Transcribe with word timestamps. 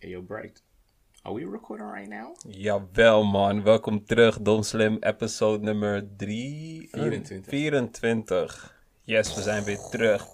Hey, 0.00 0.10
yo, 0.10 0.22
Bright. 0.22 0.62
Are 1.24 1.32
we 1.34 1.44
recording 1.44 1.86
right 1.86 2.08
now? 2.08 2.34
Jawel 2.46 3.24
man, 3.24 3.62
welkom 3.62 4.04
terug. 4.04 4.38
Dom 4.42 4.62
Slim, 4.62 4.96
episode 5.02 5.62
nummer 5.64 6.02
3... 6.16 6.88
24. 6.92 7.48
24. 7.48 8.74
Yes, 9.04 9.34
we 9.34 9.42
zijn 9.42 9.64
weer 9.64 9.78
terug. 9.90 10.26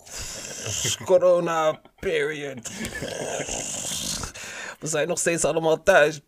Corona 1.05 1.81
period. 2.01 2.69
We 4.81 4.87
zijn 4.87 5.09
nog 5.09 5.19
steeds 5.19 5.45
allemaal 5.45 5.83
thuis. 5.83 6.21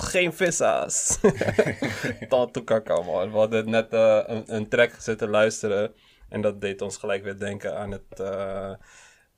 Geen 0.00 0.32
vissa's. 0.32 1.18
Tanto 2.28 2.62
kaka 2.62 3.02
man. 3.02 3.30
We 3.30 3.36
hadden 3.38 3.70
net 3.70 3.92
eh, 3.92 4.22
een, 4.26 4.54
een 4.54 4.68
track 4.68 4.94
zitten 4.98 5.28
luisteren. 5.28 5.94
En 6.28 6.40
dat 6.40 6.60
deed 6.60 6.82
ons 6.82 6.96
gelijk 6.96 7.22
weer 7.24 7.38
denken 7.38 7.78
aan 7.78 7.90
het... 7.90 8.20
eh, 8.20 8.72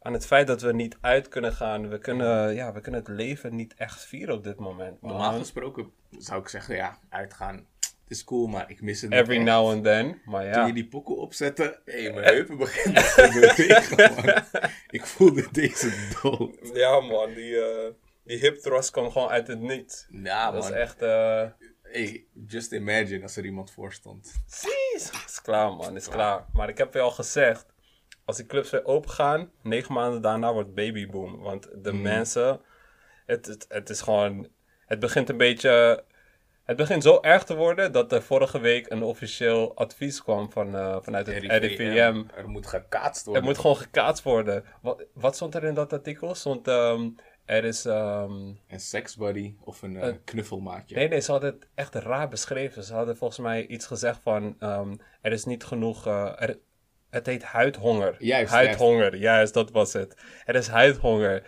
aan 0.06 0.12
het 0.12 0.26
feit 0.26 0.46
dat 0.46 0.62
we 0.62 0.72
niet 0.72 0.96
uit 1.00 1.28
kunnen 1.28 1.52
gaan. 1.52 1.88
We 1.88 1.98
kunnen, 1.98 2.54
ja, 2.54 2.72
we 2.72 2.80
kunnen 2.80 3.00
het 3.00 3.08
leven 3.08 3.54
niet 3.56 3.74
echt 3.74 4.04
vieren 4.04 4.34
op 4.34 4.44
dit 4.44 4.58
moment. 4.58 5.00
man. 5.00 5.10
Normaal 5.10 5.38
gesproken 5.38 5.90
zou 6.18 6.40
ik 6.40 6.48
zeggen, 6.48 6.74
ja, 6.74 6.98
uitgaan. 7.08 7.66
Het 7.80 8.16
is 8.16 8.24
cool, 8.24 8.46
maar 8.46 8.70
ik 8.70 8.80
mis 8.80 9.00
het 9.00 9.10
niet 9.10 9.18
Every 9.20 9.36
echt. 9.36 9.44
now 9.46 9.70
and 9.70 9.84
then. 9.84 10.20
Maar 10.24 10.42
Toen 10.42 10.50
ja. 10.60 10.66
je 10.66 10.72
die 10.72 10.86
pokken 10.88 11.16
opzette, 11.16 11.80
hé, 11.84 12.10
mijn 12.12 12.24
heupen 12.26 12.56
beginnen 12.56 13.02
te 13.02 13.28
bewegen, 13.56 14.14
man. 14.24 14.34
Ik 14.90 15.06
voelde 15.06 15.48
deze 15.52 16.16
dood. 16.22 16.70
Ja 16.74 17.00
man, 17.00 17.34
die, 17.34 17.60
eh, 17.60 17.92
die 18.24 18.38
hip 18.38 18.56
thrust 18.56 18.90
kwam 18.90 19.10
gewoon 19.10 19.28
uit 19.28 19.46
het 19.46 19.60
niets. 19.60 20.06
Ja, 20.10 20.50
Dat 20.50 20.62
man. 20.62 20.72
is 20.72 20.76
echt... 20.78 21.02
eh 21.02 21.42
Hey, 21.82 22.24
just 22.46 22.72
imagine 22.72 23.22
als 23.22 23.36
er 23.36 23.44
iemand 23.44 23.70
voor 23.70 23.92
stond. 23.92 24.32
Is 25.26 25.40
klaar 25.42 25.72
man, 25.72 25.96
is 25.96 26.08
klaar. 26.08 26.44
Maar 26.52 26.68
ik 26.68 26.78
heb 26.78 26.92
je 26.94 27.00
al 27.00 27.10
gezegd. 27.10 27.66
Als 28.26 28.36
die 28.36 28.46
clubs 28.46 28.70
weer 28.70 28.84
open 28.84 29.10
gaan, 29.10 29.50
negen 29.62 29.94
maanden 29.94 30.22
daarna 30.22 30.52
wordt 30.52 30.74
babyboom. 30.74 31.38
Want 31.38 31.68
de 31.82 31.92
mensen... 31.92 32.60
Het, 33.26 33.46
het, 33.46 33.66
het 33.68 33.90
is 33.90 34.00
gewoon... 34.00 34.48
Het 34.86 34.98
begint 35.00 35.28
een 35.28 35.36
beetje... 35.36 36.04
Het 36.64 36.76
begint 36.76 37.02
zo 37.02 37.18
erg 37.20 37.44
te 37.44 37.54
worden 37.54 37.92
dat 37.92 38.12
er 38.12 38.22
vorige 38.22 38.58
week 38.58 38.90
een 38.90 39.02
officieel 39.02 39.76
advies 39.76 40.22
kwam 40.22 40.52
van, 40.52 40.76
eh, 40.76 40.96
vanuit 41.00 41.26
het 41.26 41.36
RIVM. 41.38 42.22
Er 42.34 42.48
moet 42.48 42.66
gekaatst 42.66 43.24
worden. 43.26 43.44
moet 43.44 43.58
gewoon 43.58 43.76
gekaatst 43.76 44.24
worden. 44.24 44.64
Wat, 44.82 45.04
wat 45.12 45.34
stond 45.34 45.54
er 45.54 45.64
in 45.64 45.74
dat 45.74 45.92
artikel? 45.92 46.34
Stond, 46.34 46.68
ehm, 46.68 47.08
er 47.44 47.64
is... 47.64 47.84
ehm, 47.84 48.32
Een 48.68 48.80
seksbuddy 48.80 49.54
of 49.60 49.82
een 49.82 49.96
eh, 49.96 50.14
knuffelmaatje. 50.24 50.94
Nee, 50.96 51.08
nee, 51.08 51.20
ze 51.20 51.30
hadden 51.30 51.52
het 51.52 51.66
echt 51.74 51.94
raar 51.94 52.28
beschreven. 52.28 52.84
Ze 52.84 52.94
hadden 52.94 53.16
volgens 53.16 53.38
mij 53.40 53.66
iets 53.66 53.86
gezegd 53.86 54.20
van... 54.22 54.56
ehm, 54.58 54.94
er 55.20 55.32
is 55.32 55.44
niet 55.44 55.64
genoeg... 55.64 56.06
eh, 56.06 56.42
er, 56.42 56.58
het 57.16 57.26
heet 57.26 57.42
huidhonger. 57.42 58.14
Juist, 58.18 58.52
Huidhonger, 58.52 59.16
juist. 59.16 59.54
dat 59.54 59.70
was 59.70 59.92
het. 59.92 60.16
Er 60.44 60.54
is 60.54 60.66
huidhonger. 60.68 61.42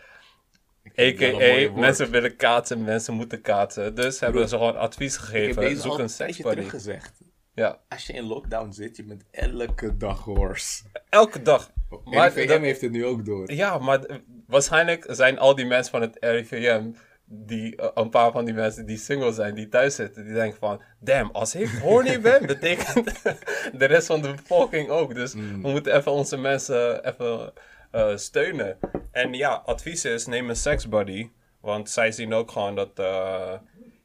Het 0.82 1.22
A.k.a. 1.22 1.70
mensen 1.80 2.10
willen 2.10 2.36
kaatsen, 2.36 2.84
mensen 2.84 3.14
moeten 3.14 3.40
kaatsen. 3.40 3.94
Dus 3.94 4.20
hebben 4.20 4.48
ze 4.48 4.56
gewoon 4.56 4.76
advies 4.76 5.16
gegeven. 5.16 5.76
Zoek 5.76 5.98
een 5.98 6.08
terug 6.42 6.70
gezegd. 6.70 7.20
Ja, 7.54 7.78
Als 7.88 8.06
je 8.06 8.12
in 8.12 8.24
lockdown 8.24 8.72
zit, 8.72 8.96
je 8.96 9.04
bent 9.04 9.24
elke 9.30 9.96
dag 9.96 10.24
hoors. 10.24 10.82
elke 11.08 11.42
dag. 11.42 11.70
Maar 12.04 12.32
RIVM 12.32 12.48
dat- 12.48 12.60
heeft 12.60 12.80
het 12.80 12.90
nu 12.90 13.06
ook 13.06 13.24
door. 13.24 13.52
Ja, 13.52 13.78
maar 13.78 14.00
waarschijnlijk 14.46 15.04
zijn 15.08 15.38
al 15.38 15.54
die 15.54 15.66
mensen 15.66 15.90
van 15.90 16.00
het 16.00 16.16
RIVM, 16.20 16.90
die, 17.28 17.76
eh, 17.76 17.88
een 17.94 18.10
paar 18.10 18.32
van 18.32 18.44
die 18.44 18.54
mensen 18.54 18.86
die 18.86 18.96
single 18.96 19.32
zijn, 19.32 19.54
die 19.54 19.68
thuis 19.68 19.94
zitten, 19.94 20.24
die 20.24 20.34
denken 20.34 20.58
van, 20.58 20.82
damn, 21.00 21.30
als 21.30 21.54
ik 21.54 21.68
horny 21.68 22.20
ben, 22.30 22.46
betekent 22.46 23.22
de 23.80 23.84
rest 23.84 24.06
van 24.06 24.22
de 24.22 24.34
bevolking 24.34 24.88
ook. 24.88 25.14
Dus 25.14 25.32
we 25.34 25.40
moeten 25.68 25.96
even 25.96 26.12
onze 26.12 26.36
mensen 26.36 27.04
even 27.04 27.52
eh, 27.90 28.16
steunen. 28.16 28.78
En 29.10 29.32
ja, 29.32 29.62
advies 29.64 30.04
is, 30.04 30.26
neem 30.26 30.48
een 30.48 30.56
seksbuddy, 30.56 31.30
want 31.60 31.90
zij 31.90 32.12
zien 32.12 32.32
ook 32.32 32.50
gewoon 32.50 32.74
dat... 32.74 32.90
eh, 32.98 33.52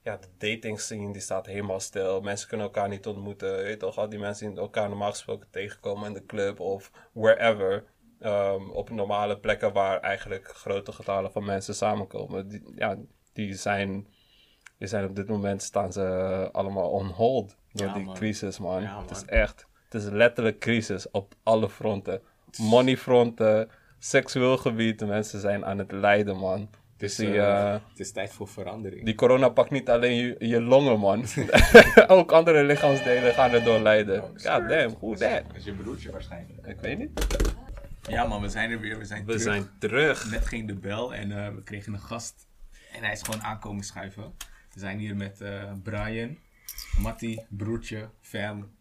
ja, 0.03 0.17
de 0.17 0.51
dating 0.51 0.79
scene 0.79 1.11
die 1.11 1.21
staat 1.21 1.45
helemaal 1.45 1.79
stil. 1.79 2.21
Mensen 2.21 2.47
kunnen 2.47 2.65
elkaar 2.65 2.89
niet 2.89 3.05
ontmoeten. 3.05 3.57
Je 3.57 3.63
weet 3.63 3.79
toch, 3.79 3.97
al 3.97 4.09
die 4.09 4.19
mensen 4.19 4.49
die 4.49 4.59
elkaar 4.59 4.89
normaal 4.89 5.09
gesproken 5.09 5.47
tegenkomen 5.51 6.07
in 6.07 6.13
de 6.13 6.25
club 6.25 6.59
of 6.59 6.91
wherever. 7.11 7.83
Ehm, 8.23 8.69
op 8.69 8.89
normale 8.89 9.37
plekken 9.39 9.73
waar 9.73 9.99
eigenlijk 9.99 10.47
grote 10.47 10.91
getallen 10.91 11.31
van 11.31 11.45
mensen 11.45 11.75
samenkomen. 11.75 12.47
Die, 12.47 12.63
ja, 12.75 12.97
die 13.33 13.53
zijn, 13.53 14.07
die 14.77 14.87
zijn 14.87 15.05
op 15.05 15.15
dit 15.15 15.27
moment 15.27 15.61
staan 15.61 15.91
ze 15.93 16.49
allemaal 16.51 16.89
on 16.89 17.07
hold 17.07 17.55
door 17.71 17.87
Ja, 17.87 17.93
die 17.93 18.03
man. 18.03 18.15
crisis, 18.15 18.59
man. 18.59 18.81
Ja, 18.81 19.01
Het 19.01 19.11
is 19.11 19.25
echt, 19.25 19.65
het 19.89 20.01
is 20.01 20.09
letterlijk 20.09 20.59
crisis 20.59 21.11
op 21.11 21.33
alle 21.43 21.69
fronten. 21.69 22.21
Money 22.57 22.97
fronten, 22.97 23.69
seksueel 23.99 24.57
gebied. 24.57 24.99
De 24.99 25.05
mensen 25.05 25.39
zijn 25.39 25.65
aan 25.65 25.77
het 25.77 25.91
lijden, 25.91 26.37
man. 26.37 26.69
Dus 26.97 27.15
Dus, 27.15 27.25
die, 27.27 27.37
eh, 27.39 27.73
eh, 27.73 27.81
het 27.89 27.99
is 27.99 28.11
tijd 28.11 28.33
voor 28.33 28.47
verandering. 28.47 29.05
die 29.05 29.15
corona 29.15 29.49
pakt 29.49 29.69
niet 29.69 29.89
alleen 29.89 30.15
je, 30.15 30.35
je 30.47 30.61
longen, 30.61 30.99
man. 30.99 31.25
Ook 32.07 32.31
andere 32.31 32.63
lichaamsdelen 32.63 33.33
gaan 33.33 33.51
er 33.51 33.63
door 33.63 33.79
lijden. 33.79 34.23
Ja, 34.35 34.59
damn, 34.59 34.95
hoe 34.99 35.15
dat? 35.17 35.29
Dat 35.47 35.55
is 35.55 35.63
je 35.65 35.73
broertje 35.73 36.11
waarschijnlijk. 36.11 36.65
Ik 36.67 36.79
weet 36.81 36.97
niet. 36.97 37.27
Ja 38.09 38.25
man, 38.27 38.41
we 38.41 38.49
zijn 38.49 38.71
er 38.71 38.79
weer. 38.79 38.97
We 38.97 39.05
zijn 39.05 39.19
We 39.19 39.25
terug. 39.25 39.41
zijn 39.41 39.69
terug. 39.79 40.29
Net 40.31 40.45
ging 40.47 40.67
de 40.67 40.75
bel 40.75 41.13
en 41.13 41.31
eh, 41.45 41.53
we 41.55 41.63
kregen 41.63 41.93
een 41.93 41.99
gast. 42.01 42.47
En 42.91 43.03
hij 43.03 43.11
is 43.11 43.21
gewoon 43.21 43.43
aankomen 43.43 43.83
schuiven. 43.83 44.33
We 44.73 44.79
zijn 44.79 44.99
hier 44.99 45.15
met 45.15 45.41
eh, 45.41 45.71
Brian, 45.83 46.37
Matty, 46.99 47.37
broertje, 47.49 48.09
fam. 48.21 48.71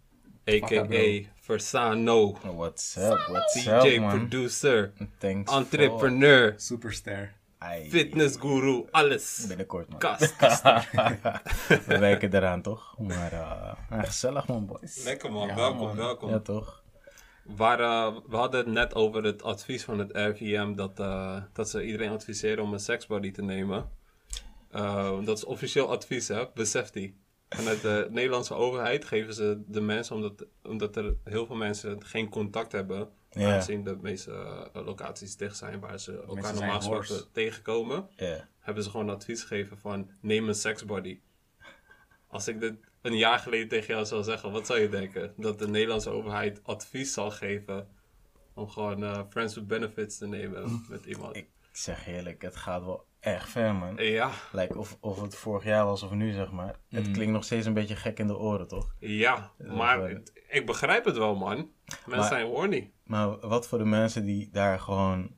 A.k.a. 0.50 0.84
bro. 0.84 1.20
Versano. 1.34 2.38
What's 2.56 2.96
up, 2.96 3.26
what's 3.28 3.64
DJ, 3.64 3.68
up, 3.94 4.00
man? 4.00 4.10
producer, 4.18 4.92
Thanks 5.18 5.52
entrepreneur, 5.52 6.54
Superster. 6.56 7.32
for- 7.58 7.70
fitnessguru, 7.88 8.84
alles. 8.90 9.44
Binnenkort, 9.48 9.88
man. 9.88 9.98
Kast. 10.08 10.34
We 11.86 11.98
werken 11.98 12.34
eraan, 12.34 12.62
toch? 12.62 12.98
Maar 12.98 13.32
eh, 13.32 13.74
gezellig, 14.04 14.46
man, 14.46 14.66
boys. 14.66 15.04
Lekker 15.04 15.32
man, 15.32 15.46
Ja, 15.48 15.54
welkom, 15.54 15.86
man. 15.86 15.96
welkom. 15.96 16.30
Ja, 16.30 16.38
toch? 16.40 16.81
Waar, 17.44 17.80
eh, 17.80 18.16
we 18.26 18.36
hadden 18.36 18.60
het 18.60 18.68
net 18.68 18.94
over 18.94 19.24
het 19.24 19.42
advies 19.42 19.84
van 19.84 19.98
het 19.98 20.10
RVM 20.12 20.74
dat, 20.74 21.00
eh, 21.00 21.42
dat 21.52 21.68
ze 21.70 21.84
iedereen 21.84 22.10
adviseren 22.10 22.64
om 22.64 22.72
een 22.72 22.80
seksbody 22.80 23.30
te 23.30 23.42
nemen. 23.42 23.90
Eh, 24.70 25.24
dat 25.24 25.36
is 25.36 25.44
officieel 25.44 25.90
advies, 25.90 26.28
hè? 26.28 26.44
besef 26.54 26.90
die. 26.90 27.20
Vanuit 27.48 27.80
de 27.82 28.06
Nederlandse 28.10 28.54
overheid 28.54 29.04
geven 29.04 29.34
ze 29.34 29.62
de 29.66 29.80
mensen, 29.80 30.16
omdat, 30.16 30.46
omdat 30.62 30.96
er 30.96 31.16
heel 31.24 31.46
veel 31.46 31.56
mensen 31.56 32.04
geen 32.04 32.28
contact 32.28 32.72
hebben, 32.72 33.08
Ja. 33.30 33.52
aangezien 33.52 33.84
de 33.84 33.96
meeste 34.00 34.32
locaties 34.72 35.36
dicht 35.36 35.56
zijn 35.56 35.80
waar 35.80 36.00
ze 36.00 36.12
elkaar 36.12 36.34
Mensen 36.34 36.54
normaal 36.54 36.76
gesproken 36.80 37.32
tegenkomen, 37.32 38.08
hebben 38.58 38.84
ze 38.84 38.90
gewoon 38.90 39.10
advies 39.10 39.42
gegeven 39.42 39.78
van 39.78 40.10
neem 40.20 40.48
een 40.48 40.54
seksbody. 40.54 41.20
Als 42.26 42.48
ik 42.48 42.60
dit 42.60 42.74
een 43.02 43.16
jaar 43.16 43.38
geleden 43.38 43.68
tegen 43.68 43.94
jou 43.94 44.06
zou 44.06 44.22
zeggen, 44.22 44.52
wat 44.52 44.66
zou 44.66 44.80
je 44.80 44.88
denken? 44.88 45.34
Dat 45.36 45.58
de 45.58 45.68
Nederlandse 45.68 46.10
overheid 46.10 46.60
advies 46.64 47.12
zal 47.12 47.30
geven 47.30 47.88
om 48.54 48.68
gewoon 48.68 49.04
eh, 49.04 49.20
friends 49.30 49.54
with 49.54 49.66
benefits 49.66 50.18
te 50.18 50.26
nemen 50.26 50.84
met 50.88 51.04
iemand. 51.04 51.36
Ik 51.36 51.48
zeg 51.72 52.06
eerlijk, 52.06 52.42
het 52.42 52.56
gaat 52.56 52.84
wel 52.84 53.06
echt 53.20 53.48
ver, 53.50 53.74
man. 53.74 53.96
Ja, 53.96 54.30
Lijkt 54.52 54.76
of, 54.76 54.96
of 55.00 55.20
het 55.20 55.34
vorig 55.36 55.64
jaar 55.64 55.84
was 55.84 56.02
of 56.02 56.10
nu, 56.10 56.32
zeg 56.32 56.50
maar. 56.50 56.78
Het 56.88 57.10
klinkt 57.10 57.32
nog 57.32 57.44
steeds 57.44 57.66
een 57.66 57.74
beetje 57.74 57.96
gek 57.96 58.18
in 58.18 58.26
de 58.26 58.36
oren, 58.38 58.68
toch? 58.68 58.94
ja, 58.98 59.50
maar 59.58 60.02
wel- 60.02 60.20
ik 60.48 60.66
begrijp 60.66 61.04
het 61.04 61.16
wel, 61.16 61.34
man. 61.34 61.56
Mensen 61.56 62.08
Maar- 62.10 62.24
zijn 62.28 62.46
horny. 62.46 62.92
Maar 63.04 63.38
wat 63.48 63.68
voor 63.68 63.78
de 63.78 63.84
mensen 63.84 64.24
die 64.24 64.50
daar 64.50 64.80
gewoon... 64.80 65.36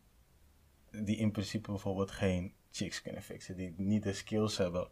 Die 0.91 1.17
in 1.17 1.31
principe 1.31 1.71
bijvoorbeeld 1.71 2.11
geen 2.11 2.55
chicks 2.71 3.03
kunnen 3.03 3.23
fixen. 3.23 3.57
Die 3.57 3.75
niet 3.77 4.03
de 4.03 4.13
skills 4.13 4.57
hebben 4.59 4.89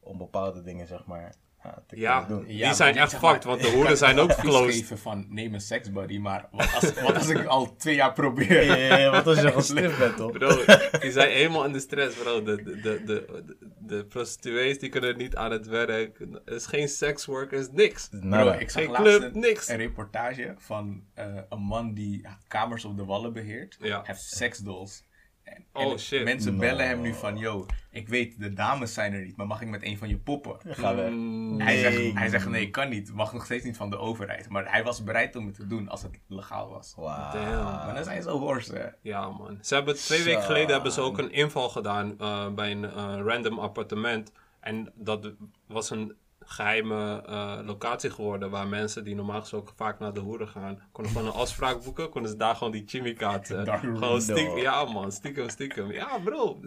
om 0.00 0.18
bepaalde 0.18 0.62
dingen, 0.62 0.86
zeg 0.86 1.04
maar, 1.06 1.34
ja, 1.62 1.82
te 1.86 1.96
Ja, 1.98 2.18
kunnen 2.20 2.38
doen. 2.38 2.46
die 2.56 2.74
zijn 2.74 2.96
echt 2.96 3.14
fucked, 3.14 3.44
want 3.44 3.60
de 3.62 3.70
hoeren 3.70 3.96
zijn 3.96 4.18
ook 4.18 4.34
closed. 4.44 4.74
geven 4.74 4.98
van 4.98 5.26
neem 5.28 5.54
een 5.54 5.60
seksbuddy, 5.60 6.18
maar 6.18 6.48
wat 6.50 6.74
als, 6.74 6.92
wat 7.02 7.14
als 7.14 7.28
ik 7.28 7.44
al 7.44 7.76
twee 7.76 7.94
jaar 7.94 8.12
probeer? 8.12 8.64
Ja, 8.64 8.74
ja, 8.74 8.96
ja, 8.98 9.10
wat 9.10 9.26
als 9.26 9.40
je 9.40 9.52
gestift 9.62 9.98
bent, 9.98 10.16
toch? 10.16 10.32
Bro, 10.32 10.64
die 11.00 11.12
zijn 11.12 11.30
helemaal 11.30 11.64
in 11.64 11.72
de 11.72 11.80
stress, 11.80 12.16
bro. 12.16 12.42
De, 12.42 12.62
de, 12.62 12.80
de, 12.80 13.02
de, 13.04 13.56
de 13.78 14.04
prostituees 14.04 14.78
die 14.78 14.88
kunnen 14.88 15.16
niet 15.18 15.36
aan 15.36 15.50
het 15.50 15.66
werk. 15.66 16.20
Er 16.44 16.54
is 16.54 16.66
geen 16.66 16.88
sekswork, 16.88 17.52
er 17.52 17.58
is 17.58 17.68
niks. 17.72 18.08
Bro, 18.20 18.50
ik 18.50 18.70
zag 18.70 18.82
Geen 18.82 18.90
laatst 18.92 19.16
club, 19.18 19.34
een, 19.34 19.40
niks. 19.40 19.68
een 19.68 19.76
reportage 19.76 20.54
van 20.58 21.02
eh, 21.14 21.26
een 21.48 21.60
man 21.62 21.94
die 21.94 22.26
kamers 22.48 22.84
op 22.84 22.96
de 22.96 23.04
wallen 23.04 23.32
beheert. 23.32 23.76
Hij 23.80 24.00
heeft 24.02 24.22
seksdolls. 24.22 25.06
En, 25.54 25.64
Oh, 25.72 25.92
en 25.92 25.98
shit. 25.98 26.24
Mensen 26.24 26.58
bellen 26.58 26.86
hem 26.86 27.00
nu 27.00 27.14
van, 27.14 27.36
yo, 27.38 27.66
ik 27.90 28.08
weet, 28.08 28.40
de 28.40 28.52
dames 28.52 28.94
zijn 28.94 29.12
er 29.12 29.24
niet, 29.24 29.36
maar 29.36 29.46
mag 29.46 29.60
ik 29.62 29.68
met 29.68 29.82
een 29.82 29.98
van 29.98 30.08
je 30.08 30.16
poppen? 30.18 30.56
Ga 30.66 30.94
weg. 30.94 31.10
Mm, 31.10 31.60
Hij, 31.60 31.78
zegt, 31.78 31.96
Nee. 31.96 32.12
hij 32.18 32.28
zegt, 32.28 32.48
nee, 32.48 32.70
kan 32.70 32.88
niet. 32.88 33.12
Mag 33.12 33.32
nog 33.32 33.44
steeds 33.44 33.64
niet 33.64 33.76
van 33.76 33.90
de 33.90 33.98
overheid. 33.98 34.48
Maar 34.48 34.70
hij 34.70 34.84
was 34.84 35.04
bereid 35.04 35.36
om 35.36 35.46
het 35.46 35.54
te 35.54 35.66
doen 35.66 35.88
als 35.88 36.02
het 36.02 36.18
legaal 36.26 36.68
was. 36.68 36.94
Wauw. 36.96 37.32
Damn. 37.32 37.64
Maar 37.64 37.94
dan 37.94 38.04
zijn 38.04 38.22
ze 38.22 38.30
horse, 38.30 38.74
hè. 38.76 38.86
Ja, 39.02 39.28
man. 39.30 39.58
Ze 39.62 39.74
hebben 39.74 39.94
twee 39.96 40.22
weken 40.22 40.42
geleden 40.42 40.70
hebben 40.72 40.92
ze 40.92 41.00
ook 41.00 41.18
een 41.18 41.32
inval 41.32 41.68
gedaan 41.68 42.18
eh, 42.18 42.48
bij 42.50 42.70
een 42.70 42.84
eh, 42.84 43.18
random 43.24 43.58
appartement. 43.58 44.32
En 44.60 44.92
dat 44.94 45.32
was 45.66 45.90
een 45.90 46.12
geheime 46.50 47.22
eh, 47.26 47.58
locatie 47.64 48.10
geworden 48.10 48.50
waar 48.50 48.66
mensen 48.66 49.04
die 49.04 49.14
normaal 49.14 49.40
gesproken 49.40 49.74
vaak 49.76 49.98
naar 49.98 50.12
de 50.12 50.20
hoeren 50.20 50.48
gaan, 50.48 50.82
konden 50.92 51.12
gewoon 51.12 51.26
een 51.26 51.34
afspraak 51.34 51.82
boeken, 51.84 52.10
konden 52.10 52.30
ze 52.30 52.36
daar 52.36 52.56
gewoon 52.56 52.72
die 52.72 52.82
chimikaart 52.86 53.50
uh, 53.50 53.64
Dark 53.64 53.80
gewoon 53.80 54.20
stiekem, 54.20 54.58
ja 54.58 54.84
man, 54.84 55.12
stiekem, 55.12 55.48
stiekem. 55.48 55.92
Ja 55.92 56.18
bro, 56.18 56.60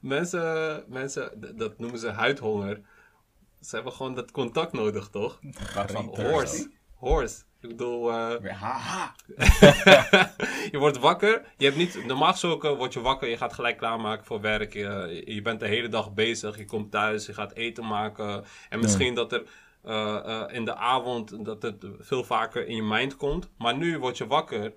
mensen, 0.00 0.84
mensen, 0.88 1.56
dat 1.56 1.78
noemen 1.78 1.98
ze 1.98 2.10
huidhonger. 2.10 2.80
Ze 3.60 3.74
hebben 3.74 3.92
gewoon 3.92 4.14
dat 4.14 4.30
contact 4.30 4.72
nodig, 4.72 5.08
toch? 5.08 5.40
Wat 5.74 5.90
van 5.90 6.04
Horse. 6.04 6.70
Horse. 6.94 7.42
Ik 7.60 7.68
bedoel, 7.68 8.10
eh, 8.12 8.52
haha. 8.52 9.14
je 10.72 10.78
wordt 10.78 10.98
wakker. 10.98 11.42
Je 11.56 11.64
hebt 11.64 11.76
niet, 11.76 12.06
normaal 12.06 12.30
gesproken 12.30 12.76
word 12.76 12.92
je 12.92 13.00
wakker. 13.00 13.28
Je 13.28 13.36
gaat 13.36 13.52
gelijk 13.52 13.76
klaarmaken 13.76 14.26
voor 14.26 14.40
werk. 14.40 14.72
Je, 14.72 15.22
je 15.24 15.42
bent 15.42 15.60
de 15.60 15.66
hele 15.66 15.88
dag 15.88 16.12
bezig. 16.12 16.56
Je 16.56 16.64
komt 16.64 16.90
thuis. 16.90 17.26
Je 17.26 17.34
gaat 17.34 17.52
eten 17.52 17.86
maken. 17.86 18.44
En 18.68 18.80
misschien 18.80 19.14
dat 19.14 19.32
er 19.32 19.42
eh, 19.82 20.16
eh, 20.24 20.54
in 20.54 20.64
de 20.64 20.74
avond 20.74 21.44
dat 21.44 21.62
het 21.62 21.86
veel 21.98 22.24
vaker 22.24 22.66
in 22.66 22.76
je 22.76 22.82
mind 22.82 23.16
komt. 23.16 23.50
Maar 23.58 23.76
nu 23.76 23.98
word 23.98 24.18
je 24.18 24.26
wakker. 24.26 24.72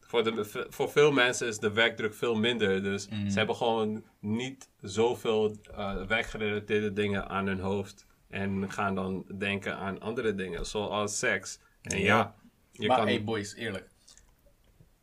Voor, 0.00 0.24
de, 0.24 0.66
voor 0.68 0.90
veel 0.90 1.12
mensen 1.12 1.46
is 1.46 1.58
de 1.58 1.72
werkdruk 1.72 2.14
veel 2.14 2.34
minder. 2.34 2.82
Dus 2.82 3.08
ze 3.28 3.38
hebben 3.38 3.56
gewoon 3.56 4.04
niet 4.20 4.68
zoveel 4.80 5.56
eh, 5.74 6.04
werkgerelateerde 6.04 6.92
dingen 6.92 7.28
aan 7.28 7.46
hun 7.46 7.60
hoofd. 7.60 8.06
En 8.28 8.70
gaan 8.70 8.94
dan 8.94 9.24
denken 9.38 9.76
aan 9.76 10.00
andere 10.00 10.34
dingen, 10.34 10.66
zoals 10.66 11.18
seks. 11.18 11.58
En 11.82 11.98
ja, 11.98 12.34
je 12.72 12.86
maar 12.86 12.96
kan... 12.96 13.06
hey 13.06 13.24
boys, 13.24 13.54
eerlijk. 13.54 13.88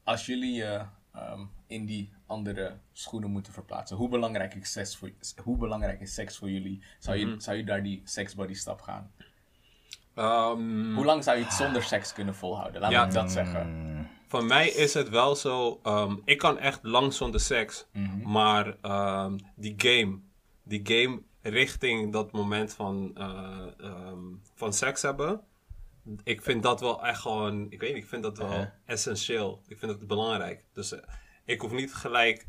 Als 0.03 0.25
jullie 0.25 0.53
je 0.53 0.81
ehm, 1.13 1.41
in 1.67 1.85
die 1.85 2.13
andere 2.25 2.77
schoenen 2.93 3.29
moeten 3.31 3.53
verplaatsen, 3.53 3.97
hoe 3.97 4.09
belangrijk 4.09 4.53
is 4.55 4.71
seks 4.71 4.95
voor, 4.97 5.11
hoe 5.43 5.57
belangrijk 5.57 6.01
is 6.01 6.13
seks 6.13 6.37
voor 6.37 6.49
jullie? 6.49 6.83
Zou 6.99 7.17
je, 7.17 7.25
Mhm. 7.25 7.39
zou 7.39 7.57
je 7.57 7.63
daar 7.63 7.83
die 7.83 8.01
seksbody 8.03 8.53
stap 8.53 8.81
gaan? 8.81 9.11
Ehm, 10.15 10.93
Hoe 10.93 11.05
lang 11.05 11.23
zou 11.23 11.37
je 11.37 11.43
het 11.43 11.53
zonder 11.53 11.83
seks 11.83 12.13
kunnen 12.13 12.35
volhouden? 12.35 12.81
Laat 12.81 12.91
Ja. 12.91 13.05
me 13.05 13.13
dat 13.13 13.31
zeggen. 13.31 13.67
Mm, 13.69 14.07
Voor 14.27 14.43
mij 14.45 14.67
is 14.69 14.93
het 14.93 15.09
wel 15.09 15.35
zo. 15.35 15.79
ehm, 15.83 16.15
ik 16.25 16.37
kan 16.37 16.57
echt 16.59 16.79
lang 16.83 17.13
zonder 17.13 17.39
seks. 17.39 17.85
Mhm. 17.93 18.29
Maar 18.31 18.75
die 19.55 19.73
game. 19.77 20.19
Die 20.63 20.81
game 20.83 21.21
richting 21.41 22.13
dat 22.13 22.31
moment 22.31 22.73
van, 22.73 23.11
eh, 23.15 24.13
van 24.55 24.73
seks 24.73 25.01
hebben. 25.01 25.41
Ik 26.23 26.41
vind 26.41 26.63
dat 26.63 26.79
wel 26.79 27.05
echt 27.05 27.21
gewoon. 27.21 27.71
Ik 27.71 27.79
weet 27.79 27.93
niet, 27.93 28.03
ik 28.03 28.09
vind 28.09 28.23
dat 28.23 28.37
wel 28.37 28.71
essentieel. 28.85 29.63
Ik 29.67 29.79
vind 29.79 29.91
het 29.91 30.07
belangrijk. 30.07 30.65
Dus 30.73 30.91
eh, 30.91 30.99
ik 31.45 31.61
hoef 31.61 31.71
niet 31.71 31.93
gelijk 31.93 32.47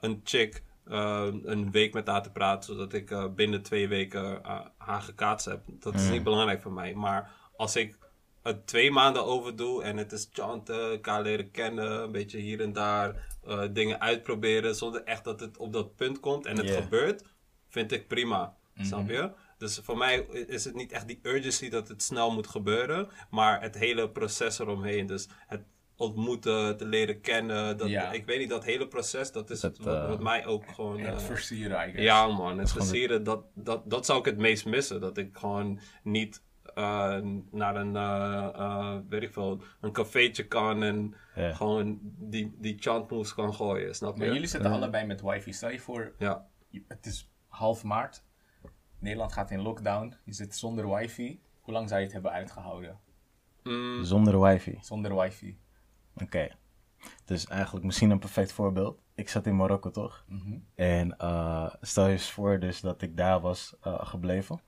een 0.00 0.20
chick 0.24 0.62
eh, 0.84 1.28
een 1.42 1.70
week 1.70 1.94
met 1.94 2.06
haar 2.06 2.22
te 2.22 2.30
praten. 2.32 2.74
Zodat 2.74 2.92
ik 2.92 3.10
eh, 3.10 3.26
binnen 3.34 3.62
twee 3.62 3.88
weken 3.88 4.40
haar 4.76 5.02
gekaatst 5.02 5.46
heb. 5.46 5.62
Dat 5.66 5.94
is 5.94 6.08
niet 6.08 6.22
belangrijk 6.22 6.62
voor 6.62 6.72
mij. 6.72 6.94
Maar 6.94 7.30
als 7.56 7.76
ik 7.76 7.98
het 8.42 8.66
twee 8.66 8.90
maanden 8.90 9.24
over 9.24 9.56
doe 9.56 9.82
en 9.82 9.96
het 9.96 10.12
is 10.12 10.28
chanten, 10.32 10.90
elkaar 10.90 11.22
leren 11.22 11.50
kennen, 11.50 12.02
een 12.02 12.12
beetje 12.12 12.38
hier 12.38 12.60
en 12.60 12.72
daar 12.72 13.30
dingen 13.72 14.00
uitproberen 14.00 14.74
zonder 14.74 15.04
echt 15.04 15.24
dat 15.24 15.40
het 15.40 15.56
op 15.56 15.72
dat 15.72 15.96
punt 15.96 16.20
komt 16.20 16.46
en 16.46 16.56
het 16.56 16.66
Yeah. 16.66 16.82
gebeurt, 16.82 17.24
vind 17.68 17.92
ik 17.92 18.08
prima. 18.08 18.56
Snap 18.80 19.08
je? 19.08 19.30
Dus 19.62 19.80
voor 19.82 19.96
mij 19.96 20.16
is 20.46 20.64
het 20.64 20.74
niet 20.74 20.92
echt 20.92 21.06
die 21.06 21.18
urgency 21.22 21.68
dat 21.68 21.88
het 21.88 22.02
snel 22.02 22.30
moet 22.32 22.46
gebeuren, 22.46 23.08
maar 23.30 23.60
het 23.62 23.74
hele 23.78 24.10
proces 24.10 24.58
eromheen. 24.58 25.06
Dus 25.06 25.28
het 25.46 25.62
ontmoeten, 25.96 26.76
te 26.76 26.84
leren 26.84 27.20
kennen, 27.20 27.76
dat, 27.76 27.88
Ja. 27.88 28.12
ik 28.12 28.24
weet 28.26 28.38
niet, 28.38 28.48
dat 28.50 28.64
hele 28.64 28.88
proces, 28.88 29.32
dat 29.32 29.50
is 29.50 29.60
Dat, 29.60 29.76
het, 29.76 29.86
wat, 29.86 29.94
eh, 29.96 30.08
wat 30.08 30.22
mij 30.22 30.46
ook 30.46 30.64
gewoon... 30.74 31.00
Het 31.00 31.14
eh, 31.20 31.24
versieren, 31.26 31.78
guess. 31.90 32.02
ja, 32.02 32.26
man, 32.26 32.58
het 32.58 32.72
versieren, 32.72 33.22
dat, 33.24 33.44
dat, 33.54 33.90
dat 33.90 34.06
zou 34.06 34.18
ik 34.18 34.24
het 34.24 34.36
meest 34.38 34.66
missen. 34.66 35.00
Dat 35.00 35.16
ik 35.18 35.36
gewoon 35.36 35.80
niet 36.02 36.42
eh, 36.74 37.18
naar 37.50 37.76
een, 37.76 37.96
eh, 37.96 38.48
eh, 38.54 38.96
weet 39.08 39.22
ik 39.22 39.32
veel, 39.32 39.62
een 39.80 39.92
cafeetje 39.92 40.46
kan 40.46 40.82
en 40.82 41.14
Ja. 41.34 41.52
gewoon 41.54 41.98
die, 42.02 42.54
die 42.58 42.76
chant 42.80 43.10
moves 43.10 43.34
kan 43.34 43.54
gooien, 43.54 43.94
snap 43.94 44.12
je? 44.16 44.18
Maar 44.24 44.32
jullie 44.32 44.48
zitten 44.48 44.70
allebei 44.72 45.06
met 45.06 45.20
wifi. 45.22 45.52
Stel 45.52 45.70
je 45.70 45.80
voor, 45.80 46.12
Ja. 46.18 46.46
het 46.88 47.06
is 47.06 47.30
half 47.48 47.84
maart. 47.84 48.22
Nederland 49.02 49.32
gaat 49.32 49.50
in 49.50 49.60
lockdown. 49.62 50.14
Je 50.24 50.32
zit 50.32 50.56
zonder 50.56 50.94
wifi. 50.94 51.40
Hoe 51.60 51.74
lang 51.74 51.88
zou 51.88 51.98
je 52.00 52.04
het 52.06 52.14
hebben 52.14 52.32
uitgehouden? 52.32 52.98
Mm, 53.62 54.04
Zonder 54.04 54.40
wifi. 54.40 54.78
Zonder 54.80 55.16
wifi. 55.16 55.58
Oké. 56.22 56.48
Dus 57.24 57.46
eigenlijk 57.46 57.84
misschien 57.84 58.10
een 58.10 58.18
perfect 58.18 58.52
voorbeeld. 58.52 59.00
Ik 59.14 59.28
zat 59.28 59.46
in 59.46 59.56
Marokko 59.56 59.90
toch? 59.90 60.24
Mhm. 60.28 60.58
En 60.74 61.16
eh, 61.18 61.74
stel 61.80 62.06
je 62.06 62.12
eens 62.12 62.30
voor 62.30 62.58
dus 62.58 62.80
dat 62.80 63.02
ik 63.02 63.16
daar 63.16 63.40
was 63.40 63.74
eh, 63.80 64.06
gebleven. 64.06 64.60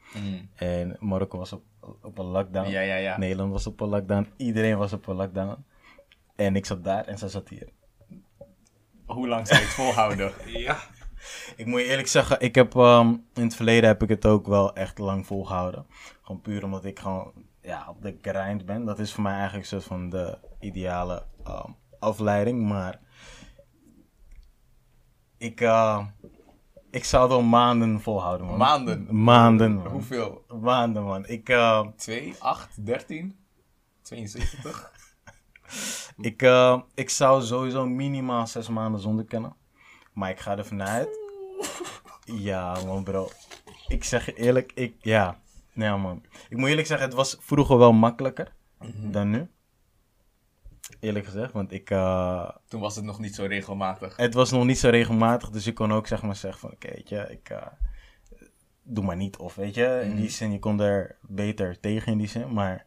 En 0.54 0.96
Marokko 1.00 1.38
was 1.38 1.52
op, 1.52 1.64
op 2.02 2.18
een 2.18 2.24
lockdown. 2.24 2.70
Ja, 2.70 2.80
ja, 2.80 2.94
ja. 2.96 3.18
Nederland 3.18 3.52
was 3.52 3.66
op 3.66 3.80
een 3.80 3.88
lockdown. 3.88 4.32
Iedereen 4.36 4.76
was 4.78 4.92
op 4.92 5.06
een 5.06 5.16
lockdown. 5.16 5.64
En 6.36 6.56
ik 6.56 6.66
zat 6.66 6.84
daar 6.84 7.04
en 7.04 7.18
zij 7.18 7.28
zat 7.28 7.48
hier. 7.48 7.68
Hoe 9.06 9.28
lang 9.28 9.46
zou 9.46 9.60
je 9.60 9.66
het 9.66 9.74
volhouden? 9.74 10.32
ja. 10.66 10.78
Ik 11.56 11.66
moet 11.66 11.80
je 11.80 11.86
eerlijk 11.86 12.08
zeggen, 12.08 12.40
ik 12.40 12.54
heb 12.54 12.76
ehm, 12.76 13.08
in 13.34 13.42
het 13.42 13.56
verleden 13.56 13.88
heb 13.88 14.02
ik 14.02 14.08
het 14.08 14.26
ook 14.26 14.46
wel 14.46 14.74
echt 14.74 14.98
lang 14.98 15.26
volgehouden. 15.26 15.86
Gewoon 16.22 16.40
puur 16.40 16.64
omdat 16.64 16.84
ik 16.84 16.98
gewoon 16.98 17.32
ja, 17.60 17.86
op 17.88 18.02
de 18.02 18.18
grind 18.22 18.66
ben. 18.66 18.84
Dat 18.84 18.98
is 18.98 19.12
voor 19.12 19.22
mij 19.22 19.32
eigenlijk 19.32 19.62
een 19.62 19.80
soort 19.80 19.84
van 19.84 20.10
de 20.10 20.38
ideale 20.60 21.22
ehm, 21.44 21.70
afleiding. 21.98 22.68
Maar 22.68 23.00
ik, 25.36 25.60
eh, 25.60 26.06
ik 26.90 27.04
zou 27.04 27.22
het 27.22 27.32
wel 27.32 27.42
maanden 27.42 28.00
volhouden, 28.00 28.46
man. 28.46 28.58
Maanden? 28.58 29.22
Maanden, 29.22 29.74
man. 29.74 29.86
Hoeveel? 29.86 30.44
Maanden, 30.60 31.04
man. 31.04 31.26
Ik, 31.26 31.48
eh, 31.48 31.86
2, 31.96 32.34
8, 32.38 32.86
13, 32.86 33.36
72? 34.02 34.92
ik, 36.16 36.42
ik 36.94 37.10
zou 37.10 37.42
sowieso 37.42 37.86
minimaal 37.86 38.46
zes 38.46 38.68
maanden 38.68 39.00
zonder 39.00 39.24
kennen. 39.24 39.56
Maar 40.14 40.30
ik 40.30 40.38
ga 40.40 40.58
ervan 40.58 40.82
uit. 40.82 41.18
Ja, 42.24 42.84
man, 42.84 43.04
bro. 43.04 43.28
Ik 43.88 44.04
zeg 44.04 44.26
je 44.26 44.34
eerlijk, 44.34 44.72
ik, 44.74 44.94
ja. 45.00 45.40
Nee, 45.72 45.96
man. 45.96 46.22
Ik 46.48 46.56
moet 46.56 46.68
eerlijk 46.68 46.86
zeggen, 46.86 47.06
het 47.06 47.16
was 47.16 47.36
vroeger 47.40 47.78
wel 47.78 47.92
makkelijker 47.92 48.52
dan 49.12 49.30
nu. 49.30 49.48
Eerlijk 51.00 51.24
gezegd, 51.24 51.52
want 51.52 51.72
ik, 51.72 51.90
eh, 51.90 52.50
Toen 52.68 52.80
was 52.80 52.96
het 52.96 53.04
nog 53.04 53.18
niet 53.18 53.34
zo 53.34 53.44
regelmatig. 53.44 54.16
het 54.16 54.34
was 54.34 54.50
nog 54.50 54.64
niet 54.64 54.78
zo 54.78 54.88
regelmatig, 54.88 55.50
dus 55.50 55.66
ik 55.66 55.74
kon 55.74 55.92
ook 55.92 56.06
zeg 56.06 56.22
maar 56.22 56.36
zeggen 56.36 56.60
van, 56.60 56.72
oké, 56.72 56.88
weet 56.90 57.08
je, 57.08 57.26
ik, 57.30 57.48
eh, 57.50 57.66
doe 58.82 59.04
maar 59.04 59.16
niet. 59.16 59.36
Of 59.36 59.54
weet 59.54 59.74
je, 59.74 60.00
in 60.04 60.16
die 60.16 60.28
zin, 60.30 60.52
je 60.52 60.58
kon 60.58 60.80
er 60.80 61.16
beter 61.20 61.80
tegen 61.80 62.12
in 62.12 62.18
die 62.18 62.28
zin. 62.28 62.52
Maar 62.52 62.86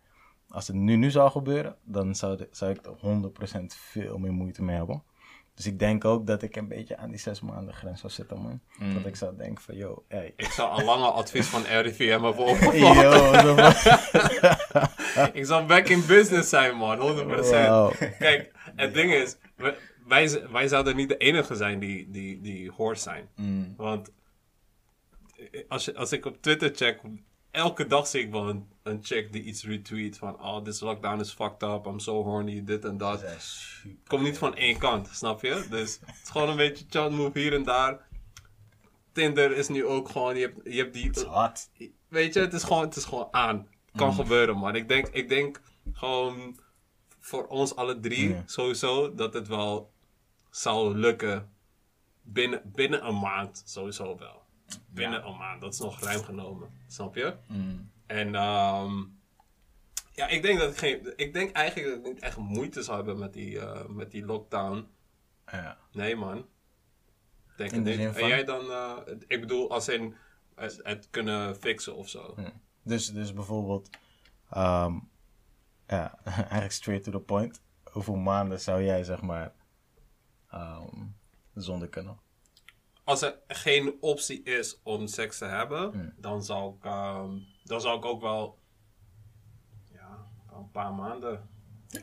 als 0.49 0.67
het 0.67 0.75
nu, 0.75 0.95
nu 0.95 1.11
zou 1.11 1.31
gebeuren, 1.31 1.75
dan 1.83 2.15
zou, 2.15 2.37
de- 2.37 2.47
zou 2.51 2.71
ik 2.71 2.85
er 2.85 2.91
100% 2.99 3.75
veel 3.75 4.17
meer 4.17 4.33
moeite 4.33 4.63
mee 4.63 4.75
hebben. 4.75 5.03
Dus 5.57 5.65
ik 5.65 5.79
denk 5.79 6.05
ook 6.05 6.27
dat 6.27 6.41
ik 6.41 6.55
een 6.55 6.67
beetje 6.67 6.97
aan 6.97 7.09
die 7.09 7.19
zes 7.19 7.41
maanden 7.41 7.73
grens 7.73 7.99
zou 7.99 8.13
zitten, 8.13 8.41
man. 8.41 8.61
Dat 8.93 9.05
ik 9.05 9.15
zou 9.15 9.37
denken 9.37 9.63
van, 9.63 9.75
yo, 9.75 10.03
hey. 10.07 10.33
Ik 10.35 10.51
zou 10.51 10.79
een 10.79 10.85
lange 10.85 11.05
advies 11.11 11.47
van 11.47 11.63
RIVM 11.63 12.21
hebben 12.23 12.35
Yo, 12.35 12.51
opgevolgd. 12.51 13.79
van- 15.13 15.29
ik 15.33 15.45
zou 15.45 15.65
back 15.65 15.87
in 15.87 16.05
business 16.07 16.49
zijn, 16.49 16.75
man, 16.75 16.97
100%. 16.97 17.29
Wauw. 17.49 17.91
Kijk, 18.19 18.51
het 18.75 18.93
ding 18.93 19.13
is, 19.13 19.37
wij, 20.07 20.41
wij 20.51 20.67
zouden 20.67 20.95
niet 20.95 21.09
de 21.09 21.17
enige 21.17 21.55
zijn 21.55 21.79
die, 21.79 22.09
die, 22.11 22.41
die 22.41 22.69
horse 22.71 23.01
zijn. 23.01 23.27
Mm. 23.35 23.73
Want 23.77 24.11
als, 25.67 25.85
je, 25.85 25.95
als 25.95 26.11
ik 26.11 26.25
op 26.25 26.41
Twitter 26.41 26.71
check, 26.75 26.99
elke 27.57 27.87
dag 27.87 28.07
zie 28.07 28.21
ik 28.21 28.31
wel 28.31 28.49
een, 28.49 28.67
een 28.83 28.99
chick 29.03 29.31
die 29.31 29.43
iets 29.43 29.63
retweet 29.63 30.17
van, 30.17 30.41
oh, 30.41 30.61
this 30.61 30.79
lockdown 30.79 31.19
is 31.19 31.31
fucked 31.31 31.63
up, 31.63 31.85
I'm 31.85 31.99
so 31.99 32.23
horny, 32.23 32.63
dit 32.63 32.85
en 32.85 32.97
dat. 32.97 33.23
Komt 34.07 34.23
niet 34.23 34.37
van 34.37 34.55
één 34.55 34.77
kant, 34.77 35.09
snap 35.11 35.41
je? 35.41 35.65
Dus 35.69 35.99
het 36.05 36.19
is 36.23 36.29
gewoon 36.29 36.49
een 36.49 36.55
beetje 36.55 36.85
chant 36.89 37.15
move 37.15 37.39
hier 37.39 37.53
en 37.53 37.63
daar. 37.63 38.07
Tinder 39.11 39.51
is 39.51 39.67
nu 39.67 39.85
ook 39.85 40.09
gewoon, 40.09 40.35
je 40.35 40.41
hebt, 40.41 40.59
je 40.63 40.77
hebt 40.77 40.93
die... 40.93 41.07
Het 41.07 41.15
is 41.15 41.23
hard. 41.23 41.69
Weet 42.07 42.33
je, 42.33 42.39
het 42.39 42.53
is 42.53 42.63
gewoon, 42.63 42.83
het 42.83 42.95
is 42.95 43.05
gewoon 43.05 43.27
aan. 43.31 43.67
Het 43.85 44.01
kan 44.01 44.13
gebeuren, 44.13 44.57
man. 44.57 44.75
Ik 44.75 44.87
denk, 44.87 45.07
ik 45.07 45.29
denk 45.29 45.61
gewoon 45.93 46.59
voor 47.19 47.47
ons 47.47 47.75
alle 47.75 47.99
drie 47.99 48.35
sowieso 48.45 49.15
dat 49.15 49.33
het 49.33 49.47
wel 49.47 49.91
zou 50.49 50.95
lukken 50.95 51.49
binnen, 52.21 52.61
binnen 52.65 53.05
een 53.05 53.19
maand 53.19 53.63
sowieso 53.65 54.17
wel. 54.17 54.45
Binnen 54.89 55.25
een 55.25 55.37
maand, 55.37 55.61
dat 55.61 55.73
is 55.73 55.79
nog 55.79 55.99
ruim 55.99 56.23
genomen. 56.23 56.69
Snap 56.87 57.15
je? 57.15 57.35
Mm. 57.47 57.91
En 58.05 58.35
ehm, 58.35 59.03
ja, 60.11 60.27
ik 60.27 60.41
denk 60.41 60.59
dat 60.59 60.71
ik 60.71 60.77
geen, 60.77 61.13
ik 61.15 61.33
denk 61.33 61.51
eigenlijk 61.51 61.89
dat 61.89 61.97
ik 61.97 62.13
niet 62.13 62.23
echt 62.23 62.37
moeite 62.37 62.83
zou 62.83 62.97
hebben 62.97 63.19
met 63.19 63.33
die, 63.33 63.59
eh, 63.59 63.85
met 63.85 64.11
die 64.11 64.25
lockdown. 64.25 64.87
Ja. 65.51 65.77
Nee, 65.91 66.15
man. 66.15 66.45
Denk 67.57 67.71
In 67.71 67.83
de 67.83 67.91
En 67.91 68.27
jij 68.27 68.43
dan, 68.43 68.71
eh, 68.71 68.97
ik 69.27 69.39
bedoel, 69.39 69.71
als 69.71 69.87
in 69.87 70.15
het, 70.55 70.79
het 70.83 71.07
kunnen 71.09 71.55
fixen 71.55 71.95
of 71.95 72.09
zo. 72.09 72.35
Dus, 72.83 73.07
dus 73.13 73.33
bijvoorbeeld, 73.33 73.89
ehm, 74.49 74.99
ja, 75.87 76.19
eigenlijk 76.23 76.71
straight 76.71 77.03
to 77.03 77.11
the 77.11 77.19
point. 77.19 77.61
Hoeveel 77.91 78.15
maanden 78.15 78.59
zou 78.59 78.83
jij, 78.83 79.03
zeg 79.03 79.21
maar, 79.21 79.53
ehm, 80.49 81.05
zonder 81.53 81.87
kunnen? 81.89 82.19
Als 83.07 83.21
er 83.21 83.35
geen 83.47 83.95
optie 83.99 84.43
is 84.43 84.79
om 84.83 85.07
seks 85.07 85.37
te 85.37 85.45
hebben, 85.45 86.13
dan, 86.17 86.43
zou 86.43 86.75
ik, 86.75 86.85
ehm, 86.85 87.29
dan 87.63 87.81
zou 87.81 87.97
ik 87.97 88.05
ook 88.05 88.21
wel 88.21 88.59
ja, 89.93 90.27
een 90.57 90.71
paar 90.71 90.93
maanden. 90.93 91.49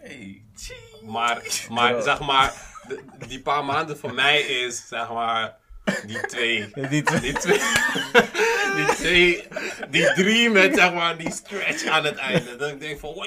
Hey. 0.00 0.44
Maar, 1.02 1.64
maar 1.70 2.02
zeg 2.02 2.20
maar, 2.20 2.52
die 3.28 3.40
paar 3.42 3.64
maanden 3.64 3.98
voor 3.98 4.14
mij 4.14 4.40
is 4.40 4.88
zeg 4.88 5.08
maar 5.12 5.56
die 6.06 6.20
twee. 6.26 6.70
Die 6.88 7.02
twee- 7.02 7.20
Die 7.20 7.32
twee, 7.32 7.58
die 8.76 8.86
twee, 8.96 9.48
die 9.90 10.12
drie 10.12 10.50
met 10.50 10.74
zeg 10.74 10.92
maar 10.94 11.18
die 11.18 11.32
stretch 11.32 11.86
aan 11.86 12.04
het 12.04 12.16
einde. 12.16 12.56
Dat 12.56 12.70
ik 12.70 12.80
denk 12.80 12.98
van, 12.98 13.12
wow, 13.14 13.26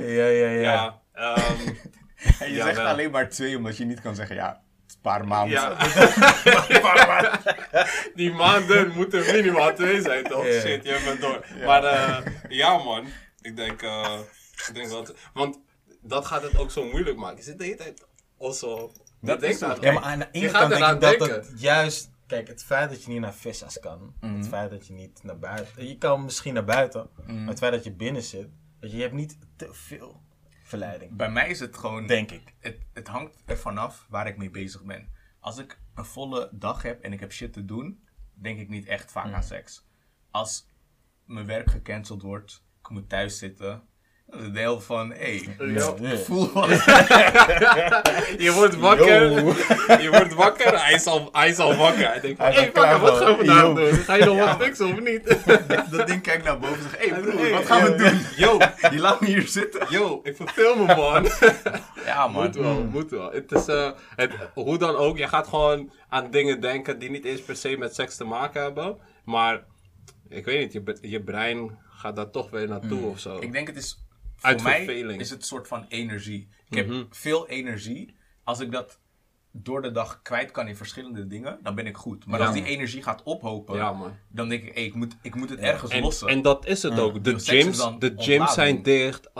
Ja, 0.00 0.26
ja, 0.26 0.48
ja. 0.48 0.60
ja. 0.60 1.00
ehm, 1.12 1.68
En 2.38 2.48
je 2.50 2.54
Ja, 2.56 2.64
zegt 2.64 2.76
wel. 2.76 2.86
alleen 2.86 3.10
maar 3.10 3.28
twee, 3.28 3.56
omdat 3.56 3.76
je 3.76 3.84
niet 3.84 4.00
kan 4.00 4.14
zeggen, 4.14 4.36
ja, 4.36 4.62
een 5.04 5.10
paar 5.12 5.26
maanden. 5.26 5.50
Ja. 5.60 5.76
Die 8.14 8.32
maanden 8.32 8.92
moeten 8.94 9.20
minimaal 9.32 9.74
twee 9.74 10.00
zijn, 10.02 10.24
toch? 10.24 10.46
Ja. 10.46 10.60
Shit, 10.60 10.84
je 10.84 11.00
bent 11.04 11.20
door. 11.20 11.46
Maar 11.64 11.84
eh, 11.84 12.18
ja, 12.48 12.78
man. 12.78 13.06
Ik 13.40 13.56
denk, 13.56 13.82
eh, 13.82 14.18
ik 14.68 14.74
denk 14.74 14.90
dat... 14.90 15.14
Want 15.32 15.60
dat 16.02 16.26
gaat 16.26 16.42
het 16.42 16.58
ook 16.58 16.70
zo 16.70 16.84
moeilijk 16.84 17.16
maken. 17.16 17.36
Je 17.36 17.42
zit 17.42 17.58
de 17.58 17.64
hele 17.64 17.76
tijd 17.76 18.06
also... 18.38 18.92
Dat 19.20 19.42
is 19.42 19.60
het. 19.60 19.70
aan- 19.70 19.78
Ja, 19.80 19.92
maar 19.92 20.02
aan 20.02 20.18
de 20.18 20.28
ene 20.32 20.48
gaat 20.48 20.58
kant 20.68 20.70
denk 20.70 20.84
ik 20.94 21.00
dat 21.00 21.18
denken. 21.18 21.30
het 21.36 21.60
juist... 21.60 22.12
Kijk, 22.26 22.48
het 22.48 22.64
feit 22.64 22.90
dat 22.90 23.04
je 23.04 23.10
niet 23.10 23.20
naar 23.20 23.34
vissa's 23.34 23.80
kan. 23.80 24.14
Mhm. 24.20 24.36
Het 24.36 24.48
feit 24.48 24.70
dat 24.70 24.86
je 24.86 24.92
niet 24.92 25.20
naar 25.22 25.38
buiten... 25.38 25.86
Je 25.88 25.98
kan 25.98 26.24
misschien 26.24 26.54
naar 26.54 26.64
buiten. 26.64 27.08
Mhm. 27.26 27.38
Maar 27.38 27.48
het 27.48 27.58
feit 27.58 27.72
dat 27.72 27.84
je 27.84 27.92
binnen 27.92 28.22
zit... 28.22 28.48
Dat 28.80 28.90
je, 28.90 28.96
je 28.96 29.02
hebt 29.02 29.14
niet 29.14 29.38
te 29.56 29.68
veel 29.72 30.20
verleiding. 30.64 31.16
Bij 31.16 31.30
mij 31.30 31.48
is 31.48 31.60
het 31.60 31.76
gewoon, 31.76 32.06
Denk 32.06 32.30
ik. 32.30 32.54
het, 32.58 32.78
het 32.92 33.08
hangt 33.08 33.42
ervan 33.46 33.78
af 33.78 34.06
waar 34.08 34.26
ik 34.26 34.36
mee 34.36 34.50
bezig 34.50 34.84
ben. 34.84 35.12
Als 35.38 35.58
ik 35.58 35.80
een 35.94 36.04
volle 36.04 36.48
dag 36.52 36.82
heb 36.82 37.02
en 37.02 37.12
ik 37.12 37.20
heb 37.20 37.32
shit 37.32 37.52
te 37.52 37.64
doen, 37.64 38.04
denk 38.34 38.58
ik 38.58 38.68
niet 38.68 38.86
echt 38.86 39.12
vaak 39.12 39.32
aan 39.32 39.42
seks. 39.42 39.86
Als 40.30 40.68
mijn 41.24 41.46
werk 41.46 41.70
gecanceld 41.70 42.22
wordt, 42.22 42.64
ik 42.80 42.88
moet 42.88 43.08
thuis 43.08 43.38
zitten, 43.38 43.88
is 44.32 44.40
het 44.44 44.54
deel 44.54 44.80
van, 44.80 45.12
hé, 45.12 45.16
hey, 45.56 45.68
Ja. 45.72 45.94
Ja. 46.00 46.16
voel 46.16 46.52
wat. 46.52 46.68
Je 48.38 48.52
wordt 48.54 48.76
wakker. 48.76 49.30
Je 50.02 50.08
wordt 50.10 50.34
wakker. 50.34 50.84
Hij 50.84 50.94
is 50.94 51.06
al, 51.06 51.28
hij 51.32 51.48
is 51.48 51.58
al 51.58 51.74
wakker. 51.76 52.06
Hij 52.06 52.20
denkt, 52.20 52.38
Hij 52.38 52.52
hé, 52.52 52.70
klaar 52.70 53.00
wat 53.00 53.16
gaan 53.16 53.36
we 53.36 53.44
Yo. 53.44 53.74
doen? 53.74 53.92
Ga 53.92 54.14
je 54.14 54.24
nog 54.24 54.38
wat 54.38 54.62
fixen 54.62 54.86
of 54.86 55.00
niet? 55.00 55.38
Dat 55.96 56.06
ding 56.06 56.22
kijkt 56.22 56.44
naar 56.44 56.58
boven 56.58 56.76
en 56.76 56.82
zegt, 56.82 56.98
hé 56.98 57.08
hey, 57.10 57.20
broer, 57.20 57.40
Hey, 57.40 57.50
wat 57.50 57.66
gaan 57.66 57.82
we 57.82 57.90
yo, 57.90 57.96
doen? 57.96 58.20
Yo, 58.36 58.58
Je 58.96 59.00
laat 59.00 59.20
me 59.20 59.26
hier 59.26 59.48
zitten. 59.48 59.86
yo, 59.88 60.20
ik 60.22 60.36
verveel 60.36 60.76
me, 60.76 60.86
man. 60.94 61.26
Ja 62.06 62.28
man. 62.28 62.42
Moet 62.44 62.56
wel, 62.56 62.84
moet 62.84 63.10
wel. 63.10 63.32
Het 63.32 63.52
is, 63.52 63.66
eh, 63.66 63.90
het, 64.16 64.32
hoe 64.54 64.78
dan 64.78 64.96
ook, 64.96 65.18
je 65.18 65.28
gaat 65.28 65.48
gewoon 65.48 65.90
aan 66.08 66.30
dingen 66.30 66.60
denken 66.60 66.98
die 66.98 67.10
niet 67.10 67.24
eens 67.24 67.40
per 67.40 67.56
se 67.56 67.76
met 67.76 67.94
seks 67.94 68.16
te 68.16 68.24
maken 68.24 68.62
hebben. 68.62 68.96
Maar, 69.24 69.64
ik 70.28 70.44
weet 70.44 70.60
niet, 70.60 70.72
je, 71.00 71.08
je 71.10 71.22
brein 71.22 71.78
gaat 71.96 72.16
daar 72.16 72.30
toch 72.30 72.50
weer 72.50 72.68
naartoe 72.68 73.04
of 73.06 73.18
zo. 73.18 73.36
Ik 73.40 73.52
denk 73.52 73.66
het 73.66 73.76
is, 73.76 74.03
voor 74.44 74.52
Uit 74.52 74.62
mij 74.62 74.84
verveling. 74.84 75.20
is 75.20 75.30
het 75.30 75.38
een 75.38 75.44
soort 75.46 75.68
van 75.68 75.84
energie. 75.88 76.48
Ik 76.68 76.76
heb 76.76 76.86
Mhm. 76.88 77.04
veel 77.10 77.48
energie. 77.48 78.14
Als 78.44 78.60
ik 78.60 78.72
dat 78.72 78.98
door 79.56 79.82
de 79.82 79.90
dag 79.90 80.22
kwijt 80.22 80.50
kan 80.50 80.68
in 80.68 80.76
verschillende 80.76 81.26
dingen, 81.26 81.58
dan 81.62 81.74
ben 81.74 81.86
ik 81.86 81.96
goed. 81.96 82.26
Maar 82.26 82.40
Ja. 82.40 82.46
als 82.46 82.54
die 82.54 82.64
energie 82.64 83.02
gaat 83.02 83.22
ophopen, 83.22 83.76
Ja, 83.76 84.16
dan 84.28 84.48
denk 84.48 84.62
ik, 84.62 84.74
hey, 84.74 84.84
ik, 84.84 84.94
moet, 84.94 85.16
ik 85.22 85.34
moet 85.34 85.50
het 85.50 85.58
ergens 85.58 85.90
En, 85.90 86.02
lossen. 86.02 86.28
en 86.28 86.42
dat 86.42 86.66
is 86.66 86.82
het 86.82 86.98
ook. 86.98 87.24
De 87.24 87.30
gyms, 87.38 87.76
de 87.98 88.14
gyms 88.16 88.18
ontlading. 88.18 88.48
zijn 88.50 88.82
dicht. 88.82 89.30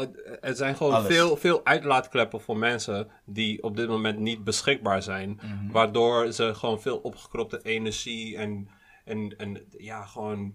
Er 0.40 0.56
zijn 0.56 0.76
gewoon 0.76 0.92
Alles. 0.94 1.14
veel, 1.14 1.37
veel 1.37 1.64
uitlaatkleppen 1.64 2.40
voor 2.40 2.56
mensen 2.56 3.11
die 3.25 3.62
op 3.62 3.76
dit 3.76 3.88
moment 3.88 4.18
niet 4.18 4.44
beschikbaar 4.44 5.02
zijn. 5.02 5.40
Mhm. 5.42 5.70
Waardoor 5.70 6.32
ze 6.32 6.54
gewoon 6.54 6.80
veel 6.80 6.99
opgekropte 6.99 7.61
energie 7.62 8.37
en, 8.37 8.68
en, 9.04 9.37
en 9.38 9.66
ja, 9.78 10.04
gewoon. 10.04 10.54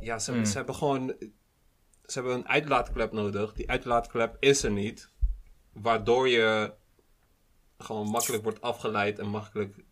Ja, 0.00 0.18
ze, 0.18 0.32
Mm. 0.32 0.44
ze 0.44 0.56
hebben 0.56 0.74
gewoon. 0.74 1.14
Ze 2.06 2.18
hebben 2.18 2.34
een 2.34 2.48
uitlaatklep 2.48 3.12
nodig. 3.12 3.52
Die 3.52 3.70
uitlaatklep 3.70 4.36
is 4.40 4.62
er 4.62 4.70
niet. 4.70 5.08
Waardoor 5.72 6.28
je 6.28 6.72
gewoon 7.78 8.06
makkelijk 8.08 8.42
wordt 8.42 8.60
afgeleid 8.60 9.18
en 9.18 9.28
makkelijk 9.28 9.84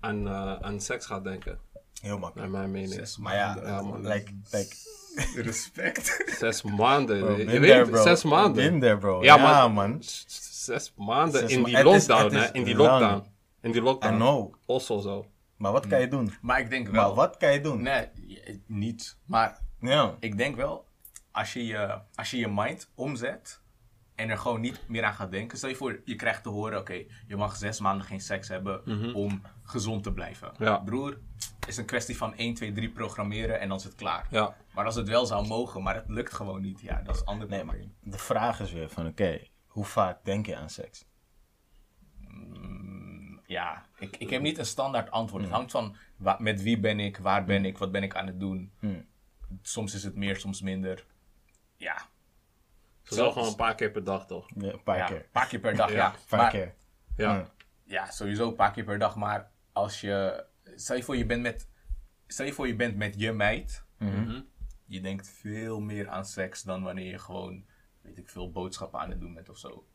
aan, 0.00 0.26
eh, 0.28 0.54
aan 0.60 0.80
seks 0.80 1.06
gaat 1.06 1.24
denken. 1.24 1.58
Heel 2.00 2.18
makkelijk. 2.18 2.50
Naar 2.50 2.60
mijn 2.60 2.70
mening. 2.70 2.92
Zes 2.92 3.16
Maar 3.16 3.34
ja, 3.34 3.46
maanden. 3.54 3.66
Ja, 3.72 3.82
man. 3.82 4.06
like, 4.06 4.32
like, 4.50 4.76
Respect. 5.48 6.24
Zes 6.38 6.62
maanden. 6.62 7.20
bro, 7.20 7.36
je 7.36 7.60
weet, 7.60 7.90
bro. 7.90 8.02
zes 8.02 8.22
maanden. 8.22 8.70
Been 8.70 8.80
there, 8.80 8.98
bro. 8.98 9.22
Ja, 9.24 9.68
man. 9.68 9.96
Zes 10.02 10.92
maanden 10.96 11.40
Zes 11.40 11.50
in 11.52 11.60
ma- 11.60 11.66
die 11.66 11.82
lockdown, 11.82 12.34
hè? 12.34 12.52
In 12.52 12.64
die 12.64 12.74
lockdown. 12.76 13.24
In 13.60 13.72
die 13.72 13.80
I 13.80 13.84
lockdown. 13.84 14.14
know. 14.16 14.54
Also 14.66 15.00
zo. 15.00 15.26
Maar 15.56 15.72
wat 15.72 15.86
kan 15.86 16.00
je 16.00 16.08
doen? 16.08 16.34
Maar 16.40 16.60
ik 16.60 16.70
denk 16.70 16.88
wel. 16.88 17.06
Maar 17.06 17.14
wat 17.14 17.36
kan 17.36 17.52
je 17.52 17.60
doen? 17.60 17.82
Nee, 17.82 18.08
niet. 18.66 19.16
Maar 19.26 19.58
Ja. 19.80 20.16
ik 20.20 20.36
denk 20.36 20.56
wel, 20.56 20.84
als 21.38 21.52
je 21.52 21.66
je, 21.66 22.00
als 22.14 22.30
je, 22.30 22.38
je 22.38 22.48
mind 22.48 22.92
omzet 22.94 23.62
en 24.14 24.30
er 24.30 24.38
gewoon 24.38 24.60
niet 24.60 24.88
meer 24.88 25.04
aan 25.04 25.14
gaat 25.14 25.30
denken. 25.30 25.58
Stel 25.58 25.68
je 25.68 25.76
voor, 25.76 26.00
je 26.04 26.14
krijgt 26.14 26.42
te 26.42 26.48
horen, 26.48 26.78
oké, 26.78 27.04
je 27.26 27.36
mag 27.36 27.56
zes 27.56 27.80
maanden 27.80 28.06
geen 28.06 28.20
seks 28.20 28.48
hebben 28.48 29.14
om 29.14 29.42
gezond 29.62 30.02
te 30.02 30.12
blijven. 30.12 30.50
Mhm. 30.52 30.62
Ja. 30.62 30.78
Broer, 30.78 31.18
is 31.66 31.76
een 31.76 31.84
kwestie 31.84 32.16
van 32.16 32.34
1, 32.34 32.54
2, 32.54 32.72
3 32.72 32.90
programmeren 32.90 33.60
en 33.60 33.68
dan 33.68 33.78
is 33.78 33.84
het 33.84 33.94
klaar. 33.94 34.26
Ja. 34.30 34.56
Maar 34.74 34.84
als 34.84 34.94
het 34.94 35.08
wel 35.08 35.26
zou 35.26 35.46
mogen, 35.46 35.82
maar 35.82 35.94
het 35.94 36.08
lukt 36.08 36.34
gewoon 36.34 36.60
niet, 36.60 36.80
ja, 36.80 37.02
dat 37.02 37.14
is 37.14 37.24
ander 37.24 37.48
Nee, 37.48 37.64
maar 37.64 37.76
de 38.00 38.18
vraag 38.18 38.60
is 38.60 38.72
weer 38.72 38.88
van, 38.88 39.06
oké, 39.06 39.40
hoe 39.66 39.84
vaak 39.84 40.24
denk 40.24 40.46
je 40.46 40.56
aan 40.56 40.70
seks? 40.70 41.06
Ja, 43.46 43.86
ik, 43.98 44.16
ik 44.16 44.30
heb 44.30 44.42
niet 44.42 44.58
een 44.58 44.66
standaard 44.66 45.10
antwoord. 45.10 45.42
Het 45.42 45.52
hangt 45.52 45.70
van 45.70 45.96
met 46.38 46.62
wie 46.62 46.80
ben 46.80 47.00
ik, 47.00 47.16
waar 47.18 47.44
ben 47.44 47.64
ik, 47.64 47.78
wat 47.78 47.92
ben 47.92 48.02
ik 48.02 48.16
aan 48.16 48.26
het 48.26 48.40
doen. 48.40 48.72
Hmm. 48.78 49.06
Soms 49.62 49.94
is 49.94 50.04
het 50.04 50.14
meer, 50.14 50.36
soms 50.36 50.60
minder. 50.62 51.06
Ja, 51.78 52.08
Zo 53.02 53.14
wel 53.16 53.32
gewoon 53.32 53.48
een 53.48 53.56
paar 53.56 53.74
keer 53.74 53.90
per 53.90 54.04
dag, 54.04 54.26
toch? 54.26 54.48
Ja, 54.56 54.72
een 54.72 54.82
paar 54.82 54.96
ja 54.96 55.06
keer. 55.06 55.16
een 55.16 55.30
paar 55.32 55.46
keer 55.48 55.58
per 55.60 55.76
dag, 55.76 55.88
ja. 55.90 55.96
Ja, 55.96 56.14
paar 56.28 56.38
Maar- 56.40 56.50
keer. 56.50 56.74
Ja. 57.16 57.50
Ja. 57.84 58.10
Sowieso 58.10 58.48
een 58.48 58.54
paar 58.54 58.72
keer 58.72 58.84
per 58.84 58.98
dag. 58.98 59.16
Maar 59.16 59.50
als 59.72 60.00
je. 60.00 60.44
Stel 60.74 60.96
je 60.96 61.02
voor, 61.02 61.16
je 61.16 61.26
bent 61.26 61.42
met. 61.42 61.68
Stel 62.26 62.46
je 62.46 62.52
voor, 62.52 62.66
je 62.66 62.76
bent 62.76 62.96
met 62.96 63.14
je 63.20 63.32
meid. 63.32 63.84
Mhm. 63.98 64.40
Je 64.86 65.00
denkt 65.00 65.28
veel 65.28 65.80
meer 65.80 66.08
aan 66.08 66.24
seks 66.24 66.62
dan 66.62 66.82
wanneer 66.82 67.10
je 67.10 67.18
gewoon. 67.18 67.64
Weet 68.02 68.18
ik 68.18 68.28
veel, 68.28 68.50
boodschappen 68.50 69.00
aan 69.00 69.10
het 69.10 69.20
doen 69.20 69.34
bent 69.34 69.48
of 69.48 69.58
zo. 69.58 69.86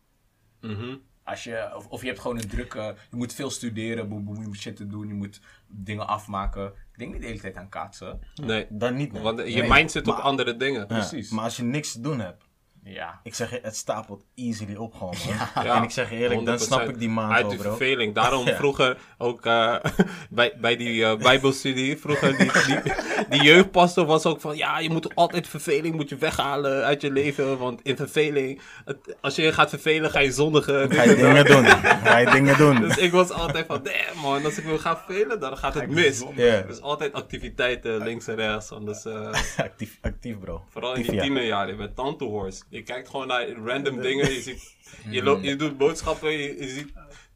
Mhm. 0.61 0.97
Als 1.23 1.43
je, 1.43 1.71
of, 1.75 1.87
of 1.87 2.01
je 2.01 2.07
hebt 2.07 2.19
gewoon 2.19 2.37
een 2.37 2.47
drukke. 2.47 2.95
Je 3.09 3.15
moet 3.15 3.33
veel 3.33 3.49
studeren, 3.49 4.09
boem, 4.09 4.23
boem, 4.23 4.41
je 4.41 4.47
moet 4.47 4.57
shit 4.57 4.75
te 4.75 4.87
doen, 4.87 5.07
je 5.07 5.13
moet 5.13 5.41
dingen 5.67 6.07
afmaken. 6.07 6.73
Ik 6.93 6.99
denk 6.99 7.11
niet 7.11 7.21
de 7.21 7.27
hele 7.27 7.39
tijd 7.39 7.57
aan 7.57 7.69
kaatsen. 7.69 8.19
Nee. 8.35 8.65
Dan 8.69 8.95
niet, 8.95 9.11
nee. 9.11 9.21
Want 9.21 9.37
je 9.39 9.43
Nee, 9.61 9.69
mind 9.69 9.91
zit 9.91 10.07
op 10.07 10.13
maar- 10.13 10.23
andere 10.23 10.57
dingen. 10.57 10.79
Ja, 10.79 10.85
precies. 10.85 11.29
Maar 11.29 11.43
als 11.43 11.57
je 11.57 11.63
niks 11.63 11.91
te 11.91 12.01
doen 12.01 12.19
hebt, 12.19 12.43
Ja. 12.85 13.19
ik 13.23 13.35
zeg 13.35 13.49
je, 13.49 13.59
het 13.61 13.75
stapelt 13.75 14.23
easily 14.35 14.75
op 14.75 14.93
gewoon. 14.93 15.13
Ja, 15.55 15.77
En 15.77 15.83
ik 15.83 15.89
zeg 15.91 16.09
je 16.09 16.15
eerlijk, 16.15 16.45
dan 16.45 16.57
100%. 16.57 16.61
snap 16.61 16.89
ik 16.89 16.99
die 16.99 17.09
maand 17.09 17.33
Uit 17.33 17.49
de 17.49 17.55
bro. 17.55 17.69
verveling. 17.69 18.15
Daarom 18.15 18.45
Ja. 18.53 18.55
vroeger 18.55 18.97
ook 19.17 19.45
eh, 19.45 19.75
bij, 20.29 20.53
bij 20.61 20.75
die 20.75 21.05
eh, 21.05 21.17
bijbelstudie, 21.17 21.97
vroeger 21.97 22.37
die, 22.37 22.51
die, 22.67 22.93
die 23.29 23.41
jeugdpastor 23.43 24.05
was 24.05 24.25
ook 24.25 24.41
van, 24.41 24.57
ja, 24.57 24.79
je 24.79 24.89
moet 24.89 25.15
altijd 25.15 25.47
verveling 25.47 25.95
moet 25.95 26.09
je 26.09 26.15
weghalen 26.15 26.83
uit 26.83 27.01
je 27.01 27.11
leven, 27.11 27.57
want 27.57 27.81
in 27.83 27.95
verveling, 27.95 28.61
het- 28.85 29.15
als 29.21 29.35
je 29.35 29.53
gaat 29.53 29.69
vervelen, 29.69 30.09
ga 30.11 30.19
je 30.19 30.31
zondigen. 30.31 30.91
Ga 30.91 31.03
je 31.03 31.15
dingen 31.15 31.45
doen. 31.55 31.65
Ga 32.03 32.17
je 32.17 32.29
dingen 32.31 32.57
doen. 32.57 32.81
Dus 32.81 32.97
ik 32.97 33.11
was 33.11 33.29
altijd 33.31 33.65
van, 33.65 33.83
damn 33.83 34.19
man, 34.21 34.45
als 34.45 34.57
ik 34.57 34.63
wil 34.63 34.77
gaan 34.79 34.97
vervelen, 35.05 35.39
dan 35.39 35.57
gaat 35.57 35.73
het 35.73 35.89
mis. 35.89 36.23
Dus 36.67 36.81
altijd 36.81 37.13
activiteiten 37.13 37.97
links 38.03 38.27
en 38.27 38.35
rechts. 38.35 38.71
Anders, 38.71 39.05
eh, 39.05 39.29
Actief, 39.57 39.97
actief, 40.01 40.39
bro. 40.39 40.63
vooral 40.69 40.93
in 40.95 41.01
die 41.01 41.13
ja. 41.13 41.21
tienerjaren, 41.21 41.67
je 41.71 41.75
bent 41.75 41.95
tantoehorst. 41.95 42.65
Je 42.73 42.83
kijkt 42.83 43.09
gewoon 43.09 43.27
naar 43.27 43.49
random 43.51 44.01
dingen, 44.01 44.31
je, 44.33 44.41
ziet, 44.41 44.75
je, 45.09 45.23
loopt, 45.23 45.43
je 45.43 45.55
doet 45.55 45.77
boodschappen, 45.77 46.31
je, 46.31 46.57
je 46.57 46.67
ziet 46.69 46.93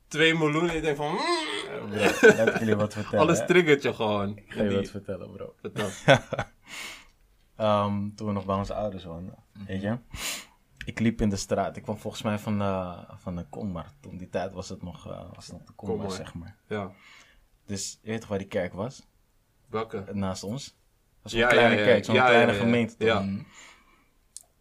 2 0.08 0.34
miljoen 0.36 0.70
en 0.70 0.76
je 0.76 0.82
denkt 0.82 0.98
van, 0.98 1.12
mm, 1.12 1.94
Ja, 1.94 2.12
Laat 2.22 2.48
ik 2.48 2.60
jullie 2.60 2.76
wat 2.76 2.94
vertellen. 2.94 3.20
alles 3.20 3.46
triggert 3.46 3.82
je 3.84 3.94
gewoon. 3.94 4.38
Ik 4.38 4.44
ga 4.54 4.62
je 4.64 4.68
Die- 4.70 4.78
wat 4.78 4.90
vertellen, 4.90 5.32
bro. 5.32 5.54
vertel. 5.62 5.90
Ehm, 7.56 8.10
toen 8.16 8.28
we 8.28 8.34
nog 8.34 8.46
bij 8.46 8.56
onze 8.56 8.74
ouders 8.74 9.04
woonden, 9.04 9.36
weet 9.68 9.82
je. 9.82 9.98
Ik 10.86 11.00
liep 11.00 11.22
in 11.22 11.30
de 11.30 11.36
straat. 11.36 11.78
Ik 11.78 11.84
kwam 11.84 11.98
volgens 11.98 12.24
mij 12.24 12.40
van, 12.40 12.62
eh 12.62 13.00
van 13.16 13.36
de 13.36 13.46
Komar. 13.50 13.86
Toen 14.02 14.18
die 14.18 14.30
tijd 14.30 14.54
was 14.54 14.70
het 14.70 14.82
nog, 14.84 15.08
eh, 15.10 15.22
was 15.34 15.46
het 15.48 15.56
nog 15.58 15.64
de 15.68 15.74
Komar. 15.74 16.12
zeg 16.12 16.34
maar. 16.34 16.56
Ja, 16.68 16.92
Dus 17.66 18.00
je 18.02 18.10
weet 18.10 18.20
toch 18.20 18.30
waar 18.30 18.38
die 18.38 18.48
kerk 18.48 18.74
was? 18.74 19.08
welke? 19.70 20.04
Naast 20.14 20.44
ons. 20.44 20.66
Dat 20.66 20.76
was 21.24 21.32
een 21.34 21.40
Ja, 21.40 21.48
kleine 21.48 21.74
ja, 21.76 21.80
ja. 21.82 21.86
kerk, 21.88 22.06
zo'n 22.06 22.16
kleine 22.16 22.52
ja. 22.52 22.58
gemeente. 22.58 22.96
toen. 22.98 23.48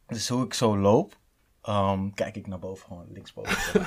Dus 0.07 0.29
hoe 0.29 0.45
ik 0.45 0.55
zo 0.55 0.79
loop, 0.79 1.19
ehm, 1.63 2.11
kijk 2.11 2.37
ik 2.37 2.47
naar 2.47 2.59
boven, 2.59 2.87
gewoon 2.87 3.13
linksboven. 3.13 3.83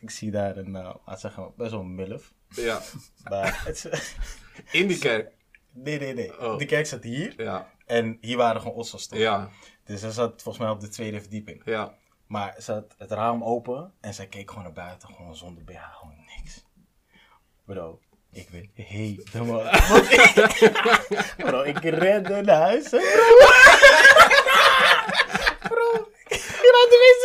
Ik 0.00 0.10
zie 0.10 0.30
daar 0.30 0.56
een, 0.56 0.74
uh, 0.74 0.94
zeg 1.06 1.36
maar, 1.36 1.52
best 1.56 1.70
wel 1.70 1.80
een 1.80 1.94
milf. 1.94 2.34
Ja, 2.48 2.80
Maar 3.22 3.64
het 3.64 3.84
in 4.72 4.86
die 4.86 4.98
kerk. 5.08 5.32
nee, 5.70 5.98
nee, 5.98 6.14
nee. 6.14 6.40
Oh. 6.40 6.58
Die 6.58 6.66
kerk 6.66 6.86
zat 6.86 7.02
hier 7.02 7.42
Ja, 7.42 7.70
en 7.86 8.18
hier 8.20 8.36
waren 8.36 8.60
gewoon 8.60 8.76
ossels 8.76 9.06
toch? 9.06 9.18
ja, 9.18 9.48
Dus 9.84 10.00
ze 10.00 10.12
zat 10.12 10.42
volgens 10.42 10.64
mij 10.64 10.72
op 10.72 10.80
de 10.80 10.88
tweede 10.88 11.20
verdieping. 11.20 11.62
ja. 11.64 11.98
Maar 12.26 12.56
ze 12.62 12.72
had 12.72 12.94
het 12.98 13.10
raam 13.10 13.44
open 13.44 13.92
en 14.00 14.14
zij 14.14 14.26
keek 14.26 14.48
gewoon 14.48 14.64
naar 14.64 14.72
buiten, 14.72 15.08
gewoon 15.14 15.36
zonder 15.36 15.64
BH, 15.64 15.94
gewoon 15.98 16.16
niks. 16.36 16.64
Bro, 17.64 18.00
ik 18.32 18.46
ben 18.50 18.70
helemaal... 18.86 19.62
Bro, 21.36 21.62
ik 21.62 21.78
rende 21.82 22.40
naar 22.42 22.56
huis. 22.60 22.88
Bro, 22.88 22.98
bro 25.68 26.08
ik 26.28 26.76
had 26.76 26.90
de 26.90 26.98
wc. 27.04 27.24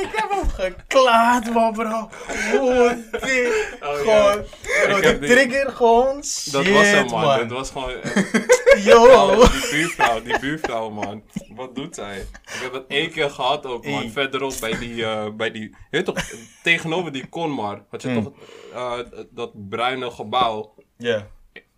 Ik 0.00 0.08
heb 0.12 0.30
hem 0.30 0.48
geklaard, 0.50 1.52
man, 1.52 1.72
bro. 1.72 2.08
Hoe 2.50 3.04
dit? 3.10 3.68
Oh, 3.82 3.94
gewoon, 3.94 4.44
ja. 4.62 4.86
bro, 4.86 4.96
Ik 4.96 5.02
die 5.02 5.10
heb 5.10 5.20
die- 5.20 5.30
trigger 5.30 5.72
gewoon 5.72 6.24
shit, 6.24 6.52
Dat 6.52 6.66
was 6.68 6.86
hem, 6.86 7.06
man. 7.06 7.20
man. 7.20 7.38
Dat 7.38 7.58
was 7.58 7.70
gewoon... 7.70 7.92
Yo. 8.84 9.36
Die 9.36 9.68
buurvrouw, 9.70 10.22
die 10.22 10.38
buurvrouw, 10.40 10.90
man. 10.90 11.22
Wat 11.48 11.74
doet 11.74 11.94
zij? 11.94 12.18
Ik 12.20 12.58
heb 12.62 12.72
het 12.72 12.84
één 12.88 13.10
keer 13.10 13.30
gehad 13.30 13.66
ook, 13.66 13.86
man. 13.86 14.10
Verderop 14.10 14.54
bij 14.60 14.78
die, 14.78 15.04
eh, 15.04 15.30
bij 15.34 15.50
die... 15.50 15.74
Je 15.90 16.02
toch, 16.02 16.18
tegenover 16.62 17.12
die 17.12 17.28
Conmar 17.28 17.84
had 17.90 18.02
je 18.02 18.08
Hmm. 18.08 18.22
toch 18.22 18.32
eh, 18.74 18.98
dat 19.30 19.68
bruine 19.68 20.10
gebouw. 20.10 20.74
Ja. 20.96 21.26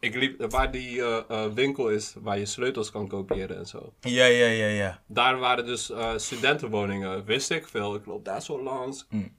Ik 0.01 0.15
liep, 0.15 0.51
waar 0.51 0.71
die 0.71 1.03
eh, 1.05 1.45
winkel 1.55 1.89
is, 1.89 2.15
waar 2.19 2.39
je 2.39 2.47
sleutels 2.47 2.91
kan 2.91 3.09
kopiëren 3.09 3.57
en 3.57 3.67
zo. 3.67 3.93
Ja, 4.01 4.25
ja, 4.25 4.47
ja, 4.47 4.67
ja. 4.67 5.03
Daar 5.07 5.39
waren 5.39 5.67
dus 5.67 5.93
studentenwoningen, 6.17 7.25
wist 7.25 7.51
ik 7.51 7.69
veel. 7.69 7.95
Ik 7.95 8.07
loop 8.07 8.25
daar 8.25 8.43
zo 8.43 8.63
langs. 8.63 9.07
Mm. 9.11 9.37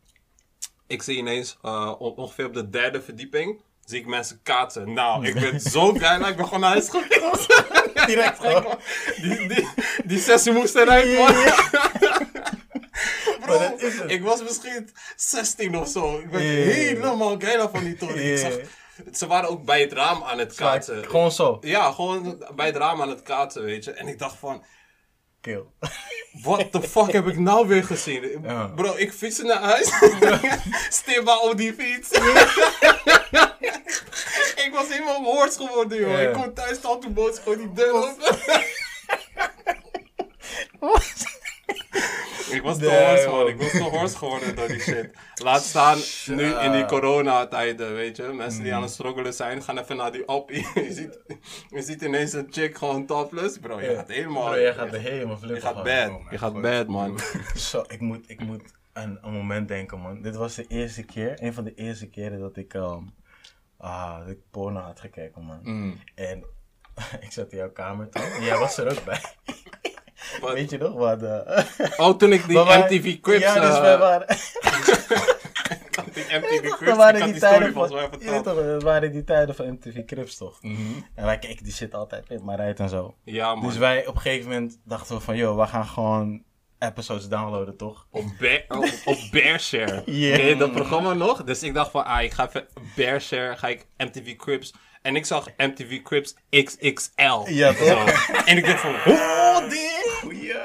Ik 0.87 1.01
zie 1.01 1.17
ineens, 1.17 1.57
on- 1.61 2.15
ongeveer 2.15 2.45
op 2.45 2.53
de 2.53 2.69
derde 2.69 3.01
verdieping, 3.01 3.61
zie 3.89 3.99
ik 3.99 4.07
mensen 4.07 4.39
kaatsen. 4.43 4.93
Nou, 4.93 5.27
ik 5.27 5.33
ben 5.33 5.59
zo 5.59 5.91
blij 5.91 6.17
dat 6.17 6.27
ik 6.27 6.35
ben 6.35 6.45
gewoon 6.45 6.59
naar 6.59 6.69
huis 6.69 6.89
gegaan. 6.89 8.05
Direct 8.07 8.39
gewoon. 8.39 8.79
Die, 9.21 9.47
die, 9.47 9.67
die 10.05 10.19
sessie 10.19 10.51
moest 10.51 10.75
eruit, 10.75 11.17
man. 11.17 11.33
Bro, 13.39 13.77
ik 14.07 14.23
was 14.23 14.43
misschien 14.43 14.89
16 15.15 15.77
of 15.77 15.87
zo. 15.87 16.19
Ik 16.19 16.29
ben 16.29 16.41
helemaal 16.41 17.39
geil 17.39 17.69
van 17.69 17.83
die 17.83 17.95
toren. 17.95 18.31
Ik 18.31 18.37
zag, 18.37 18.53
ze 19.13 19.27
waren 19.27 19.49
ook 19.49 19.65
bij 19.65 19.81
het 19.81 19.93
raam 19.93 20.23
aan 20.23 20.39
het 20.39 20.55
kaatsen. 20.55 21.05
Gewoon 21.05 21.31
zo. 21.31 21.57
Ja, 21.61 21.91
gewoon 21.91 22.45
bij 22.55 22.65
het 22.65 22.75
raam 22.75 23.01
aan 23.01 23.09
het 23.09 23.23
kaatsen, 23.23 23.63
weet 23.63 23.83
je. 23.83 23.91
En 23.91 24.07
ik 24.07 24.19
dacht 24.19 24.35
van, 24.39 24.63
Kill. 25.41 25.65
what 26.43 26.71
the 26.71 26.81
fuck 26.81 27.11
heb 27.11 27.27
ik 27.27 27.39
nou 27.39 27.67
weer 27.67 27.83
gezien? 27.83 28.41
Ja. 28.43 28.67
Bro, 28.67 28.95
ik 28.95 29.13
fietste 29.13 29.43
naar 29.43 29.61
huis. 29.61 29.91
Stimba 30.99 31.37
op 31.37 31.57
die 31.57 31.73
fiets. 31.73 32.11
ik 34.65 34.69
was 34.73 34.87
helemaal 34.87 35.23
hoors 35.23 35.55
geworden, 35.55 35.99
joh. 35.99 36.11
Ja. 36.11 36.19
Ik 36.19 36.33
kom 36.33 36.53
thuis, 36.53 36.77
stand 36.77 37.01
toen 37.01 37.13
boos, 37.13 37.39
gewoon 37.39 37.57
die 37.57 37.73
deur 37.73 37.93
open. 37.93 38.37
Ik 42.49 42.58
was 42.69 42.77
Nee, 42.89 43.05
hors, 43.05 43.25
man. 43.25 43.35
man. 43.35 43.47
Ik 43.47 43.57
was 43.57 43.71
te 43.71 43.83
hors 43.83 44.13
geworden 44.15 44.55
door 44.55 44.67
die 44.67 44.79
shit. 44.79 45.09
Laat 45.43 45.63
staan, 45.63 45.97
nu 46.25 46.53
in 46.55 46.71
die 46.71 46.85
coronatijden, 46.85 47.93
weet 47.93 48.17
je. 48.17 48.23
Mensen 48.23 48.63
die 48.63 48.73
aan 48.73 48.81
het 48.81 48.91
struggelen 48.91 49.33
zijn, 49.33 49.63
gaan 49.63 49.77
even 49.77 49.95
naar 49.97 50.11
die 50.11 50.25
appie. 50.25 50.67
je, 50.87 50.93
ziet, 50.93 51.19
je 51.69 51.81
ziet 51.81 52.01
ineens 52.01 52.33
een 52.33 52.47
chick 52.49 52.77
gewoon 52.77 53.05
topless. 53.05 53.57
Bro, 53.57 53.81
je 53.81 53.95
gaat 53.95 54.07
helemaal... 54.07 54.45
Bro, 54.49 54.59
jij 54.59 54.73
gaat 54.73 54.93
er 54.93 54.99
helemaal 54.99 55.35
je 55.35 55.41
flippen. 55.41 55.61
gaat 55.61 55.77
gewoon. 55.77 56.07
bad. 56.07 56.09
Oh 56.09 56.31
Je 56.31 56.37
gaat 56.37 56.51
god. 56.51 56.61
bad, 56.61 56.87
man. 56.87 57.19
Zo, 57.69 57.83
ik 57.87 57.99
moet, 57.99 58.29
ik 58.29 58.39
moet 58.39 58.61
aan 58.93 59.17
een 59.21 59.33
moment 59.33 59.67
denken, 59.67 59.99
man. 59.99 60.21
Dit 60.21 60.35
was 60.35 60.55
de 60.55 60.65
eerste 60.67 61.03
keer, 61.03 61.43
een 61.43 61.53
van 61.53 61.63
de 61.63 61.73
eerste 61.75 62.07
keren 62.09 62.39
dat 62.39 62.57
ik, 62.57 62.73
ehm 62.73 63.03
ah, 63.77 64.19
dat 64.19 64.27
ik 64.27 64.39
porno 64.51 64.79
had 64.79 64.99
gekeken, 64.99 65.43
man. 65.45 65.59
Mm. 65.63 65.99
En 66.15 66.43
ik 67.25 67.31
zat 67.31 67.51
in 67.51 67.57
jouw 67.57 67.71
kamer 67.71 68.09
toen. 68.09 68.21
En 68.23 68.43
jij 68.43 68.57
was 68.57 68.77
er 68.77 68.91
ook 68.91 69.03
bij. 69.05 69.21
Wat? 70.41 70.53
Weet 70.53 70.69
je 70.69 70.77
nog 70.77 70.93
wat? 70.93 71.23
eh, 71.23 71.63
Oh, 71.97 72.17
toen 72.17 72.31
ik 72.33 72.47
die 72.47 72.57
MTV 72.83 73.19
Crips... 73.19 73.43
Ja, 73.43 73.53
dus 73.59 73.75
eh, 73.75 73.81
wij 73.81 73.97
waren... 73.97 74.27
ik 75.87 75.95
had 75.95 76.13
die 76.13 76.23
MTV 76.23 76.69
Crips, 76.69 76.97
waren 76.97 77.31
die 77.31 77.39
tijden 77.39 77.73
volgens 77.73 77.93
mij 77.93 78.07
van... 78.11 78.19
Ja, 78.19 78.41
toch, 78.41 78.55
dat 78.55 78.83
waren 78.83 79.11
die 79.11 79.23
tijden 79.23 79.55
van 79.55 79.67
MTV 79.71 80.05
Crips, 80.05 80.37
toch? 80.37 80.61
Mhm. 80.61 80.81
En 81.15 81.25
wij 81.25 81.39
keken 81.39 81.63
die 81.63 81.73
shit 81.73 81.93
altijd, 81.93 82.25
Pit 82.27 82.43
maar 82.43 82.59
uit 82.59 82.79
en 82.79 82.89
zo. 82.89 83.15
Ja, 83.23 83.55
man. 83.55 83.65
Dus 83.67 83.77
wij 83.77 84.07
op 84.07 84.15
een 84.15 84.21
gegeven 84.21 84.49
moment 84.49 84.79
dachten 84.85 85.15
we 85.15 85.21
van, 85.21 85.35
joh, 85.35 85.59
we 85.59 85.67
gaan 85.67 85.85
gewoon 85.85 86.43
episodes 86.79 87.27
downloaden, 87.27 87.77
toch? 87.77 88.07
Op, 88.11 88.23
Bear, 88.39 88.63
op, 88.67 88.89
op 89.05 89.17
Bearshare. 89.31 90.03
Ken 90.03 90.45
je 90.45 90.55
dat 90.57 90.71
programma 90.71 91.13
nog? 91.13 91.43
Dus 91.43 91.63
ik 91.63 91.73
dacht 91.73 91.91
van, 91.91 92.05
ah, 92.05 92.21
ik 92.23 92.31
ga 92.31 92.47
even 92.47 92.67
Bearshare, 92.95 93.57
ga 93.57 93.67
ik 93.67 93.85
MTV 93.97 94.35
Crips. 94.35 94.73
En 95.01 95.15
ik 95.15 95.25
zag 95.25 95.45
MTV 95.57 96.01
Crips 96.01 96.35
XXL. 96.49 97.41
Ja, 97.45 97.73
toch? 97.73 98.29
En 98.45 98.57
ik 98.57 98.65
dacht 98.65 98.79
van, 98.79 98.95
oh, 99.13 99.69
dit? 99.69 99.98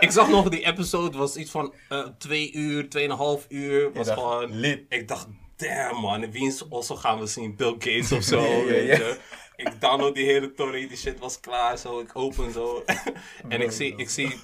Ik 0.04 0.10
zag 0.10 0.28
nog, 0.28 0.48
die 0.48 0.66
episode 0.66 1.18
was 1.18 1.36
iets 1.36 1.50
van 1.50 1.74
eh 1.88 2.06
twee 2.18 2.52
uur, 2.52 2.88
tweeënhalf 2.88 3.46
uur. 3.48 3.92
Was 3.92 4.06
dacht, 4.06 4.18
gewoon 4.18 4.58
lit. 4.58 4.84
Ik 4.88 5.08
dacht, 5.08 5.26
damn 5.56 6.00
man, 6.00 6.30
wie 6.30 6.46
is 6.46 6.70
also 6.70 6.96
gaan 6.96 7.18
we 7.18 7.26
zien? 7.26 7.56
Bill 7.56 7.72
Gates 7.78 8.12
of 8.12 8.22
zo, 8.22 8.40
weet 8.66 8.96
je. 8.96 9.18
Ik 9.56 9.80
download 9.80 10.14
die 10.14 10.24
hele 10.24 10.50
story, 10.54 10.88
die 10.88 10.96
shit 10.96 11.18
was 11.18 11.40
klaar, 11.40 11.78
zo. 11.78 12.00
Ik 12.00 12.10
open 12.16 12.52
zo. 12.52 12.84
en 13.48 13.60
ik 13.60 13.70
zie, 13.70 13.94
ik 13.96 14.10
zie 14.10 14.34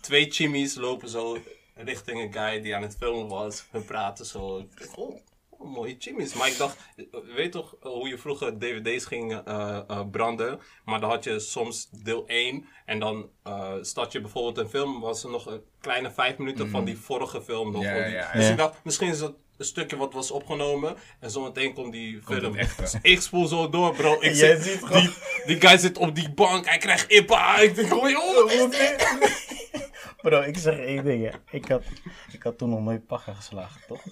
twee 0.00 0.30
chimmies 0.30 0.74
lopen 0.74 1.08
zo 1.08 1.38
richting 1.74 2.20
een 2.20 2.32
guy 2.32 2.60
die 2.60 2.76
aan 2.76 2.82
het 2.82 2.96
filmen 2.98 3.28
was. 3.28 3.64
We 3.70 3.80
praten 3.80 4.26
zo. 4.26 4.58
Ik 4.58 4.78
dacht, 4.78 4.96
oh, 4.96 5.20
mooie 5.58 5.96
chimmies. 5.98 6.34
Maar 6.34 6.48
ik 6.48 6.56
dacht, 6.56 6.76
je 6.96 7.32
weet 7.36 7.52
toch 7.52 7.76
hoe 7.80 8.08
je 8.08 8.18
vroeger 8.18 8.58
dvd's 8.58 9.04
ging 9.04 9.32
eh, 9.44 9.80
eh, 9.88 10.00
branden? 10.10 10.60
Maar 10.84 11.00
dan 11.00 11.10
had 11.10 11.24
je 11.24 11.38
soms 11.38 11.88
deel 11.90 12.26
1 12.26 12.66
en 12.84 12.98
dan 12.98 13.28
uh, 13.46 13.72
start 13.80 14.12
je 14.12 14.20
bijvoorbeeld 14.20 14.58
een 14.58 14.68
film, 14.70 15.00
was 15.00 15.24
er 15.24 15.30
nog 15.30 15.46
een 15.46 15.62
kleine 15.80 16.10
vijf 16.10 16.38
minuten 16.38 16.70
van 16.70 16.84
die 16.84 16.98
vorige 16.98 17.42
film 17.42 17.72
nog. 17.72 17.82
Ja, 17.82 17.92
die- 17.94 18.02
ja, 18.02 18.08
ja. 18.08 18.32
Dus 18.32 18.44
Ja. 18.44 18.50
ik 18.50 18.56
dacht, 18.56 18.84
misschien 18.84 19.08
is 19.08 19.18
dat 19.18 19.34
een 19.56 19.64
stukje 19.64 19.96
wat 19.96 20.12
was 20.12 20.30
opgenomen 20.30 20.96
en 21.20 21.30
zometeen 21.30 21.74
komt 21.74 21.92
die 21.92 22.20
film. 22.22 22.56
Dus 22.76 22.94
ik 23.02 23.20
spoel 23.20 23.46
zo 23.46 23.68
door, 23.68 23.94
bro. 23.94 24.12
Ik 24.14 24.20
Jij 24.34 24.34
zit, 24.34 24.62
ziet 24.62 24.84
gewoon- 24.84 25.02
die, 25.02 25.10
die 25.56 25.68
guy 25.68 25.78
zit 25.78 25.98
op 25.98 26.14
die 26.14 26.30
bank, 26.32 26.66
hij 26.68 26.78
krijgt 26.78 27.10
IPA. 27.12 27.58
Ik 27.58 27.74
denk, 27.74 27.94
oh 27.96 28.08
joh, 28.10 28.70
Bro, 30.22 30.40
ik 30.40 30.56
zeg 30.58 30.78
één 30.78 31.04
ding, 31.04 31.30
hè. 31.30 31.56
Ik 31.56 31.68
had, 31.68 31.82
ik 32.32 32.42
had 32.42 32.58
toen 32.58 32.70
nog 32.70 32.80
nooit 32.80 33.06
paggen 33.06 33.34
geslagen, 33.36 33.80
toch? 33.86 34.02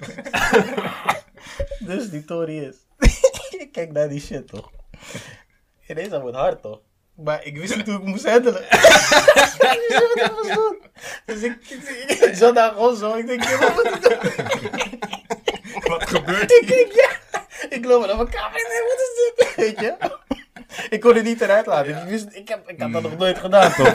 dus 1.86 2.10
die 2.10 2.24
Tory 2.24 2.58
is. 2.58 2.76
ik 3.58 3.68
kijk 3.72 3.92
naar 3.92 4.08
die 4.08 4.20
shit, 4.20 4.48
toch? 4.48 4.70
Ineens 5.86 6.12
aan 6.12 6.26
het 6.26 6.34
hard, 6.34 6.62
toch? 6.62 6.80
Maar 7.14 7.44
ik 7.44 7.58
wist 7.58 7.76
niet 7.76 7.86
hoe 7.86 7.96
ik 7.96 8.04
moest 8.04 8.28
handelen. 8.28 8.62
ik 8.70 9.86
wist 9.88 10.14
niet 10.14 10.14
wat 10.14 10.30
ik 10.30 10.32
moest 10.36 10.54
doen. 10.54 10.78
Dus 11.26 11.42
ik, 11.42 11.56
ik, 12.06 12.18
ik 12.20 12.34
zat 12.34 12.54
daar 12.54 12.72
gewoon 12.72 12.96
zo. 12.96 13.14
Ik 13.14 13.26
denk, 13.26 13.44
ja, 13.44 13.58
wat 13.58 13.74
moet 13.74 13.94
ik 13.94 14.02
doen? 14.02 14.94
Wat 15.90 16.08
gebeurt 16.08 16.50
Ik 16.52 16.68
denk, 16.68 16.92
ja. 16.92 17.10
Ik 17.68 17.84
loop 17.84 18.06
naar 18.06 18.16
mijn 18.16 18.28
kamer. 18.28 18.58
Ik 18.60 18.66
denk, 18.68 18.84
wat 18.88 19.00
is 19.00 19.34
dit? 19.36 19.54
Weet 19.56 19.80
je? 19.80 19.96
Ik 20.90 21.00
kon 21.00 21.14
het 21.14 21.24
niet 21.24 21.40
eruit 21.40 21.66
laten. 21.66 22.02
Ik, 22.02 22.08
wist, 22.08 22.26
ik, 22.30 22.48
heb, 22.48 22.68
ik 22.68 22.80
had 22.80 22.92
dat 22.92 23.02
nog 23.02 23.16
nooit 23.16 23.38
gedaan, 23.38 23.72
toch? 23.72 23.94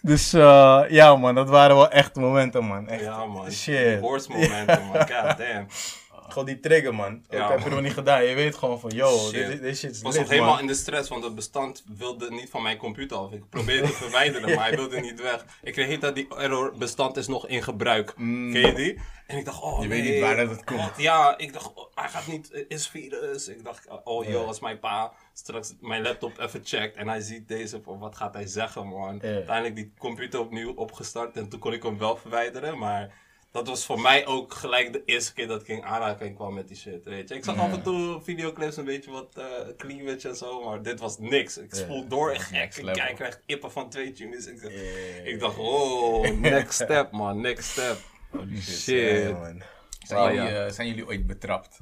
Dus 0.00 0.32
eh, 0.32 0.82
ja, 0.88 1.16
man. 1.16 1.34
Dat 1.34 1.48
waren 1.48 1.76
wel 1.76 1.90
echt 1.90 2.14
momenten, 2.14 2.64
man. 2.64 2.88
Echt, 2.88 3.02
Ja 3.02 3.24
man, 3.24 3.52
Shit. 3.52 4.00
horse 4.00 4.30
momenten 4.30 4.82
man, 4.82 5.08
god 5.08 5.38
damn. 5.38 5.66
Gewoon 6.28 6.44
die 6.44 6.60
trigger, 6.60 6.94
man. 6.94 7.24
Ja, 7.30 7.44
ik 7.44 7.50
heb 7.50 7.60
man. 7.60 7.70
nog 7.70 7.80
niet 7.80 7.92
gedaan. 7.92 8.24
Je 8.24 8.34
weet 8.34 8.54
gewoon 8.54 8.80
van, 8.80 8.90
yo, 8.90 9.30
dit, 9.30 9.62
dit 9.62 9.76
shit 9.76 9.90
is 9.90 9.98
Ik 9.98 10.04
was 10.04 10.16
nog 10.16 10.28
helemaal 10.28 10.58
in 10.58 10.66
de 10.66 10.74
stress, 10.74 11.08
want 11.08 11.24
het 11.24 11.34
bestand 11.34 11.84
wilde 11.98 12.30
niet 12.30 12.50
van 12.50 12.62
mijn 12.62 12.76
computer 12.76 13.16
af. 13.16 13.32
Ik 13.32 13.48
probeerde 13.48 13.86
te 13.86 13.92
verwijderen, 14.04 14.54
maar 14.54 14.66
hij 14.66 14.76
wilde 14.76 15.00
niet 15.00 15.20
weg. 15.20 15.44
Ik 15.62 15.72
kreeg 15.72 15.98
dat 15.98 16.14
die 16.14 16.36
error 16.36 16.74
bestand 16.78 17.16
is 17.16 17.26
nog 17.26 17.46
in 17.46 17.62
gebruik. 17.62 18.14
Ken 18.14 18.52
je 18.52 18.72
die? 18.74 19.00
En 19.26 19.38
ik 19.38 19.44
dacht, 19.44 19.62
oh 19.62 19.82
Je 19.82 19.88
nee. 19.88 20.02
weet 20.02 20.12
niet 20.12 20.20
waar 20.20 20.36
dat 20.36 20.50
het 20.50 20.64
komt. 20.64 20.92
Ja, 20.96 21.38
ik 21.38 21.52
dacht, 21.52 21.74
oh, 21.74 21.84
hij 21.94 22.08
gaat 22.08 22.26
niet, 22.26 22.64
is 22.68 22.88
virus. 22.88 23.48
Ik 23.48 23.64
dacht, 23.64 23.86
oh 24.04 24.24
joh, 24.24 24.46
als 24.46 24.60
mijn 24.60 24.78
pa 24.78 25.12
straks 25.32 25.74
mijn 25.80 26.02
laptop 26.02 26.38
even 26.38 26.60
checkt 26.64 26.96
en 26.96 27.08
hij 27.08 27.20
ziet 27.20 27.48
deze, 27.48 27.80
van, 27.82 27.98
wat 27.98 28.16
gaat 28.16 28.34
hij 28.34 28.46
zeggen 28.46 28.86
man? 28.86 29.22
Uiteindelijk 29.22 29.76
die 29.76 29.92
computer 29.98 30.40
opnieuw 30.40 30.72
opgestart 30.74 31.36
en 31.36 31.48
toen 31.48 31.60
kon 31.60 31.72
ik 31.72 31.82
hem 31.82 31.98
wel 31.98 32.16
verwijderen, 32.16 32.78
maar... 32.78 33.22
Dat 33.54 33.66
was 33.68 33.84
voor 33.84 34.00
mij 34.00 34.26
ook 34.26 34.54
gelijk 34.54 34.92
de 34.92 35.02
eerste 35.04 35.32
keer 35.32 35.46
dat 35.46 35.60
ik 35.60 35.68
in 35.68 35.84
aanraking 35.84 36.34
kwam 36.36 36.54
met 36.54 36.68
die 36.68 36.76
shit, 36.76 37.04
weet 37.04 37.28
je. 37.28 37.34
Ik 37.34 37.44
zag 37.44 37.56
af 37.58 37.72
en 37.72 37.82
toe 37.82 38.20
videoclips 38.22 38.76
een 38.76 38.84
beetje 38.84 39.10
wat 39.10 39.28
eh 39.36 39.44
cleavage 39.76 40.28
en 40.28 40.36
zo, 40.36 40.64
maar 40.64 40.82
dit 40.82 41.00
was 41.00 41.18
niks. 41.18 41.58
Ik 41.58 41.74
spoel 41.74 42.08
door 42.08 42.30
en 42.30 42.40
gek. 42.40 42.74
Ik 42.76 42.84
kijk, 42.92 43.14
krijg 43.16 43.40
ippen 43.46 43.70
van 43.72 43.90
twee 43.90 44.12
tunes. 44.12 44.46
Ik, 44.46 44.62
dacht- 44.62 44.74
ik 45.24 45.40
dacht, 45.40 45.56
oh, 45.58 46.30
next 46.30 46.72
step 46.82 47.10
man, 47.10 47.40
next 47.40 47.70
step. 47.70 47.96
Shit. 48.62 49.22
Ja, 49.22 49.30
man. 49.38 49.62
Zijn, 50.06 50.20
Oh, 50.20 50.34
jullie, 50.34 50.50
ja. 50.50 50.66
eh, 50.66 50.72
zijn 50.72 50.88
jullie 50.88 51.06
ooit 51.06 51.26
betrapt 51.26 51.80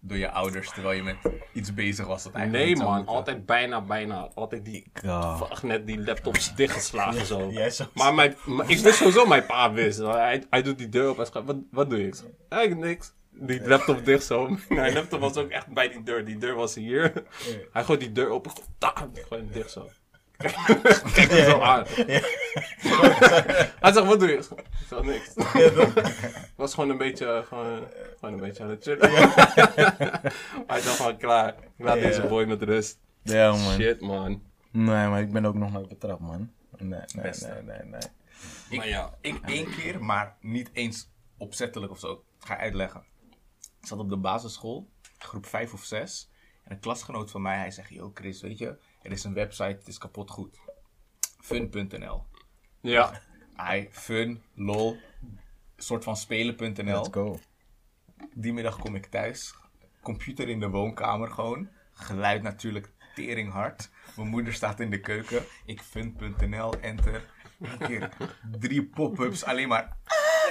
door 0.00 0.18
je 0.18 0.30
ouders 0.30 0.70
terwijl 0.70 0.96
je 0.96 1.02
met 1.02 1.16
iets 1.52 1.74
bezig 1.74 2.06
was 2.06 2.22
dat 2.22 2.32
eigenlijk 2.32 2.64
Nee 2.66 2.76
man, 2.76 2.94
moeten? 2.96 3.14
altijd 3.14 3.46
bijna, 3.46 3.80
bijna. 3.80 4.28
Altijd 4.34 4.64
die, 4.64 4.90
fuck, 5.36 5.62
net 5.62 5.86
die 5.86 6.04
laptops 6.04 6.54
dichtgeslagen 6.54 7.26
zo. 7.26 7.50
Jij 7.50 7.70
zo. 7.70 7.84
Maar, 7.94 8.14
mijn, 8.14 8.36
maar 8.46 8.70
ik 8.70 8.78
wist 8.78 8.96
sowieso 8.96 9.26
mijn 9.26 9.46
pa 9.46 9.72
wist. 9.72 9.98
Hij, 9.98 10.44
hij 10.50 10.62
doet 10.62 10.78
die 10.78 10.88
deur 10.88 11.10
op 11.10 11.18
en 11.18 11.26
schrijft, 11.26 11.46
wat, 11.46 11.56
wat 11.70 11.90
doe 11.90 11.98
je? 11.98 12.12
Eigenlijk 12.48 12.86
niks. 12.86 13.12
Die 13.32 13.68
laptop 13.68 14.04
dicht 14.04 14.24
zo. 14.24 14.56
Mijn 14.68 14.92
laptop 14.92 15.20
was 15.20 15.36
ook 15.36 15.50
echt 15.50 15.66
bij 15.66 15.88
die 15.88 16.02
deur. 16.02 16.24
Die 16.24 16.38
deur 16.38 16.54
was 16.54 16.74
hier. 16.74 17.12
Hij 17.72 17.84
gooit 17.84 18.00
die 18.00 18.12
deur 18.12 18.28
open. 18.28 18.50
Gewoon 19.28 19.48
dicht 19.52 19.70
zo. 19.70 19.88
Kijk 21.14 21.30
me 21.30 21.44
zo 21.50 21.60
aan. 21.60 21.84
Hij 23.80 23.92
zegt, 23.92 24.06
wat 24.06 24.20
doe 24.20 24.28
je? 24.28 24.36
Ik 24.36 24.48
zeg, 24.88 25.02
niks. 25.02 25.32
was 26.56 26.74
gewoon 26.74 26.90
een 26.90 26.98
beetje, 26.98 27.44
gewoon, 27.48 27.86
gewoon 28.18 28.34
een 28.34 28.40
beetje 28.40 28.62
aan 28.62 28.70
het 28.70 28.82
chillen. 28.82 29.10
Hij 30.66 30.82
dacht 30.82 30.96
van, 30.96 31.16
klaar. 31.16 31.54
Ik 31.76 31.84
laat 31.84 32.00
deze 32.00 32.26
boy 32.26 32.44
met 32.44 32.62
rust. 32.62 32.98
Ja, 33.22 33.50
man. 33.50 33.72
Shit, 33.74 34.00
man. 34.00 34.42
Nee, 34.70 35.08
maar 35.08 35.20
ik 35.20 35.32
ben 35.32 35.44
ook 35.44 35.54
nog 35.54 35.72
nooit 35.72 35.88
betrapt, 35.88 36.20
man. 36.20 36.50
Nee, 36.78 36.88
nee, 36.88 37.22
Beste. 37.22 37.46
nee, 37.46 37.62
nee, 37.62 37.86
nee. 37.88 38.00
Ik, 38.70 38.76
Maar 38.78 38.88
ja. 38.88 39.14
ik 39.20 39.40
één 39.46 39.70
keer, 39.70 40.04
maar 40.04 40.36
niet 40.40 40.70
eens 40.72 41.10
opzettelijk 41.38 41.92
of 41.92 41.98
zo. 41.98 42.12
Ik 42.12 42.46
ga 42.46 42.58
uitleggen. 42.58 43.02
Ik 43.80 43.86
zat 43.86 43.98
op 43.98 44.08
de 44.08 44.16
basisschool, 44.16 44.88
groep 45.18 45.46
5 45.46 45.72
of 45.72 45.84
6. 45.84 46.30
En 46.64 46.72
een 46.72 46.80
klasgenoot 46.80 47.30
van 47.30 47.42
mij, 47.42 47.56
hij 47.56 47.70
zegt, 47.70 47.88
yo 47.88 48.10
Chris, 48.14 48.40
weet 48.40 48.58
je, 48.58 48.76
er 49.02 49.12
is 49.12 49.24
een 49.24 49.34
website, 49.34 49.64
het 49.78 49.88
is 49.88 49.98
kapot 49.98 50.30
goed. 50.30 50.58
Fun.nl. 51.38 52.26
Ja. 52.80 53.20
Hij, 53.54 53.88
fun, 53.90 54.42
lol, 54.54 54.96
soort 55.76 56.04
van 56.04 56.16
spelen.nl. 56.16 56.84
Let's 56.84 57.08
go. 57.10 57.38
Die 58.34 58.52
middag 58.52 58.78
kom 58.78 58.94
ik 58.94 59.06
thuis. 59.06 59.54
Computer 60.02 60.48
in 60.48 60.60
de 60.60 60.68
woonkamer 60.68 61.30
gewoon. 61.30 61.68
Geluid 61.92 62.42
natuurlijk 62.42 62.92
teringhard. 63.14 63.90
Mijn 64.16 64.28
moeder 64.28 64.52
staat 64.52 64.80
in 64.80 64.90
de 64.90 65.00
keuken. 65.00 65.44
Ik 65.64 65.80
fun.nl, 65.80 66.80
enter. 66.80 67.30
Eén 67.60 67.78
keer 67.78 68.16
drie 68.58 68.86
pop-ups, 68.86 69.44
alleen 69.44 69.68
maar... 69.68 69.96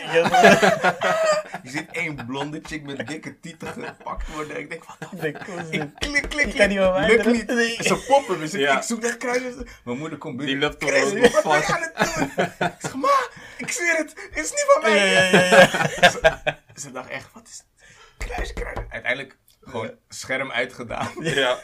Je 1.64 1.70
ziet 1.70 1.90
één 1.92 2.26
blonde 2.26 2.60
chick 2.64 2.84
met 2.84 3.08
dikke 3.08 3.40
tieten 3.40 3.68
gepakt 3.68 4.28
worden. 4.28 4.60
Ik 4.60 4.70
denk, 4.70 4.84
wat 4.84 5.10
de 5.22 5.28
Ik 5.28 5.38
ik 5.70 5.92
klik, 6.00 6.30
klik, 6.30 6.46
Ik 6.46 6.56
kan 6.58 6.68
niet 6.70 7.22
klik. 7.22 7.26
Lukt. 7.26 7.48
Nee. 7.48 7.76
Het 7.76 7.86
is 7.86 7.90
een 7.92 8.06
pop-up. 8.08 8.40
Dus 8.40 8.54
ik- 8.54 8.60
Ja. 8.60 8.78
ik 8.78 8.84
zoek 8.84 9.02
naar 9.02 9.18
kruiden. 9.18 9.68
Mijn 9.84 9.98
moeder 9.98 10.18
komt 10.18 10.38
binnen. 10.38 10.56
Die 10.56 10.64
laptop 10.64 10.90
Chris, 10.90 11.04
was 11.04 11.14
nog 11.14 11.32
wat 11.32 11.44
ben 11.44 11.52
je 11.58 11.64
vast. 11.64 11.72
aan 11.72 11.82
het 11.82 12.16
doen? 12.58 12.68
Ik 12.68 12.74
zeg, 12.80 12.96
ma, 12.96 13.28
ik 13.58 13.72
zweer 13.72 13.96
het. 13.98 14.14
Het 14.30 14.46
is 14.46 14.50
niet 14.52 14.66
van 14.68 14.82
mij. 14.82 14.98
Ja, 15.12 15.22
ja, 15.22 15.40
ja, 15.40 15.70
ja. 16.22 16.60
Ze 16.82 16.92
dacht 16.92 17.10
echt, 17.10 17.30
wat 17.34 17.48
is 17.48 17.58
het? 17.58 17.88
Kruis, 18.28 18.54
kruis. 18.54 18.78
Uiteindelijk 18.90 19.38
gewoon 19.62 19.92
scherm 20.10 20.52
uitgedaan. 20.52 21.10
Oké, 21.18 21.30
Ja. 21.30 21.58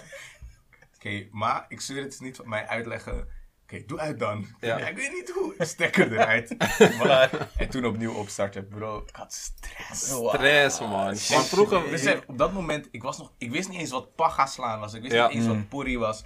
maar 1.32 1.66
ik 1.68 1.82
zweer 1.82 2.04
het 2.04 2.14
is 2.14 2.20
niet 2.20 2.36
van 2.36 2.50
mij 2.50 2.68
uitleggen. 2.68 3.28
Oké, 3.76 3.86
doe 3.86 4.00
uit 4.00 4.20
dan. 4.20 4.46
Ja. 4.60 4.78
Ja. 4.78 4.88
ik 4.88 4.96
weet 4.96 5.12
niet 5.12 5.30
hoe. 5.30 5.54
Stekker 5.58 6.12
eruit. 6.12 6.56
Voilà. 7.00 7.48
En 7.58 7.70
toen 7.70 7.86
opnieuw 7.86 8.14
opstarten, 8.14 8.68
bro. 8.68 8.98
Ik 9.08 9.16
had 9.16 9.34
stress. 9.34 10.06
Stress, 10.08 10.80
man. 10.80 10.90
Maar 10.90 11.44
vroeger... 11.44 11.90
Besef, 11.90 12.22
op 12.28 12.38
dat 12.38 12.54
moment, 12.54 12.88
ik, 12.92 13.04
was 13.04 13.18
nog, 13.18 13.34
ik 13.38 13.52
wist 13.52 13.70
niet 13.70 13.80
eens 13.80 13.92
wat 13.92 14.16
paga 14.16 14.46
slaan 14.46 14.80
was. 14.80 14.94
Ik 14.94 15.02
wist 15.02 15.14
Ja. 15.14 15.28
niet 15.28 15.36
eens 15.38 15.48
wat 15.48 15.70
porrie 15.70 16.00
was. 16.00 16.24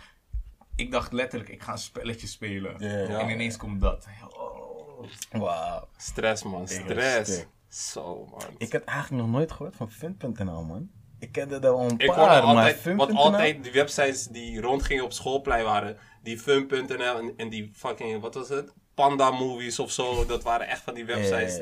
Ik 0.75 0.91
dacht 0.91 1.11
letterlijk, 1.11 1.49
ik 1.49 1.63
ga 1.63 1.71
een 1.71 1.77
spelletje 1.77 2.27
spelen. 2.27 2.79
En 2.79 3.29
ineens 3.29 3.57
komt 3.57 3.81
dat. 3.81 4.07
Oh. 4.37 5.07
Wauw. 5.31 5.87
Stress, 5.97 6.43
man. 6.43 6.67
Stress. 6.67 7.45
Zo, 7.67 8.25
man. 8.31 8.41
Ik 8.57 8.71
had 8.71 8.83
eigenlijk 8.83 9.23
nog 9.23 9.31
nooit 9.31 9.51
gehoord 9.51 9.75
van 9.75 9.91
fun.nl, 9.91 10.63
man. 10.63 10.89
Ik 11.19 11.31
kende 11.31 11.55
er 11.55 11.69
al 11.69 11.89
een 11.89 11.97
Ik 11.97 12.07
paar, 12.07 12.17
maar 12.17 12.41
altijd, 12.41 12.75
fun.nl... 12.75 12.97
wat 13.05 13.15
altijd 13.15 13.63
die 13.63 13.71
websites 13.71 14.27
die 14.27 14.61
rondgingen 14.61 15.03
op 15.03 15.13
schoolplein 15.13 15.63
waren, 15.63 15.97
die 16.23 16.39
fun.nl 16.39 17.17
en, 17.17 17.33
en 17.37 17.49
die 17.49 17.71
fucking, 17.75 18.21
wat 18.21 18.33
was 18.33 18.49
het? 18.49 18.73
Panda 18.93 19.31
movies 19.31 19.79
of 19.79 19.91
zo, 19.91 20.25
dat 20.25 20.43
waren 20.43 20.67
echt 20.67 20.81
van 20.81 20.93
die 20.93 21.05
websites. 21.05 21.61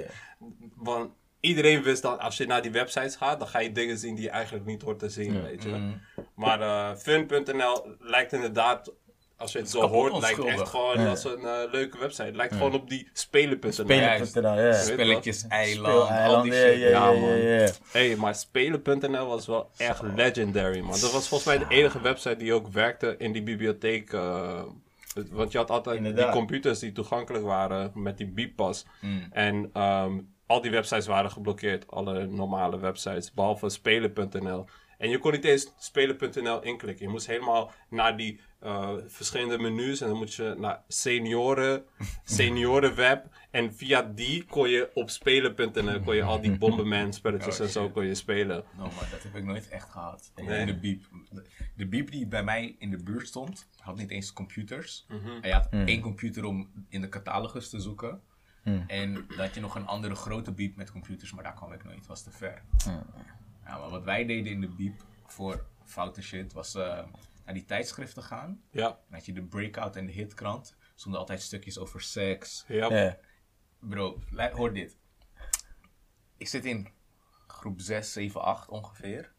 Want 0.75 1.11
iedereen 1.39 1.83
wist 1.83 2.01
dat 2.01 2.19
als 2.19 2.37
je 2.37 2.45
naar 2.45 2.61
die 2.61 2.71
websites 2.71 3.15
gaat, 3.15 3.39
dan 3.39 3.47
ga 3.47 3.59
je 3.59 3.71
dingen 3.71 3.97
zien 3.97 4.15
die 4.15 4.23
je 4.23 4.29
eigenlijk 4.29 4.65
niet 4.65 4.81
hoort 4.81 4.99
te 4.99 5.09
zien, 5.09 5.41
weet 5.41 5.63
je. 5.63 5.69
Mm. 5.69 6.01
Maar 6.35 6.61
eh, 6.61 6.97
fun.nl 6.97 7.95
lijkt 7.99 8.33
inderdaad, 8.33 8.93
als 9.37 9.51
je 9.51 9.57
het 9.59 9.69
zo 9.69 9.87
hoort, 9.87 10.11
lijkt 10.11 10.39
onschuldig. 10.39 10.61
echt 10.61 10.69
gewoon 10.69 10.99
Ja. 11.01 11.09
als 11.09 11.23
een 11.23 11.45
eh, 11.45 11.71
leuke 11.71 11.97
website. 11.97 12.23
Het 12.23 12.35
lijkt 12.35 12.53
gewoon 12.53 12.73
op 12.73 12.89
die 12.89 13.09
spelen.nl. 13.13 13.71
Spelen.nl, 13.71 14.59
ja. 14.59 14.73
Spelletjes, 14.73 15.45
eiland, 15.47 16.09
al 16.09 16.41
die 16.41 16.53
ja, 16.53 16.59
shit. 16.71 16.79
ja, 16.79 16.87
ja, 16.87 16.89
Ja, 16.89 17.11
ja, 17.11 17.19
man. 17.19 17.37
ja. 17.37 17.69
Hey, 17.91 18.15
maar 18.15 18.35
spelen.nl 18.35 19.25
was 19.27 19.45
wel 19.47 19.69
echt 19.77 20.01
legendary, 20.15 20.79
man. 20.79 20.99
Dat 20.99 21.11
was 21.11 21.27
volgens 21.27 21.43
mij 21.55 21.57
de 21.67 21.75
enige 21.75 22.01
website 22.01 22.35
die 22.37 22.53
ook 22.53 22.67
werkte 22.67 23.15
in 23.17 23.31
die 23.31 23.43
bibliotheek. 23.43 24.13
eh, 24.13 24.63
het- 25.13 25.29
want 25.31 25.51
je 25.51 25.57
had 25.57 25.69
altijd 25.71 25.97
Inderdaad. 25.97 26.23
die 26.23 26.33
computers 26.33 26.79
die 26.79 26.91
toegankelijk 26.91 27.43
waren 27.43 27.91
met 27.93 28.17
die 28.17 28.27
beeppas. 28.27 28.85
Mm. 29.01 29.27
En 29.31 29.69
ehm, 29.73 30.19
al 30.47 30.61
die 30.61 30.71
websites 30.71 31.07
waren 31.07 31.31
geblokkeerd, 31.31 31.91
alle 31.91 32.25
normale 32.25 32.79
websites, 32.79 33.33
behalve 33.33 33.69
spelen.nl. 33.69 34.65
En 34.97 35.09
je 35.09 35.17
kon 35.17 35.31
niet 35.31 35.43
eens 35.43 35.73
spelen.nl 35.77 36.63
inklikken. 36.63 37.05
Je 37.05 37.11
moest 37.11 37.27
helemaal 37.27 37.71
naar 37.89 38.17
die 38.17 38.39
eh, 38.59 38.93
verschillende 39.07 39.57
menus 39.57 40.01
en 40.01 40.07
dan 40.07 40.17
moet 40.17 40.33
je 40.33 40.55
naar 40.57 40.81
senioren, 40.87 41.85
seniorenweb. 42.23 43.25
En 43.51 43.75
via 43.75 44.01
die 44.01 44.43
kon 44.43 44.69
je 44.69 44.89
op 44.93 45.09
spelen.nl 45.09 45.99
kon 45.99 46.15
je 46.15 46.23
al 46.23 46.41
die 46.41 46.57
Bomberman 46.57 47.13
spelletjes 47.13 47.55
Oh, 47.59 47.65
en 47.65 47.71
zo 47.71 47.89
kon 47.89 48.05
je 48.05 48.15
spelen. 48.15 48.63
Nou, 48.77 48.91
maar 48.95 49.07
dat 49.11 49.23
heb 49.23 49.35
ik 49.35 49.43
nooit 49.43 49.67
echt 49.67 49.89
gehad. 49.89 50.31
Nee. 50.35 50.59
In 50.59 50.65
de 50.65 50.77
biep. 50.77 51.05
De, 51.75 51.87
biep 51.87 52.11
die 52.11 52.27
bij 52.27 52.43
mij 52.43 52.75
in 52.79 52.89
de 52.89 53.03
buurt 53.03 53.27
stond, 53.27 53.67
had 53.79 53.95
niet 53.95 54.11
eens 54.11 54.33
computers. 54.33 55.05
Mhm. 55.07 55.41
Hij 55.41 55.51
had 55.51 55.67
één 55.69 56.01
computer 56.01 56.45
om 56.45 56.69
in 56.89 57.01
de 57.01 57.09
catalogus 57.09 57.69
te 57.69 57.79
zoeken. 57.79 58.21
Hmm. 58.63 58.83
En 58.87 59.13
dan 59.13 59.37
had 59.37 59.53
je 59.53 59.61
nog 59.61 59.75
een 59.75 59.85
andere 59.85 60.15
grote 60.15 60.51
biep 60.51 60.75
met 60.75 60.91
computers, 60.91 61.33
maar 61.33 61.43
daar 61.43 61.53
kwam 61.53 61.73
ik 61.73 61.83
nooit. 61.83 61.97
Het 61.97 62.07
was 62.07 62.23
te 62.23 62.31
ver. 62.31 62.61
Ja, 63.67 63.77
maar 63.77 63.89
wat 63.89 64.03
wij 64.03 64.25
deden 64.25 64.51
in 64.51 64.61
de 64.61 64.67
biep 64.67 65.03
voor 65.25 65.65
foute 65.83 66.21
shit, 66.21 66.53
was 66.53 66.75
eh, 66.75 67.03
naar 67.45 67.53
die 67.53 67.65
tijdschriften 67.65 68.23
gaan. 68.23 68.61
Ja, 68.71 68.87
Dan 68.87 68.99
had 69.09 69.25
je 69.25 69.33
de 69.33 69.43
Breakout 69.43 69.95
en 69.95 70.05
de 70.05 70.11
Hitkrant. 70.11 70.75
Stonden 70.95 71.19
altijd 71.19 71.41
stukjes 71.41 71.77
over 71.77 72.01
seks, 72.01 72.65
ja. 72.67 73.17
Bro, 73.79 74.19
hoor 74.53 74.73
dit. 74.73 74.97
Ik 76.37 76.47
zit 76.47 76.65
in 76.65 76.87
groep 77.47 77.81
6, 77.81 78.13
7, 78.13 78.41
8 78.41 78.69
ongeveer. 78.69 79.33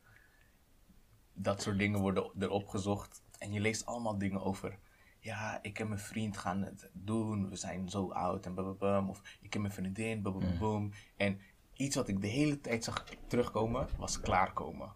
Dat 1.33 1.63
soort 1.63 1.79
dingen 1.79 2.01
worden 2.01 2.31
erop 2.39 2.69
gezocht. 2.69 3.23
En 3.39 3.53
je 3.53 3.61
leest 3.61 3.87
allemaal 3.87 4.19
dingen 4.19 4.43
over. 4.43 4.79
Ja, 5.21 5.59
ik 5.63 5.79
en 5.79 5.89
mijn 5.89 6.01
vriend 6.01 6.37
gaan 6.37 6.63
het 6.63 6.91
doen. 6.93 7.49
We 7.49 7.57
zijn 7.57 7.89
zo 7.89 8.11
oud 8.11 8.47
en 8.47 8.55
bababam. 8.55 9.09
Of 9.09 9.23
ik 9.41 9.55
en 9.55 9.61
mijn 9.61 9.73
vriendin, 9.73 10.23
bababam. 10.23 10.93
En 11.17 11.41
iets 11.79 11.97
wat 11.97 12.09
ik 12.09 12.21
de 12.21 12.27
hele 12.27 12.61
tijd 12.61 12.85
zag 12.85 13.05
terugkomen, 13.27 13.89
was 13.97 14.21
klaarkomen. 14.21 14.93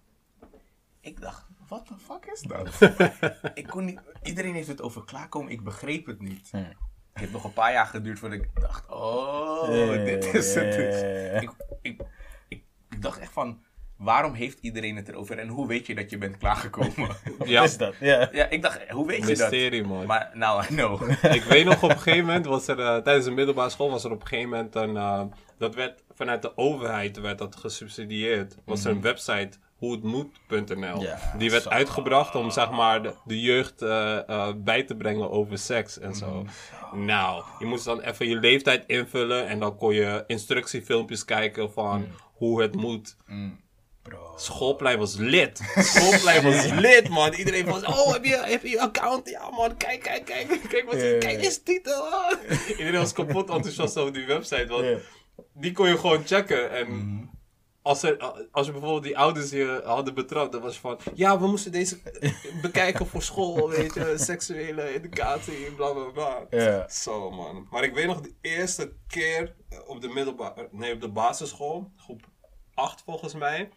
Ik 1.00 1.20
dacht, 1.20 1.46
what 1.68 1.86
the 1.86 1.94
fuck 1.98 2.26
is 2.32 2.40
dat? 2.40 2.92
ik 3.54 3.66
kon 3.66 3.84
niet, 3.84 4.00
iedereen 4.22 4.54
heeft 4.54 4.68
het 4.68 4.82
over 4.82 5.04
klaarkomen, 5.04 5.52
ik 5.52 5.64
begreep 5.64 6.06
het 6.06 6.20
niet. 6.20 6.48
Ja. 6.52 6.58
Het 6.58 7.20
heeft 7.20 7.32
nog 7.32 7.44
een 7.44 7.52
paar 7.52 7.72
jaar 7.72 7.86
geduurd 7.86 8.18
voordat 8.18 8.38
ik 8.38 8.48
dacht, 8.60 8.88
oh, 8.88 10.04
dit 10.04 10.34
is 10.34 10.54
het 10.54 10.72
dus. 10.72 11.02
Ik, 11.42 11.52
ik, 11.82 12.02
ik, 12.48 12.64
ik 12.88 13.02
dacht 13.02 13.18
echt 13.18 13.32
van, 13.32 13.62
waarom 13.96 14.32
heeft 14.34 14.58
iedereen 14.60 14.96
het 14.96 15.08
erover 15.08 15.38
en 15.38 15.48
hoe 15.48 15.66
weet 15.66 15.86
je 15.86 15.94
dat 15.94 16.10
je 16.10 16.18
bent 16.18 16.36
klaargekomen? 16.36 17.08
Ja. 17.44 17.60
Wat 17.60 17.68
is 17.68 17.76
dat? 17.76 17.94
Ja. 18.00 18.28
ja, 18.32 18.48
ik 18.48 18.62
dacht, 18.62 18.88
hoe 18.88 19.06
weet 19.06 19.20
je 19.20 19.26
Mysterie, 19.26 19.82
dat? 19.82 19.90
man. 19.90 20.06
Maar 20.06 20.30
now 20.34 20.62
I 20.62 20.66
know. 20.66 21.10
ik 21.22 21.42
weet 21.42 21.64
nog 21.64 21.82
op 21.82 21.90
een 21.90 21.98
gegeven 21.98 22.26
moment 22.26 22.46
was 22.46 22.68
er 22.68 22.78
eh, 22.80 22.96
tijdens 22.96 23.24
de 23.24 23.30
middelbare 23.30 23.70
school 23.70 23.90
was 23.90 24.04
er 24.04 24.10
op 24.10 24.20
een 24.20 24.26
gegeven 24.26 24.50
moment 24.50 24.74
een 24.74 24.96
eh, 24.96 25.22
dat 25.62 25.74
werd 25.74 26.02
vanuit 26.14 26.42
de 26.42 26.56
overheid 26.56 27.20
werd 27.20 27.38
dat 27.38 27.56
gesubsidieerd 27.56 28.56
was 28.64 28.84
er 28.84 28.90
een 28.90 29.00
website 29.00 29.58
hoehetmoet.nl 29.76 31.02
Ja, 31.02 31.34
die 31.38 31.50
werd 31.50 31.68
uitgebracht 31.68 32.34
om 32.34 32.50
zeg 32.50 32.70
maar 32.70 33.02
de, 33.02 33.14
de 33.24 33.40
jeugd 33.40 33.82
eh, 33.82 34.28
eh, 34.28 34.54
bij 34.56 34.82
te 34.82 34.96
brengen 34.96 35.30
over 35.30 35.58
seks 35.58 35.98
en 35.98 36.14
zo. 36.14 36.46
Nou, 36.92 37.44
je 37.58 37.66
moest 37.66 37.84
dan 37.84 38.00
even 38.00 38.28
je 38.28 38.36
leeftijd 38.36 38.84
invullen 38.86 39.46
en 39.46 39.58
dan 39.58 39.76
kon 39.76 39.94
je 39.94 40.24
instructiefilmpjes 40.26 41.24
kijken 41.24 41.72
van 41.72 42.06
hoe 42.32 42.62
het 42.62 42.74
moet. 42.74 43.16
Bro. 44.02 44.32
Schoolplein 44.36 44.98
was 44.98 45.16
lid. 45.16 45.60
Schoolplein 45.76 46.42
was 46.42 46.66
lid, 46.86 47.08
man. 47.08 47.32
Iedereen 47.32 47.64
was, 47.64 47.84
oh, 47.84 48.12
heb 48.12 48.24
je, 48.24 48.42
heb 48.44 48.62
je 48.64 48.80
account? 48.80 49.28
Ja, 49.28 49.50
man, 49.50 49.76
kijk, 49.76 50.02
kijk, 50.02 50.24
kijk. 50.24 50.60
Kijk, 50.68 50.84
wat, 50.86 51.00
Ja. 51.00 51.18
kijk 51.18 51.42
deze 51.42 51.62
titel. 51.62 52.04
Iedereen 52.78 53.00
was 53.00 53.12
kapot 53.12 53.50
enthousiast 53.50 53.96
over 53.96 54.12
die 54.12 54.26
website. 54.26 54.66
Want. 54.66 54.86
Die 55.52 55.72
kon 55.72 55.88
je 55.88 55.98
gewoon 55.98 56.26
checken. 56.26 56.70
En 56.70 57.30
als, 57.82 58.02
er, 58.02 58.22
als 58.50 58.66
je 58.66 58.72
bijvoorbeeld 58.72 59.02
die 59.02 59.18
ouders 59.18 59.50
je 59.50 59.82
hadden 59.84 60.14
betrapt, 60.14 60.52
dan 60.52 60.60
was 60.60 60.74
je 60.74 60.80
van, 60.80 60.98
ja, 61.14 61.40
we 61.40 61.46
moesten 61.46 61.72
deze 61.72 61.98
bekijken 62.62 63.06
voor 63.06 63.22
school, 63.22 63.68
weet 63.68 63.94
je, 63.94 64.14
seksuele 64.16 64.82
educatie, 64.82 65.72
bla 65.72 65.92
bla 65.92 66.04
bla. 66.04 66.46
Ja. 66.50 66.88
Zo, 66.88 67.30
man. 67.30 67.66
Maar 67.70 67.84
ik 67.84 67.94
weet 67.94 68.06
nog 68.06 68.20
de 68.20 68.34
eerste 68.40 68.92
keer 69.06 69.54
op 69.86 70.00
de 70.00 70.08
middelbare, 70.08 70.68
nee, 70.70 70.94
op 70.94 71.00
de 71.00 71.08
basisschool, 71.08 71.92
groep 71.96 72.22
8 72.74 73.02
volgens 73.02 73.34
mij. 73.34 73.68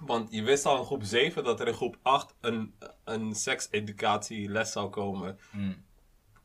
Want 0.00 0.32
je 0.32 0.42
wist 0.42 0.66
al 0.66 0.78
in 0.78 0.84
groep 0.84 1.02
7 1.04 1.44
dat 1.44 1.60
er 1.60 1.68
in 1.68 1.74
groep 1.74 1.96
8 2.02 2.34
een, 2.40 2.74
een 3.04 3.34
sekseducatieles 3.34 4.72
zou 4.72 4.90
komen. 4.90 5.38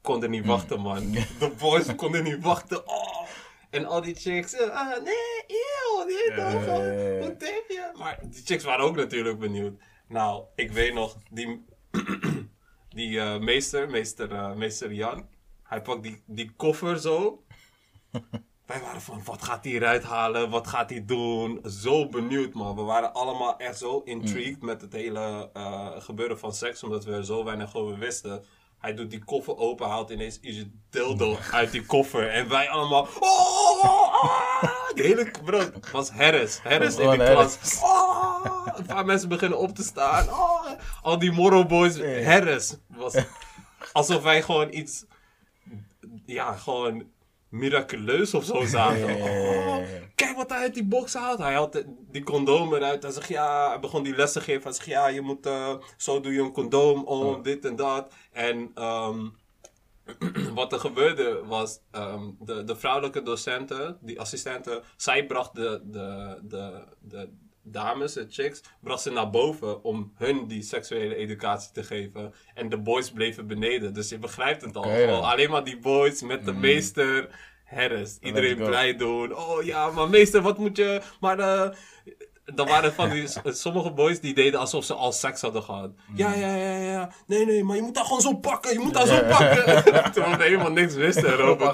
Konden 0.02 0.30
niet 0.30 0.46
wachten, 0.46 0.80
man. 0.80 1.12
De 1.40 1.54
boys 1.58 1.96
konden 1.96 2.24
niet 2.24 2.44
wachten. 2.44 2.88
Oh. 2.88 3.28
En 3.70 3.86
al 3.86 4.02
die 4.02 4.16
chicks, 4.16 4.54
eh, 4.54 4.70
ah, 4.70 5.04
nee, 5.04 5.44
eeuw, 5.48 6.06
die 6.06 6.32
uh, 6.32 6.38
ja. 6.38 7.20
wat 7.20 7.40
denk 7.40 7.64
je? 7.68 7.92
Maar 7.98 8.20
die 8.22 8.44
chicks 8.46 8.64
waren 8.64 8.86
ook 8.86 8.96
natuurlijk 8.96 9.40
benieuwd. 9.40 9.80
Nou, 10.08 10.44
ik 10.56 10.72
weet 10.72 10.94
nog, 10.94 11.18
die, 11.32 11.66
die 12.90 13.20
eh, 13.20 13.40
meester, 13.40 13.90
meester, 13.90 14.32
eh, 14.32 14.54
meester 14.54 14.94
Jan, 14.94 15.28
hij 15.64 15.82
pakt 15.82 16.04
die, 16.04 16.24
die 16.26 16.52
koffer 16.56 17.00
zo. 17.00 17.44
Wij 18.66 18.82
waren 18.82 19.02
van, 19.02 19.22
wat 19.24 19.44
gaat 19.44 19.64
hij 19.64 19.74
eruit 19.74 20.04
halen? 20.04 20.50
Wat 20.50 20.68
gaat 20.68 20.90
hij 20.90 21.06
doen? 21.06 21.62
Zo 21.64 22.10
benieuwd, 22.10 22.54
man. 22.54 22.76
We 22.76 22.82
waren 22.82 23.14
allemaal 23.14 23.58
echt 23.58 23.78
zo 23.78 24.02
intrigued 24.06 24.62
met 24.62 24.82
het 24.82 24.94
hele 24.94 25.50
gebeuren 25.98 26.40
van 26.40 26.54
seks, 26.54 26.84
omdat 26.84 27.06
we 27.06 27.14
er 27.14 27.26
zo 27.26 27.44
weinig 27.44 27.76
over 27.76 27.98
wisten. 27.98 28.44
Hij 28.80 28.94
doet 28.94 29.10
die 29.10 29.24
koffer 29.24 29.58
open, 29.58 29.88
haalt 29.88 30.10
ineens 30.10 30.40
iets 30.40 30.66
dildo 30.90 31.38
uit 31.52 31.72
die 31.72 31.86
koffer. 31.86 32.30
En 32.30 32.50
wij 32.50 32.70
allemaal... 32.70 33.08
Oh, 33.20 34.64
de 34.96 35.04
hele... 35.04 35.32
Bro, 35.44 35.60
het 35.60 35.92
was 35.92 36.10
Harris. 36.10 36.60
Harris 36.60 36.96
in 36.96 37.10
de 37.10 37.16
Gewoon 37.16 37.26
klas. 37.26 37.80
Oh, 37.84 38.68
een 38.76 38.86
paar 38.86 39.06
mensen 39.06 39.30
beginnen 39.30 39.58
op 39.58 39.76
te 39.76 39.84
staan. 39.84 40.30
Oh, 40.30 40.66
al 41.02 41.20
die 41.20 41.32
Moro 41.32 41.66
boys. 41.66 42.00
Harris. 42.26 42.76
Was 42.88 43.16
alsof 43.92 44.22
wij 44.22 44.42
gewoon 44.42 44.74
iets... 44.74 45.06
Ja, 46.26 46.54
gewoon 46.54 47.04
miraculeus 47.50 48.34
of 48.34 48.44
zo 48.44 48.66
zagen. 48.66 49.16
Oh, 49.16 49.78
kijk 50.16 50.36
wat 50.36 50.50
hij 50.50 50.60
uit 50.60 50.74
die 50.74 50.86
box 50.86 51.14
haalt. 51.14 51.40
Hij 51.40 51.54
haalt 51.54 51.74
de- 51.74 51.96
die 52.12 52.24
condoom 52.24 52.74
eruit. 52.74 53.04
Hij 53.04 53.12
zegt 53.12 53.28
ja, 53.28 53.70
hij 53.70 53.80
begon 53.80 54.04
die 54.04 54.16
les 54.16 54.32
te 54.32 54.42
geven. 54.42 54.64
Hij 54.64 54.72
zegt 54.74 54.88
ja, 54.88 55.08
je 55.08 55.22
moet, 55.22 55.46
eh, 55.46 55.74
zo 55.98 56.20
doe 56.22 56.34
je 56.34 56.42
een 56.42 56.52
condoom 56.52 57.04
om, 57.04 57.42
dit 57.44 57.66
en 57.66 57.76
dat. 57.76 58.14
En 58.32 58.72
ehm, 58.76 59.28
wat 60.54 60.74
er 60.74 60.80
gebeurde 60.80 61.42
was, 61.46 61.80
ehm, 61.92 62.24
de, 62.40 62.64
de 62.64 62.76
vrouwelijke 62.76 63.22
docenten, 63.24 63.98
die 64.02 64.20
assistenten, 64.20 64.84
zij 64.98 65.26
bracht 65.26 65.56
de, 65.56 65.82
de, 65.84 66.40
de, 66.44 66.84
de 67.00 67.30
dames, 67.72 68.14
de 68.14 68.26
chicks, 68.30 68.62
ze 68.98 69.12
naar 69.12 69.30
boven 69.30 69.84
om 69.84 70.14
hun 70.16 70.48
die 70.48 70.62
seksuele 70.62 71.16
educatie 71.16 71.72
te 71.72 71.84
geven. 71.84 72.34
En 72.54 72.70
de 72.70 72.78
boys 72.78 73.12
bleven 73.12 73.48
beneden. 73.48 73.94
Dus 73.94 74.10
je 74.10 74.20
begrijpt 74.20 74.62
het 74.62 74.76
al. 74.76 74.90
Ja. 74.90 75.12
alleen 75.12 75.50
maar 75.50 75.64
die 75.64 75.80
boys 75.80 76.22
met 76.22 76.46
de 76.46 76.54
meester. 76.54 77.30
Harris. 77.66 78.18
Iedereen 78.22 78.56
blij 78.56 78.96
doen. 78.96 79.36
Oh 79.36 79.64
ja, 79.64 79.90
maar 79.90 80.10
meester, 80.10 80.42
wat 80.42 80.58
moet 80.58 80.78
je... 80.78 81.02
Maar 81.20 81.40
eh 81.40 81.70
dan 82.56 82.68
waren 82.68 82.94
van 82.94 83.10
die 83.10 83.28
sommige 83.44 83.92
boys 83.92 84.20
die 84.20 84.34
deden 84.34 84.60
alsof 84.60 84.84
ze 84.84 84.94
al 84.94 85.12
seks 85.12 85.42
hadden 85.42 85.64
gehad. 85.64 85.92
Ja, 86.16 86.34
ja, 86.34 86.56
ja, 86.56 86.76
ja. 86.78 87.12
Nee, 87.28 87.46
nee, 87.46 87.64
maar 87.64 87.76
je 87.76 87.82
moet 87.82 87.96
dat 87.96 88.04
gewoon 88.06 88.22
zo 88.22 88.34
pakken. 88.34 88.74
Je 88.74 88.80
moet 88.80 88.94
dat 88.94 89.08
zo 89.08 89.24
pakken. 89.28 89.84
Terwijl 90.14 90.38
we 90.38 90.44
helemaal 90.44 90.72
niks 90.72 90.94
wisten 90.94 91.34
erover. 91.34 91.74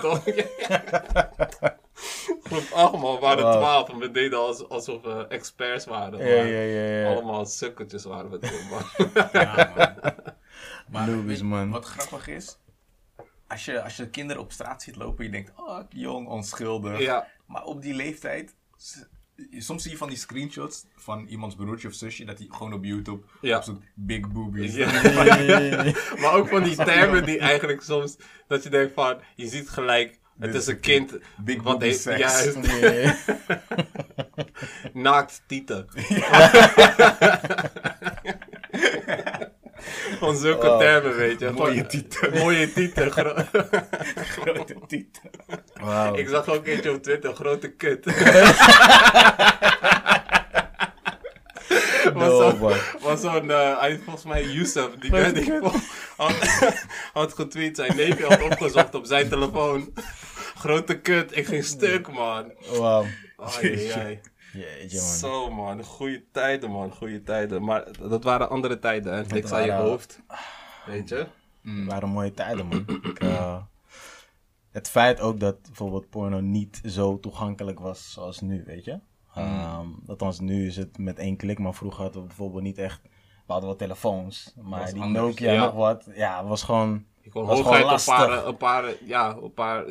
Groep 2.43 2.71
8 2.73 2.97
man, 2.97 3.15
we 3.15 3.19
waren 3.19 3.43
Wow. 3.43 3.53
12 3.53 3.89
en 3.89 3.97
we 3.97 4.11
deden 4.11 4.39
als, 4.39 4.69
alsof 4.69 5.01
we 5.01 5.25
experts 5.27 5.85
waren. 5.85 6.19
Ja, 6.19 6.43
ja, 6.43 6.61
ja, 6.61 6.99
ja. 6.99 7.07
Allemaal 7.07 7.45
sukkeltjes 7.45 8.03
waren 8.03 8.31
we 8.31 8.39
toen, 8.39 8.67
man. 8.69 9.29
Ja, 9.31 9.73
man. 9.75 10.13
Maar 11.25 11.45
man. 11.45 11.69
wat 11.69 11.85
grappig 11.85 12.27
is? 12.27 12.57
Als 13.47 13.65
je, 13.65 13.81
als 13.81 13.95
je 13.95 14.09
kinderen 14.09 14.41
op 14.41 14.51
straat 14.51 14.81
ziet 14.81 14.95
lopen, 14.95 15.25
je 15.25 15.31
denkt, 15.31 15.51
oh, 15.55 15.79
jong, 15.89 16.27
onschuldig. 16.27 16.99
Ja. 16.99 17.27
Maar 17.45 17.63
op 17.63 17.81
die 17.81 17.93
leeftijd, 17.93 18.55
soms 19.58 19.82
zie 19.84 19.91
je 19.91 19.98
van 19.98 20.10
die 20.10 20.17
screenshots 20.17 20.86
van 20.95 21.26
iemands 21.28 21.56
broertje 21.56 21.88
of 21.88 21.93
zusje, 21.93 22.26
dat 22.26 22.38
hij 22.38 22.48
gewoon 22.52 22.74
op 22.74 22.84
YouTube 22.84 23.24
Ja. 23.41 23.58
opzoekt, 23.58 23.86
big 23.93 24.32
boobies. 24.32 24.74
Ja. 24.76 24.91
Ja. 25.36 25.93
Maar 26.19 26.34
ook 26.34 26.48
van 26.50 26.63
die 26.63 26.76
termen 26.91 27.26
die 27.26 27.39
eigenlijk 27.39 27.82
soms, 27.82 28.15
dat 28.48 28.63
je 28.63 28.69
denkt 28.69 28.93
van, 28.93 29.17
je 29.36 29.48
ziet 29.48 29.69
gelijk, 29.69 30.19
het 30.39 30.54
is 30.56 30.67
een 30.67 30.80
kind 30.80 31.17
Big 31.38 31.62
wat 31.63 31.82
heeft, 31.82 32.02
seks. 32.02 32.19
juist, 32.19 32.58
Ja. 32.80 33.15
naakt 34.93 35.41
tieten. 35.48 35.88
Van 40.19 40.36
zulke 40.36 40.69
Oh. 40.69 40.78
termen, 40.80 41.15
weet 41.15 41.39
je. 41.39 41.49
Mooie 41.51 41.86
tieten. 41.86 42.34
Mooie 42.39 42.73
tieten. 42.73 43.12
gro- 43.12 43.36
Grote 44.39 44.75
tieten. 44.88 45.30
Wauw. 45.82 46.15
Ik 46.15 46.28
zag 46.28 46.47
ook 46.49 46.56
een 46.56 46.62
keertje 46.62 46.91
op 46.91 47.04
Twitter, 47.04 47.34
grote 47.36 47.71
kut. 47.71 48.06
was 52.13 52.13
No, 52.13 52.49
zo- 52.49 52.58
man. 52.58 52.73
was 53.01 53.21
zo'n, 53.21 53.51
eh, 53.51 53.93
volgens 54.04 54.25
mij 54.25 54.43
Yusuf, 54.43 54.89
die, 54.99 55.32
die 55.34 55.60
had, 56.17 56.34
had 57.13 57.34
getweet, 57.34 57.75
zijn 57.75 57.95
neefje 57.95 58.25
had 58.25 58.41
opgezocht 58.41 58.95
op 58.95 59.06
zijn 59.06 59.30
telefoon. 59.30 59.93
Grote 60.56 60.99
kut, 60.99 61.38
ik 61.38 61.45
ging 61.45 61.63
stuk, 61.63 62.12
man. 62.12 62.51
Wauw. 62.78 63.06
Ai, 63.38 63.91
ai. 63.91 64.19
Jeetje, 64.55 64.97
man. 64.97 65.07
Zo, 65.07 65.51
man. 65.51 65.83
Goeie 65.83 66.25
tijden, 66.31 66.71
man. 66.71 66.91
Goeie 66.91 67.23
tijden. 67.23 67.63
Maar 67.63 67.87
dat 68.09 68.23
waren 68.23 68.49
andere 68.49 68.79
tijden, 68.79 69.13
hè. 69.13 69.23
Niks 69.23 69.51
aan 69.51 69.65
je 69.65 69.71
hoofd. 69.71 70.21
Weet 70.85 71.09
je? 71.09 71.27
Het 71.61 71.85
waren 71.85 72.09
mooie 72.09 72.31
tijden, 72.31 72.65
man. 72.65 72.85
Ik, 73.01 73.19
eh, 73.19 73.57
het 74.71 74.89
feit 74.89 75.19
ook 75.19 75.39
dat 75.39 75.61
bijvoorbeeld 75.61 76.09
porno 76.09 76.39
niet 76.39 76.81
zo 76.85 77.19
toegankelijk 77.19 77.79
was 77.79 78.11
zoals 78.11 78.41
nu, 78.41 78.63
weet 78.65 78.85
je. 78.85 78.99
Ehm 79.35 79.87
althans, 80.07 80.39
nu 80.39 80.67
is 80.67 80.75
het 80.77 80.97
met 80.97 81.19
één 81.19 81.35
klik, 81.37 81.59
maar 81.59 81.73
vroeger 81.73 82.01
hadden 82.01 82.21
we 82.21 82.27
bijvoorbeeld 82.27 82.63
niet 82.63 82.77
echt... 82.77 83.01
We 83.45 83.51
hadden 83.51 83.69
wel 83.69 83.77
telefoons, 83.77 84.53
maar 84.61 84.93
die 84.93 85.01
anders. 85.01 85.25
Nokia 85.25 85.51
Ja. 85.51 85.65
nog 85.65 85.73
wat, 85.73 86.07
ja, 86.15 86.45
was 86.45 86.63
gewoon... 86.63 87.05
Ik 87.21 87.31
kon 87.31 87.45
was 87.45 87.57
gewoon 87.57 87.73
een 87.73 87.81
paar, 87.81 87.91
lastig. 87.91 88.45
een 88.45 88.57
paar, 88.57 88.93
ja, 89.05 89.35
een 89.43 89.53
paar 89.53 89.85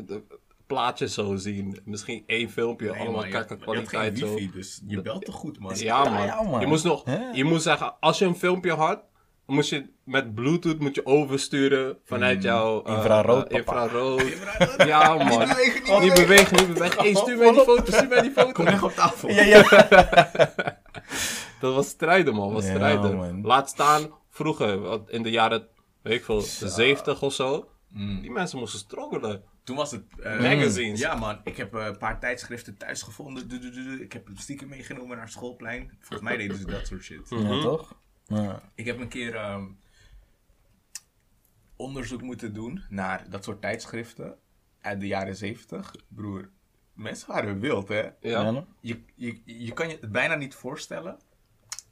plaatjes 0.75 1.15
zo 1.15 1.37
zien. 1.37 1.81
Misschien 1.85 2.23
één 2.27 2.51
filmpje, 2.51 2.91
Nee, 2.91 3.01
allemaal 3.01 3.25
je, 3.25 3.31
kijken 3.31 3.57
je 3.57 3.63
kwaliteit 3.63 4.19
zo. 4.19 4.39
dus 4.53 4.83
je 4.87 5.03
belt 5.03 5.25
toch 5.25 5.35
goed, 5.35 5.59
man. 5.59 5.75
Ja, 5.77 6.05
man. 6.09 6.27
ja, 6.27 6.43
man. 6.43 6.61
Je 6.61 6.67
moest 6.67 6.85
nog, 6.85 7.05
je 7.33 7.45
moest 7.45 7.63
zeggen, 7.63 7.95
als 8.01 8.19
je 8.19 8.25
een 8.25 8.37
filmpje 8.37 8.73
had, 8.73 9.03
moest 9.47 9.71
je 9.71 9.87
met 10.05 10.35
bluetooth 10.35 10.79
moet 10.79 10.95
je 10.95 11.07
oversturen 11.07 11.99
vanuit 12.05 12.43
jouw 12.43 12.83
eh, 12.83 12.95
Infrarood, 12.95 13.49
eh, 13.49 13.65
papa. 13.65 13.83
infrarood. 13.83 14.23
Ja, 14.87 15.15
man. 15.15 15.27
Niet 15.27 15.49
bewegen, 15.49 15.93
niet 15.93 16.01
Niet 16.01 16.15
bewegen, 16.15 16.57
niet 16.57 16.75
bewegen. 16.75 17.03
Hey, 17.03 17.15
stuur 17.15 17.37
mij 17.39 17.51
die 17.53 17.61
foto, 17.61 17.93
stuur 17.93 18.09
mij 18.09 18.23
die 18.23 18.31
foto. 18.31 18.53
Kom 18.53 18.67
echt 18.67 18.83
op 18.83 18.93
tafel. 18.93 19.29
Ja, 19.31 19.43
ja. 19.43 19.63
Dat 21.61 21.75
was 21.75 21.89
strijden, 21.89 22.35
man. 22.35 22.53
was 22.53 22.65
Ja, 22.65 22.71
strijden. 22.71 23.17
man. 23.17 23.41
Laat 23.47 23.69
staan, 23.69 24.11
vroeger, 24.31 25.01
in 25.07 25.23
de 25.23 25.31
jaren, 25.31 25.67
weet 26.03 26.19
ik 26.19 26.25
veel, 26.25 26.41
70 26.41 27.23
of 27.23 27.33
zo. 27.33 27.69
Mm. 27.89 28.21
Die 28.21 28.31
mensen 28.31 28.59
moesten 28.59 28.79
struggelen. 28.79 29.43
Toen 29.65 29.77
was 29.77 29.91
het... 29.91 30.03
eh, 30.23 30.41
Magazines. 30.41 31.01
Ja, 31.01 31.15
man. 31.15 31.41
Ik 31.45 31.57
heb 31.57 31.75
eh, 31.75 31.85
een 31.87 31.99
paar 31.99 32.21
tijdschriften 32.21 32.77
thuis 32.77 33.03
gevonden. 33.03 33.49
Du- 33.49 33.59
du- 33.59 33.71
du- 33.71 33.85
du. 33.85 34.03
Ik 34.03 34.13
heb 34.13 34.27
het 34.27 34.41
stiekem 34.41 34.69
meegenomen 34.69 35.17
naar 35.17 35.25
het 35.25 35.33
schoolplein. 35.35 35.91
Volgens 35.99 36.21
mij 36.29 36.37
deden 36.37 36.57
ze 36.57 36.67
dat 36.67 36.87
soort 36.87 37.03
shit. 37.03 37.29
Ja, 37.29 37.61
toch? 37.61 37.99
Ja. 38.27 38.63
Ik 38.75 38.85
heb 38.87 39.01
een 39.01 39.09
keer 39.09 39.35
ehm, 39.35 39.67
onderzoek 41.77 42.23
moeten 42.23 42.55
doen 42.55 42.83
naar 42.89 43.31
dat 43.31 43.45
soort 43.45 43.61
tijdschriften 43.61 44.37
uit 44.81 45.01
de 45.01 45.07
jaren 45.07 45.37
70. 45.37 45.95
Broer, 46.09 46.51
mensen 46.93 47.29
waren 47.29 47.61
wild, 47.61 47.89
hè? 47.89 48.09
Ja. 48.21 48.65
Je, 48.81 49.01
je, 49.15 49.41
je 49.45 49.73
kan 49.73 49.89
je 49.89 49.99
het 50.01 50.13
bijna 50.13 50.35
niet 50.35 50.55
voorstellen. 50.55 51.19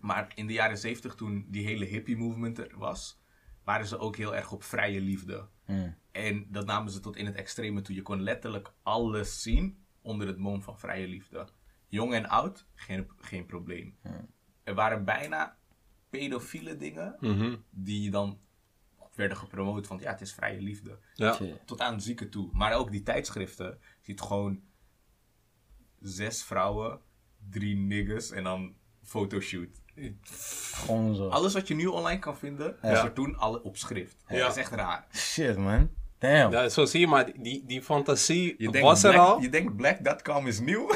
Maar 0.01 0.33
in 0.35 0.47
de 0.47 0.53
jaren 0.53 0.79
70, 0.79 1.15
toen 1.15 1.47
die 1.49 1.67
hele 1.67 1.85
hippie 1.85 2.17
movement 2.17 2.59
er 2.59 2.71
was, 2.75 3.21
waren 3.65 3.87
ze 3.87 3.99
ook 3.99 4.17
heel 4.17 4.37
erg 4.37 4.53
op 4.53 4.63
vrije 4.63 5.01
liefde. 5.01 5.47
Mm. 5.67 5.95
En 6.13 6.47
dat 6.51 6.67
namen 6.67 6.93
ze 6.93 7.01
tot 7.01 7.17
in 7.17 7.27
het 7.27 7.35
extreme 7.35 7.81
toe. 7.83 7.95
Je 7.95 8.03
kon 8.03 8.21
letterlijk 8.23 8.73
alles 8.83 9.43
zien 9.43 9.85
onder 10.03 10.27
het 10.27 10.39
mom 10.39 10.63
van 10.63 10.79
vrije 10.79 11.07
liefde. 11.09 11.49
Jong 11.89 12.15
en 12.15 12.29
oud, 12.29 12.67
geen, 12.75 13.11
geen 13.19 13.47
probleem. 13.47 13.97
Er 14.63 14.75
waren 14.75 15.05
bijna 15.05 15.57
pedofiele 16.11 16.77
dingen 16.77 17.17
Mhm. 17.21 17.57
die 17.71 18.11
dan 18.11 18.41
werden 19.15 19.37
gepromoot 19.37 19.87
van 19.87 19.99
ja, 20.01 20.11
het 20.11 20.21
is 20.21 20.33
vrije 20.33 20.61
liefde. 20.61 20.99
Ja. 21.15 21.39
Tot 21.65 21.81
aan 21.81 22.01
zieken 22.01 22.31
toe. 22.31 22.49
Maar 22.53 22.73
ook 22.75 22.91
die 22.91 23.03
tijdschriften, 23.03 23.67
je 23.67 23.79
ziet 24.01 24.21
gewoon 24.21 24.63
zes 26.01 26.43
vrouwen, 26.45 27.01
drie 27.51 27.77
niggas 27.77 28.31
en 28.31 28.45
dan 28.45 28.75
fotoshoot. 29.03 29.81
Gewoon 30.73 31.15
zo. 31.15 31.29
Alles 31.29 31.53
wat 31.55 31.69
je 31.69 31.75
nu 31.75 31.87
online 31.87 32.19
kan 32.19 32.37
vinden, 32.37 32.77
Ja. 32.83 32.91
is 32.93 32.99
er 33.03 33.13
toen 33.13 33.37
alle 33.37 33.63
op 33.63 33.77
schrift. 33.77 34.25
Ja. 34.29 34.39
Dat 34.39 34.51
is 34.51 34.57
echt 34.57 34.71
raar. 34.73 35.07
Shit, 35.15 35.57
man. 35.57 35.91
Damn. 36.23 36.53
Ja, 36.53 36.69
zo 36.69 36.85
zie 36.85 37.01
je 37.01 37.07
maar, 37.07 37.31
die, 37.37 37.63
die 37.67 37.83
fantasie 37.83 38.55
Je 38.59 38.81
was 38.81 39.03
er 39.03 39.13
black, 39.13 39.27
al. 39.27 39.41
je 39.41 39.49
denkt 39.49 39.77
black.com 39.77 40.47
is 40.47 40.61
nieuw? 40.61 40.89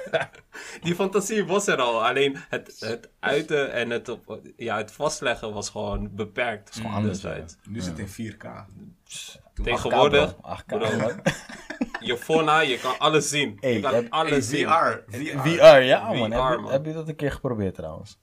Die 0.82 0.94
fantasie 0.94 1.44
was 1.44 1.66
er 1.66 1.76
al. 1.80 2.04
Alleen 2.06 2.36
het, 2.48 2.76
het 2.80 3.10
uiten 3.20 3.72
en 3.72 3.90
het, 3.90 4.08
op, 4.08 4.40
ja, 4.56 4.76
het 4.76 4.92
vastleggen 4.92 5.52
was 5.52 5.70
gewoon 5.70 6.14
beperkt. 6.14 6.74
gewoon 6.74 6.92
anders, 6.92 7.20
destijds. 7.20 7.56
nu 7.68 7.78
is 7.78 7.86
het 7.86 7.98
in 7.98 8.32
4K. 8.32 8.46
Toen 9.54 9.64
Tegenwoordig, 9.64 10.34
8K, 10.34 10.66
bro. 10.66 10.78
bro. 10.78 11.10
je 12.00 12.16
fona, 12.16 12.60
je 12.60 12.78
kan 12.78 12.98
alles 12.98 13.28
zien. 13.28 13.56
Hey, 13.60 13.72
je 13.72 13.80
kan 13.80 13.94
heb- 13.94 14.06
alles 14.12 14.48
zien. 14.48 14.68
VR. 14.68 15.02
VR. 15.06 15.38
VR, 15.48 15.64
ja 15.82 16.12
man. 16.12 16.30
VR, 16.32 16.36
heb, 16.36 16.52
je, 16.56 16.58
man. 16.62 16.72
heb 16.72 16.84
je 16.86 16.92
dat 16.92 17.08
een 17.08 17.16
keer 17.16 17.32
geprobeerd 17.32 17.74
trouwens? 17.74 18.18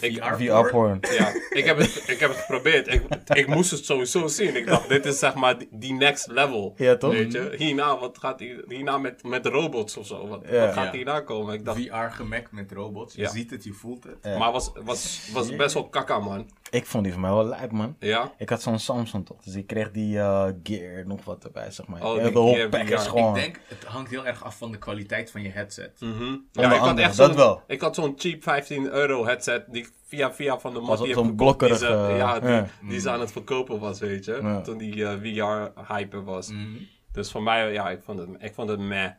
Ik- 0.00 0.22
VR-porn. 0.24 0.98
Ja, 1.18 1.32
ik 1.50 1.64
heb 1.64 1.78
het, 1.78 2.04
ik 2.06 2.20
heb 2.20 2.30
het 2.30 2.38
geprobeerd. 2.38 2.92
Ik, 2.94 3.02
ik 3.32 3.46
moest 3.46 3.70
het 3.70 3.84
sowieso 3.84 4.26
zien. 4.26 4.56
Ik 4.56 4.66
dacht, 4.66 4.88
dit 4.88 5.04
is 5.06 5.18
zeg 5.18 5.34
maar 5.34 5.56
die, 5.70 5.92
next 5.92 6.26
level. 6.26 6.74
Ja, 6.76 6.96
toch? 6.96 7.12
Weet 7.12 7.32
je? 7.32 7.54
Hierna, 7.56 7.98
wat 7.98 8.18
gaat 8.18 8.40
hier, 8.40 8.64
hierna 8.68 8.98
met, 8.98 9.22
met 9.22 9.46
robots 9.46 9.96
of 9.96 10.06
zo? 10.06 10.28
Wat, 10.28 10.42
Ja. 10.50 10.60
wat 10.66 10.74
gaat 10.74 10.84
Ja. 10.84 10.92
hierna 10.92 11.20
komen? 11.20 11.54
Ik 11.54 11.64
dacht, 11.64 11.78
VR 11.80 12.10
gemaakt 12.14 12.52
met 12.52 12.72
robots. 12.72 13.14
Je 13.14 13.22
Ja. 13.22 13.28
ziet 13.30 13.50
het, 13.50 13.64
je 13.64 13.72
voelt 13.72 14.04
het. 14.04 14.16
Ja. 14.22 14.38
maar 14.38 14.52
was, 14.52 14.70
was, 14.84 15.28
was 15.32 15.56
best 15.56 15.74
wel 15.74 15.88
kakka, 15.88 16.18
man. 16.18 16.50
Ik 16.70 16.86
vond 16.86 17.04
die 17.04 17.12
van 17.12 17.22
mij 17.22 17.30
wel 17.30 17.44
lijp, 17.46 17.72
man. 17.72 17.96
Ja? 17.98 18.32
Ik 18.38 18.48
had 18.48 18.62
zo'n 18.62 18.78
Samsung 18.78 19.26
toch, 19.26 19.42
dus 19.42 19.54
ik 19.54 19.66
kreeg 19.66 19.90
die 19.90 20.18
eh, 20.18 20.46
gear 20.62 21.06
nog 21.06 21.24
wat 21.24 21.44
erbij, 21.44 21.70
zeg 21.70 21.86
maar. 21.86 22.02
Oh, 22.04 22.14
de 22.24 22.66
package 22.70 22.98
VR. 22.98 23.08
gewoon. 23.08 23.36
Ik 23.36 23.42
denk, 23.42 23.60
het 23.68 23.84
hangt 23.84 24.10
heel 24.10 24.26
erg 24.26 24.44
af 24.44 24.56
van 24.58 24.72
de 24.72 24.78
kwaliteit 24.78 25.30
van 25.30 25.42
je 25.42 25.48
headset. 25.50 26.00
Mhm. 26.00 26.36
Ja, 26.52 26.72
ik 26.72 26.80
had 26.80 26.98
echt 26.98 27.16
dat 27.16 27.26
zo'n, 27.28 27.36
wel. 27.36 27.62
Ik 27.66 27.80
had 27.80 27.94
zo'n 27.94 28.14
cheap 28.16 28.42
15 28.42 28.86
euro 28.90 29.26
headset 29.26 29.64
die 29.68 29.83
ik 29.86 29.92
via 30.06 30.32
via 30.32 30.58
van 30.58 30.74
de 30.74 30.80
dat 30.80 30.88
heb 31.06 31.16
zo'n 31.16 31.26
gekocht, 31.28 31.58
die 31.60 31.76
ze- 31.76 32.14
ja, 32.16 32.40
die, 32.40 32.88
die 32.88 33.00
ze 33.00 33.10
aan 33.10 33.20
het 33.20 33.32
verkopen 33.32 33.80
was, 33.80 34.00
weet 34.00 34.24
je. 34.24 34.60
Toen 34.62 34.78
die 34.78 35.04
eh, 35.06 35.18
VR-hype 35.20 36.22
was. 36.22 36.48
Mhm. 36.50 36.76
Dus 37.12 37.30
voor 37.30 37.42
mij, 37.42 37.72
ja, 37.72 37.90
ik 37.90 38.02
vond 38.02 38.18
het, 38.18 38.28
ik 38.38 38.54
vond 38.54 38.68
het 38.68 38.80
meh. 38.80 39.10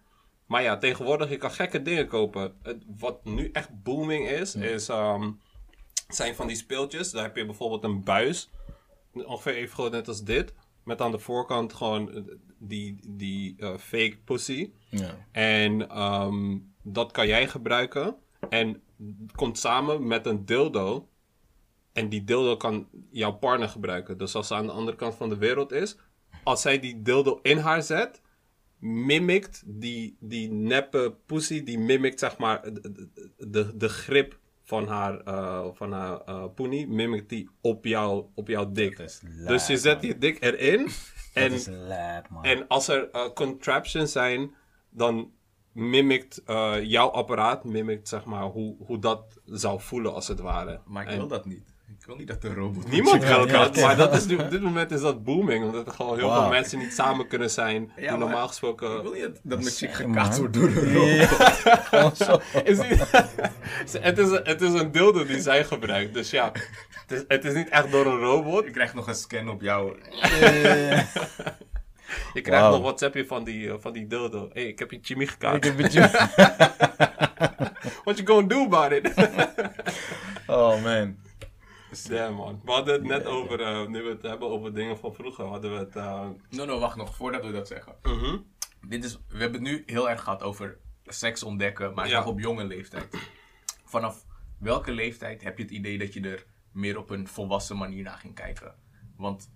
Maar 0.45 0.61
ja, 0.61 0.77
tegenwoordig, 0.77 1.29
je 1.29 1.37
kan 1.37 1.51
gekke 1.51 1.81
dingen 1.81 2.07
kopen. 2.07 2.53
Het, 2.63 2.83
wat 2.97 3.25
nu 3.25 3.49
echt 3.53 3.83
booming 3.83 4.27
is, 4.29 4.55
is, 4.55 4.89
ehm, 4.89 5.31
zijn 6.07 6.35
van 6.35 6.47
die 6.47 6.55
speeltjes. 6.55 7.11
Daar 7.11 7.23
heb 7.23 7.35
je 7.35 7.45
bijvoorbeeld 7.45 7.83
een 7.83 8.03
buis. 8.03 8.49
Ongeveer 9.13 9.55
even 9.55 9.73
groot 9.75 9.91
net 9.91 10.07
als 10.07 10.23
dit. 10.23 10.53
Met 10.83 11.01
aan 11.01 11.11
de 11.11 11.19
voorkant 11.19 11.73
gewoon 11.73 12.11
eh, 12.15 12.21
die, 12.57 12.99
die 13.07 13.55
eh, 13.59 13.77
fake 13.77 14.17
pussy. 14.25 14.69
Ja. 14.89 15.15
En 15.31 15.89
ehm, 15.89 16.57
dat 16.83 17.11
kan 17.11 17.27
jij 17.27 17.47
gebruiken. 17.47 18.15
En 18.49 18.81
komt 19.35 19.57
samen 19.57 20.07
met 20.07 20.25
een 20.25 20.45
dildo. 20.45 21.09
En 21.93 22.09
die 22.09 22.23
dildo 22.23 22.57
kan 22.57 22.87
jouw 23.09 23.31
partner 23.31 23.69
gebruiken. 23.69 24.17
Dus 24.17 24.35
als 24.35 24.47
ze 24.47 24.55
aan 24.55 24.65
de 24.65 24.71
andere 24.71 24.97
kant 24.97 25.15
van 25.15 25.29
de 25.29 25.37
wereld 25.37 25.71
is. 25.71 25.97
Als 26.43 26.61
zij 26.61 26.79
die 26.79 27.01
dildo 27.01 27.39
in 27.41 27.57
haar 27.57 27.83
zet. 27.83 28.21
Mimikt 28.79 29.63
die, 29.65 30.17
die 30.19 30.51
neppe 30.51 31.15
pussy. 31.25 31.63
Die 31.63 31.79
mimikt 31.79 32.19
zeg 32.19 32.37
maar 32.37 32.73
de, 32.73 33.09
de, 33.37 33.77
de 33.77 33.89
grip 33.89 34.39
van 34.63 34.87
haar, 34.87 35.19
eh 35.19 35.67
van 35.73 35.91
haar 35.91 36.21
eh 36.21 36.45
poenie. 36.55 36.87
Mimikt 36.87 37.29
die 37.29 37.49
op, 37.61 37.85
jou, 37.85 38.25
op 38.33 38.47
jouw 38.47 38.71
dik. 38.71 38.97
Dus 39.47 39.67
je 39.67 39.77
zet 39.77 40.01
man. 40.01 40.07
je 40.07 40.17
dik 40.17 40.41
erin. 40.41 40.87
En 41.33 41.59
en 42.41 42.67
als 42.67 42.87
er 42.87 43.09
eh, 43.11 43.29
contraptions 43.33 44.11
zijn, 44.11 44.55
dan 44.89 45.31
mimikt 45.75 46.41
eh, 46.45 46.73
jouw 46.81 47.07
apparaat, 47.09 47.63
mimikt 47.63 48.07
zeg 48.07 48.25
maar 48.25 48.43
hoe, 48.43 48.75
hoe 48.85 48.99
dat 48.99 49.23
zou 49.45 49.81
voelen 49.81 50.13
als 50.13 50.27
het 50.27 50.39
ware. 50.39 50.79
Maar 50.85 51.03
ik 51.03 51.09
En 51.09 51.17
wil 51.17 51.27
dat 51.27 51.45
niet. 51.45 51.73
Ik 51.99 52.05
wil 52.05 52.15
niet 52.15 52.27
dat 52.27 52.41
de 52.41 52.53
robot... 52.53 52.87
Niemand 52.91 53.23
wil 53.23 53.47
ja, 53.47 53.63
dat, 53.63 53.75
ja. 53.75 53.85
maar 53.85 53.95
dat 53.97 54.15
is 54.15 54.25
nu, 54.25 54.35
op 54.37 54.49
dit 54.49 54.61
moment 54.61 54.91
is 54.91 55.01
dat 55.01 55.23
booming, 55.23 55.65
omdat 55.65 55.87
er 55.87 55.93
gewoon 55.93 56.17
heel 56.17 56.33
veel 56.33 56.49
mensen 56.49 56.79
niet 56.79 56.93
samen 56.93 57.27
kunnen 57.27 57.49
zijn, 57.49 57.91
die 57.95 58.11
normaal 58.11 58.41
Ik 58.43 58.47
gesproken... 58.47 59.01
wil 59.01 59.11
niet 59.11 59.39
dat, 59.43 59.59
mijn 59.59 59.71
chick 59.71 59.93
gekaat 59.93 60.37
wordt 60.37 60.53
door 60.53 60.67
een 60.67 60.93
robot. 60.93 61.63
Ja, 61.63 61.75
gewoon 61.75 62.15
zo. 62.15 62.39
Is 62.63 62.77
niet- 62.89 63.11
het, 64.01 64.17
is, 64.17 64.29
een- 64.29 64.41
het 64.43 64.61
is 64.61 64.73
een 64.73 64.91
dildo 64.91 65.25
die 65.25 65.39
zij 65.41 65.63
gebruikt, 65.63 66.13
dus 66.13 66.29
ja, 66.29 66.51
het 67.07 67.11
is, 67.11 67.23
het 67.27 67.45
is 67.45 67.53
niet 67.53 67.69
echt 67.69 67.91
door 67.91 68.05
een 68.05 68.19
robot. 68.19 68.65
Ik 68.65 68.73
krijg 68.73 68.93
nog 68.93 69.07
een 69.07 69.15
scan 69.15 69.49
op 69.49 69.61
jou. 69.61 69.95
Je 72.33 72.41
krijgt 72.41 72.61
Wauw. 72.61 72.71
nog 72.71 72.81
WhatsAppje 72.81 73.25
van 73.25 73.43
die, 73.43 73.69
eh, 73.71 73.75
van 73.79 73.93
die 73.93 74.07
dildo. 74.07 74.49
Hé, 74.53 74.61
hey, 74.61 74.69
ik 74.69 74.79
heb 74.79 74.91
je 74.91 74.99
Jimmy 74.99 75.25
gekaart. 75.25 75.65
Ik 75.65 75.77
heb 75.77 75.91
je... 75.91 75.99
What 78.03 78.17
you 78.17 78.25
gonna 78.27 78.47
do 78.47 78.63
about 78.63 78.91
it? 78.91 79.13
Oh, 80.47 80.83
man. 80.83 81.17
Ja 82.09 82.29
man, 82.29 82.61
we 82.65 82.71
hadden 82.71 82.93
het 82.93 83.03
net 83.03 83.25
over, 83.25 83.61
eh, 83.61 83.87
nu 83.87 84.01
we 84.03 84.09
het 84.09 84.21
hebben 84.21 84.49
over 84.49 84.73
dingen 84.73 84.97
van 84.97 85.13
vroeger, 85.13 85.45
hadden 85.45 85.71
we 85.71 85.77
het... 85.77 85.95
eh, 85.95 86.27
No, 86.49 86.65
no, 86.65 86.79
wacht 86.79 86.95
nog, 86.95 87.15
voordat 87.15 87.45
we 87.45 87.51
dat 87.51 87.67
zeggen. 87.67 87.95
mhm. 88.03 88.37
Dit 88.87 89.03
is, 89.03 89.13
we 89.27 89.37
hebben 89.37 89.61
het 89.63 89.71
nu 89.71 89.83
heel 89.85 90.09
erg 90.09 90.21
gehad 90.23 90.43
over 90.43 90.77
seks 91.05 91.43
ontdekken, 91.43 91.93
maar 91.93 92.07
Ja. 92.07 92.17
nog 92.17 92.27
op 92.27 92.39
jonge 92.39 92.63
leeftijd. 92.63 93.17
Vanaf 93.85 94.25
welke 94.59 94.91
leeftijd 94.91 95.43
heb 95.43 95.57
je 95.57 95.63
het 95.63 95.71
idee 95.71 95.97
dat 95.97 96.13
je 96.13 96.21
er 96.21 96.45
meer 96.71 96.97
op 96.97 97.09
een 97.09 97.27
volwassen 97.27 97.77
manier 97.77 98.03
naar 98.03 98.17
ging 98.17 98.35
kijken? 98.35 98.75
Want 99.17 99.51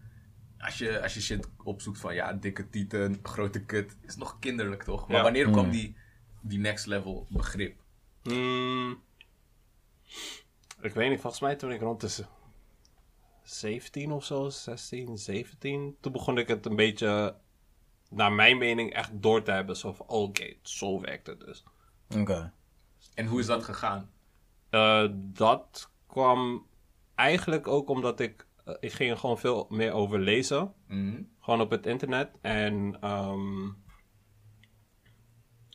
als 0.60 0.78
je, 0.78 1.02
als 1.02 1.14
je 1.14 1.22
shit 1.22 1.50
opzoekt 1.64 2.00
van 2.00 2.14
ja, 2.14 2.34
dikke 2.34 2.70
tieten, 2.70 3.20
grote 3.24 3.66
kut, 3.66 3.98
is 4.02 4.16
nog 4.16 4.40
kinderlijk 4.40 4.84
toch? 4.84 5.08
Maar 5.08 5.18
Ja. 5.18 5.24
wanneer 5.24 5.50
kwam 5.52 5.66
Mm. 5.66 5.72
die, 5.72 5.96
die 6.42 6.60
next 6.60 6.86
level 6.86 7.28
begrip? 7.30 7.82
Mm, 8.24 9.02
ik 10.82 10.94
weet 10.94 11.10
niet, 11.10 11.20
volgens 11.22 11.42
mij 11.42 11.56
toen 11.56 11.72
ik 11.72 11.82
rond 11.82 12.04
z- 12.12 12.22
17 13.44 14.12
of 14.12 14.26
zo, 14.26 14.50
16, 14.50 15.18
17, 15.18 15.98
toen 16.00 16.12
begon 16.12 16.38
ik 16.38 16.48
het 16.48 16.66
een 16.66 16.76
beetje, 16.76 17.36
naar 18.10 18.32
mijn 18.32 18.58
mening, 18.58 18.94
echt 18.94 19.12
door 19.14 19.42
te 19.44 19.52
hebben. 19.52 19.78
Zo 19.78 19.94
van, 19.94 20.08
oh, 20.08 20.22
oké, 20.22 20.54
zo 20.62 21.02
werkt 21.02 21.28
het 21.28 21.40
dus. 21.40 21.64
Oké. 22.18 22.54
En 23.14 23.26
hoe 23.26 23.40
is 23.40 23.46
dat 23.46 23.64
gegaan? 23.64 24.12
Eh, 24.70 25.06
dat 25.14 25.92
kwam 26.08 26.68
eigenlijk 27.16 27.68
ook 27.68 27.90
omdat 27.90 28.20
ik, 28.20 28.48
ik 28.80 28.92
ging 28.92 29.12
er 29.12 29.18
gewoon 29.18 29.40
veel 29.40 29.66
meer 29.70 29.92
over 29.92 30.20
lezen. 30.20 30.74
Mhm. 30.88 31.22
Gewoon 31.40 31.62
op 31.62 31.70
het 31.70 31.86
internet. 31.86 32.32
En 32.42 32.98
ehm, 33.02 33.68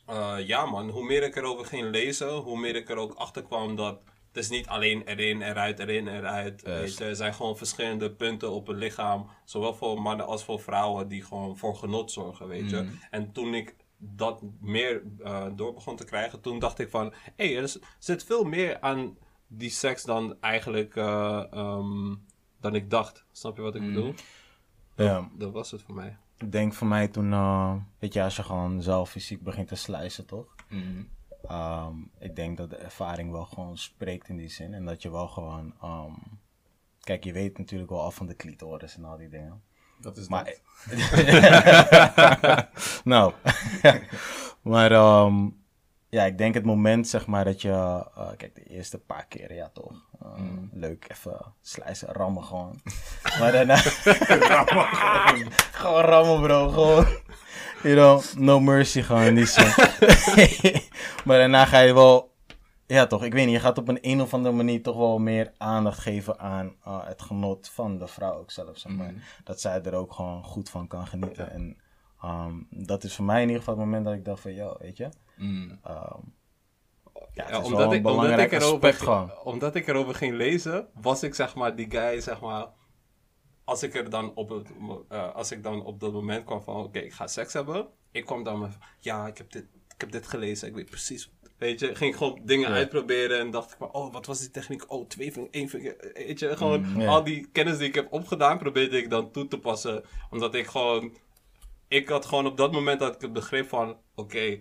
eh, 0.06 0.36
ja 0.46 0.66
man, 0.66 0.88
hoe 0.88 1.04
meer 1.04 1.22
ik 1.22 1.36
erover 1.36 1.66
ging 1.66 1.90
lezen, 1.90 2.30
hoe 2.30 2.58
meer 2.58 2.76
ik 2.76 2.90
er 2.90 2.96
ook 2.96 3.14
achter 3.14 3.42
kwam 3.42 3.76
dat 3.76 4.00
het 4.34 4.42
is 4.42 4.50
niet 4.50 4.66
alleen 4.66 5.02
erin, 5.02 5.42
eruit, 5.42 5.78
erin, 5.78 6.08
eruit. 6.08 6.62
Weet 6.62 6.96
je, 6.96 7.04
er 7.04 7.16
zijn 7.16 7.34
gewoon 7.34 7.56
verschillende 7.56 8.12
punten 8.12 8.50
op 8.50 8.66
het 8.66 8.76
lichaam, 8.76 9.30
zowel 9.44 9.74
voor 9.74 10.02
mannen 10.02 10.26
als 10.26 10.44
voor 10.44 10.60
vrouwen, 10.60 11.08
die 11.08 11.24
gewoon 11.24 11.56
voor 11.56 11.76
genot 11.76 12.10
zorgen, 12.10 12.48
weet 12.48 12.70
je. 12.70 12.82
Mm. 12.82 12.98
En 13.10 13.32
toen 13.32 13.54
ik 13.54 13.76
dat 13.98 14.42
meer 14.60 15.02
eh, 15.22 15.46
door 15.56 15.74
begon 15.74 15.96
te 15.96 16.04
krijgen, 16.04 16.40
toen 16.40 16.58
dacht 16.58 16.78
ik 16.78 16.90
van, 16.90 17.12
hé, 17.36 17.52
hey, 17.52 17.62
er 17.62 17.76
zit 17.98 18.24
veel 18.24 18.44
meer 18.44 18.80
aan 18.80 19.18
die 19.46 19.70
seks 19.70 20.02
dan 20.02 20.36
eigenlijk, 20.40 20.96
eh, 20.96 21.44
ehm, 21.50 22.14
dan 22.64 22.74
ik 22.74 22.90
dacht. 22.90 23.24
Snap 23.32 23.56
je 23.56 23.62
wat 23.62 23.74
ik 23.74 23.80
Mm. 23.82 23.94
bedoel? 23.94 24.14
Ja, 24.96 25.28
Dat 25.34 25.52
was 25.52 25.70
het 25.70 25.82
voor 25.82 25.94
mij. 25.94 26.16
ik 26.38 26.52
denk 26.52 26.72
voor 26.74 26.86
mij 26.86 27.08
toen, 27.08 27.32
eh, 27.32 27.74
weet 27.98 28.12
je, 28.12 28.22
als 28.22 28.36
je 28.36 28.42
gewoon 28.42 28.82
zelf 28.82 29.10
fysiek 29.10 29.42
begint 29.42 29.68
te 29.68 29.74
slijzen, 29.74 30.26
toch? 30.26 30.54
Mhm. 30.68 31.02
Ehm, 31.48 31.92
ik 32.18 32.36
denk 32.36 32.56
dat 32.56 32.70
de 32.70 32.76
ervaring 32.76 33.30
wel 33.30 33.44
gewoon 33.44 33.78
spreekt 33.78 34.28
in 34.28 34.36
die 34.36 34.48
zin. 34.48 34.74
En 34.74 34.84
dat 34.84 35.02
je 35.02 35.10
wel 35.10 35.28
gewoon, 35.28 35.74
ehm, 35.82 36.12
kijk, 37.00 37.24
je 37.24 37.32
weet 37.32 37.58
natuurlijk 37.58 37.90
wel 37.90 38.02
af 38.02 38.14
van 38.14 38.26
de 38.26 38.36
clitoris 38.36 38.96
en 38.96 39.04
al 39.04 39.16
die 39.16 39.28
dingen. 39.28 39.62
Dat 40.00 40.16
is 40.16 40.28
Maar, 40.28 40.44
dat. 40.44 40.60
nou, 43.04 43.32
maar 44.62 44.92
ehm, 44.92 45.48
ja, 46.14 46.24
ik 46.24 46.38
denk 46.38 46.54
het 46.54 46.64
moment, 46.64 47.08
zeg 47.08 47.26
maar, 47.26 47.44
dat 47.44 47.62
je, 47.62 47.70
eh, 47.70 48.28
kijk, 48.36 48.54
de 48.54 48.64
eerste 48.64 48.98
paar 48.98 49.26
keer, 49.26 49.54
ja 49.54 49.70
toch, 49.72 49.92
Eh, 50.22 50.30
leuk, 50.72 51.06
even 51.10 51.54
slijzen, 51.62 52.08
rammen 52.08 52.44
gewoon. 52.44 52.80
maar 53.38 53.52
daarna, 53.52 53.76
gewoon 55.80 56.04
rammen 56.04 56.40
bro, 56.40 56.68
gewoon, 56.68 57.06
you 57.82 57.94
know, 57.94 58.22
no 58.36 58.60
mercy 58.60 59.02
gewoon 59.02 59.22
in 59.22 59.34
die 59.34 59.46
zin. 59.46 59.72
maar 61.24 61.38
daarna 61.38 61.64
ga 61.64 61.78
je 61.78 61.94
wel, 61.94 62.32
ja 62.86 63.06
toch, 63.06 63.24
ik 63.24 63.32
weet 63.32 63.44
niet, 63.44 63.54
je 63.54 63.60
gaat 63.60 63.78
op 63.78 63.88
een 63.88 63.98
een 64.00 64.20
of 64.20 64.34
andere 64.34 64.54
manier 64.54 64.82
toch 64.82 64.96
wel 64.96 65.18
meer 65.18 65.52
aandacht 65.58 65.98
geven 65.98 66.38
aan 66.38 66.74
eh, 66.84 67.06
het 67.06 67.22
genot 67.22 67.68
van 67.68 67.98
de 67.98 68.06
vrouw 68.06 68.38
ook 68.38 68.50
zelf, 68.50 68.78
zeg 68.78 68.92
maar. 68.92 69.12
Mhm. 69.12 69.20
Dat 69.44 69.60
zij 69.60 69.82
er 69.82 69.94
ook 69.94 70.12
gewoon 70.12 70.44
goed 70.44 70.70
van 70.70 70.86
kan 70.86 71.06
genieten. 71.06 71.50
En 71.50 71.76
ehm, 72.20 72.54
dat 72.70 73.04
is 73.04 73.14
voor 73.14 73.24
mij 73.24 73.42
in 73.42 73.48
ieder 73.48 73.58
geval 73.58 73.74
het 73.74 73.84
moment 73.84 74.04
dat 74.04 74.14
ik 74.14 74.24
dacht 74.24 74.40
van, 74.40 74.54
yo, 74.54 74.76
weet 74.78 74.96
je, 74.96 75.08
Mhm. 75.36 75.70
ehm, 75.82 76.18
ja, 77.32 77.48
Ja, 77.48 77.62
een 77.64 77.92
ik, 77.92 78.02
belangrijk 78.02 78.52
ik 78.52 78.60
erover, 78.60 78.94
gewoon. 78.94 79.32
omdat 79.44 79.74
ik 79.74 79.86
erover 79.88 80.14
ging 80.14 80.34
lezen, 80.36 80.88
was 81.00 81.22
ik 81.22 81.34
zeg 81.34 81.54
maar 81.54 81.76
die 81.76 81.90
guy, 81.90 82.20
zeg 82.20 82.40
maar. 82.40 82.66
Als 83.64 83.82
ik 83.82 83.94
er 83.94 84.10
dan 84.10 84.34
op, 84.34 84.48
het, 84.48 84.68
eh, 85.08 85.34
als 85.34 85.50
ik 85.52 85.62
dan 85.62 85.84
op 85.84 86.00
dat 86.00 86.12
moment 86.12 86.44
kwam 86.44 86.62
van, 86.62 86.76
oké, 86.76 86.98
ik 86.98 87.12
ga 87.12 87.26
seks 87.26 87.52
hebben. 87.52 87.86
Ik 88.12 88.24
kwam 88.24 88.42
dan 88.42 88.58
met, 88.60 88.78
ja, 88.98 89.26
ik 89.26 89.38
heb 89.38 89.52
dit, 89.52 89.64
ik 89.94 90.00
heb 90.00 90.12
dit 90.12 90.26
gelezen, 90.26 90.68
ik 90.68 90.74
weet 90.74 90.90
precies. 90.90 91.32
Weet 91.58 91.80
je, 91.80 91.94
ging 91.94 92.10
ik 92.12 92.16
gewoon 92.16 92.40
dingen 92.44 92.68
Ja. 92.68 92.74
uitproberen 92.74 93.38
en 93.38 93.50
dacht 93.50 93.70
ik 93.72 93.76
van, 93.78 93.92
oh, 93.92 94.12
wat 94.12 94.26
was 94.26 94.38
die 94.40 94.50
techniek? 94.50 94.90
Oh, 94.92 95.06
twee 95.08 95.32
vinger, 95.32 95.48
één 95.50 95.68
vinger. 95.68 96.10
Weet 96.14 96.38
je, 96.38 96.56
gewoon 96.56 96.80
Mm, 96.92 97.08
al 97.08 97.24
die 97.24 97.48
kennis 97.52 97.78
die 97.78 97.88
ik 97.88 97.94
heb 97.94 98.12
opgedaan, 98.12 98.58
probeerde 98.58 98.98
ik 98.98 99.10
dan 99.10 99.30
toe 99.30 99.48
te 99.48 99.58
passen. 99.58 100.04
Omdat 100.30 100.54
ik 100.54 100.66
gewoon, 100.66 101.16
ik 101.88 102.08
had 102.08 102.26
gewoon 102.26 102.46
op 102.46 102.56
dat 102.56 102.72
moment 102.72 103.00
dat 103.00 103.14
ik 103.14 103.20
het 103.20 103.32
begrip 103.32 103.68
van, 103.68 103.96
oké, 104.14 104.60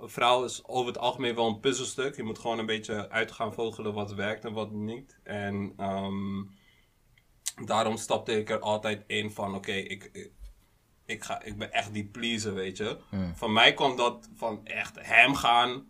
een 0.00 0.08
vrouw 0.08 0.44
is 0.44 0.64
over 0.64 0.86
het 0.86 0.98
algemeen 0.98 1.34
wel 1.34 1.46
een 1.46 1.60
puzzelstuk. 1.60 2.16
Je 2.16 2.22
moet 2.22 2.38
gewoon 2.38 2.58
een 2.58 2.66
beetje 2.66 3.10
uit 3.10 3.32
gaan 3.32 3.54
vogelen 3.54 3.94
wat 3.94 4.14
werkt 4.14 4.44
en 4.44 4.52
wat 4.52 4.72
niet. 4.72 5.18
En 5.22 5.72
ehm, 5.76 6.42
daarom 7.64 7.96
stapte 7.96 8.38
ik 8.38 8.50
er 8.50 8.60
altijd 8.60 9.04
in 9.06 9.30
van, 9.30 9.54
oké, 9.54 9.72
ik, 9.72 10.10
ik, 10.12 10.30
ik, 11.06 11.24
ga, 11.24 11.42
ik 11.42 11.58
ben 11.58 11.72
echt 11.72 11.92
die 11.92 12.06
pleaser, 12.06 12.54
weet 12.54 12.76
je. 12.76 12.98
Mm. 13.10 13.36
Van 13.36 13.52
mij 13.52 13.74
kwam 13.74 13.96
dat 13.96 14.28
van 14.34 14.60
echt 14.64 14.96
hem 15.00 15.34
gaan 15.34 15.86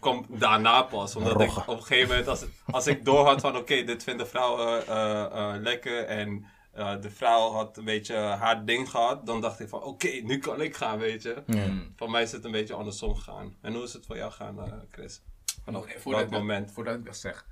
kwam 0.00 0.26
daarna 0.28 0.82
pas. 0.82 1.16
Omdat 1.16 1.40
ik 1.40 1.56
op 1.56 1.68
een 1.68 1.82
gegeven 1.82 2.08
moment, 2.08 2.28
als, 2.28 2.44
als 2.66 2.86
ik 2.86 3.04
doorhad 3.04 3.40
van 3.40 3.56
oké, 3.56 3.84
dit 3.84 4.02
vindt 4.02 4.20
de 4.20 4.26
vrouw 4.26 4.58
eh, 4.58 4.88
eh, 4.88 5.24
eh, 5.24 5.60
lekker 5.60 6.04
en 6.04 6.46
eh, 6.72 7.00
de 7.00 7.10
vrouw 7.10 7.50
had 7.50 7.76
een 7.76 7.84
beetje 7.84 8.14
haar 8.14 8.64
ding 8.64 8.90
gehad, 8.90 9.26
dan 9.26 9.40
dacht 9.40 9.60
ik 9.60 9.68
van 9.68 9.82
oké, 9.82 10.08
nu 10.08 10.38
kan 10.38 10.60
ik 10.60 10.76
gaan, 10.76 10.98
weet 10.98 11.22
je. 11.22 11.42
Mm. 11.46 11.92
Van 11.96 12.10
mij 12.10 12.22
is 12.22 12.32
het 12.32 12.44
een 12.44 12.50
beetje 12.50 12.74
andersom 12.74 13.14
gegaan. 13.14 13.56
En 13.60 13.74
hoe 13.74 13.82
is 13.82 13.92
het 13.92 14.06
voor 14.06 14.16
jou 14.16 14.32
gaan, 14.32 14.64
eh, 14.64 14.72
Chris? 14.90 15.22
Vanaf 15.64 15.82
Oké, 15.82 16.10
welk 16.10 16.30
moment? 16.30 16.72
Voordat 16.72 16.94
ik 16.94 17.04
dat 17.04 17.16
zeg. 17.16 17.46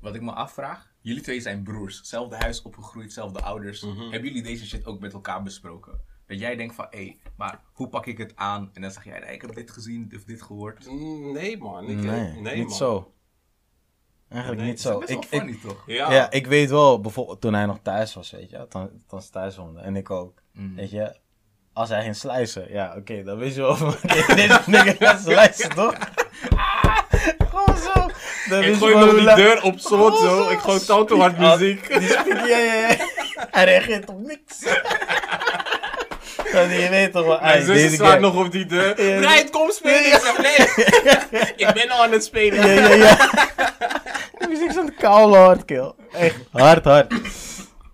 Wat 0.00 0.14
ik 0.14 0.22
me 0.22 0.32
afvraag. 0.32 0.90
Jullie 1.00 1.22
twee 1.22 1.40
zijn 1.40 1.62
broers. 1.62 2.00
Zelfde 2.02 2.36
huis 2.36 2.62
opgegroeid, 2.62 3.12
zelfde 3.12 3.42
ouders. 3.42 3.82
Mhm. 3.82 4.00
Hebben 4.00 4.28
jullie 4.28 4.42
deze 4.42 4.66
shit 4.66 4.86
ook 4.86 5.00
met 5.00 5.12
elkaar 5.12 5.42
besproken? 5.42 6.00
Dat 6.26 6.38
jij 6.38 6.56
denkt 6.56 6.74
van, 6.74 6.86
hé, 6.90 7.16
maar 7.36 7.60
hoe 7.72 7.88
pak 7.88 8.06
ik 8.06 8.18
het 8.18 8.36
aan? 8.36 8.70
En 8.72 8.82
dan 8.82 8.90
zeg 8.90 9.04
jij, 9.04 9.18
nee, 9.20 9.34
ik 9.34 9.42
heb 9.42 9.54
dit 9.54 9.70
gezien 9.70 10.12
of 10.16 10.24
dit 10.24 10.42
gehoord. 10.42 10.86
Mm, 10.86 11.32
Nee 11.32 11.58
man, 11.58 11.84
ik, 11.84 11.96
Nee, 11.96 12.32
nee, 12.40 12.56
niet 12.56 12.68
man. 12.68 12.76
zo. 12.76 13.12
Eigenlijk 14.32 14.60
Nee, 14.62 14.70
niet 14.70 14.82
Dat 14.82 14.92
is 14.92 14.92
zo. 14.92 14.98
best 14.98 15.10
wel 15.12 15.18
Ik, 15.18 15.24
ik, 15.30 15.38
funny, 15.38 15.58
toch? 15.66 15.82
Ja, 15.86 16.12
ja, 16.12 16.30
ik 16.30 16.46
weet 16.46 16.70
wel, 16.70 17.00
bijvoorbeeld 17.00 17.40
toen 17.40 17.54
hij 17.54 17.66
nog 17.66 17.78
thuis 17.82 18.14
was, 18.14 18.30
weet 18.30 18.50
je, 18.50 18.66
toen, 18.68 19.02
toen 19.08 19.22
ze 19.22 19.30
thuis 19.30 19.56
woonde, 19.56 19.80
en 19.80 19.96
ik 19.96 20.10
ook, 20.10 20.40
Mm. 20.52 20.76
weet 20.76 20.90
je, 20.90 21.16
als 21.72 21.88
hij 21.88 22.02
ging 22.02 22.16
slijzen, 22.16 22.72
ja, 22.72 22.94
oké, 22.96 23.22
dan 23.22 23.38
wist 23.38 23.54
je 23.56 23.60
wel 23.62 23.76
van, 23.76 23.88
oké, 23.88 24.34
deze 24.34 24.60
nigger 24.66 24.96
gaat 24.98 25.20
slijzen, 25.20 25.70
toch? 25.74 25.94
Gewoon 27.50 27.76
zo. 27.76 27.92
Dan 28.48 28.62
ik 28.62 28.74
gooi 28.74 28.94
wel 28.94 29.06
nog 29.06 29.14
die 29.16 29.34
deur 29.34 29.62
op 29.62 29.78
slot 29.78 30.18
zo, 30.18 30.48
ik 30.48 30.58
gooi 30.58 30.80
tanto 30.80 31.18
hard 31.18 31.38
muziek. 31.38 31.88
Ja, 31.88 32.24
ja, 32.46 32.58
ja. 32.58 32.96
Hij 33.50 33.64
reageert 33.64 34.08
op 34.08 34.18
niks. 34.18 34.64
Dan 36.52 36.68
je 36.70 36.88
weet 36.90 37.12
toch 37.12 37.26
wel, 37.26 37.40
Mijn 37.40 37.64
zus 37.64 37.94
slaat 37.94 38.20
nog 38.20 38.44
op 38.44 38.52
die 38.52 38.66
deur. 38.66 39.02
Ja. 39.04 39.20
Brian, 39.20 39.50
kom 39.50 39.70
spelen. 39.70 40.06
Ik 40.06 40.20
zeg 40.22 40.38
nee. 41.30 41.52
ik 41.56 41.74
ben 41.74 41.90
al 41.90 42.02
aan 42.02 42.12
het 42.12 42.24
spelen. 42.24 42.66
Ja, 42.66 42.88
ja, 42.88 42.94
ja. 42.94 43.14
De 44.38 44.46
muziek 44.48 44.68
is 44.70 44.76
aan 44.78 44.86
het 44.86 44.94
koude 44.96 45.36
hard, 45.36 45.64
kill. 45.64 45.92
Echt 46.12 46.36
hard, 46.50 46.84
hard. 46.84 47.14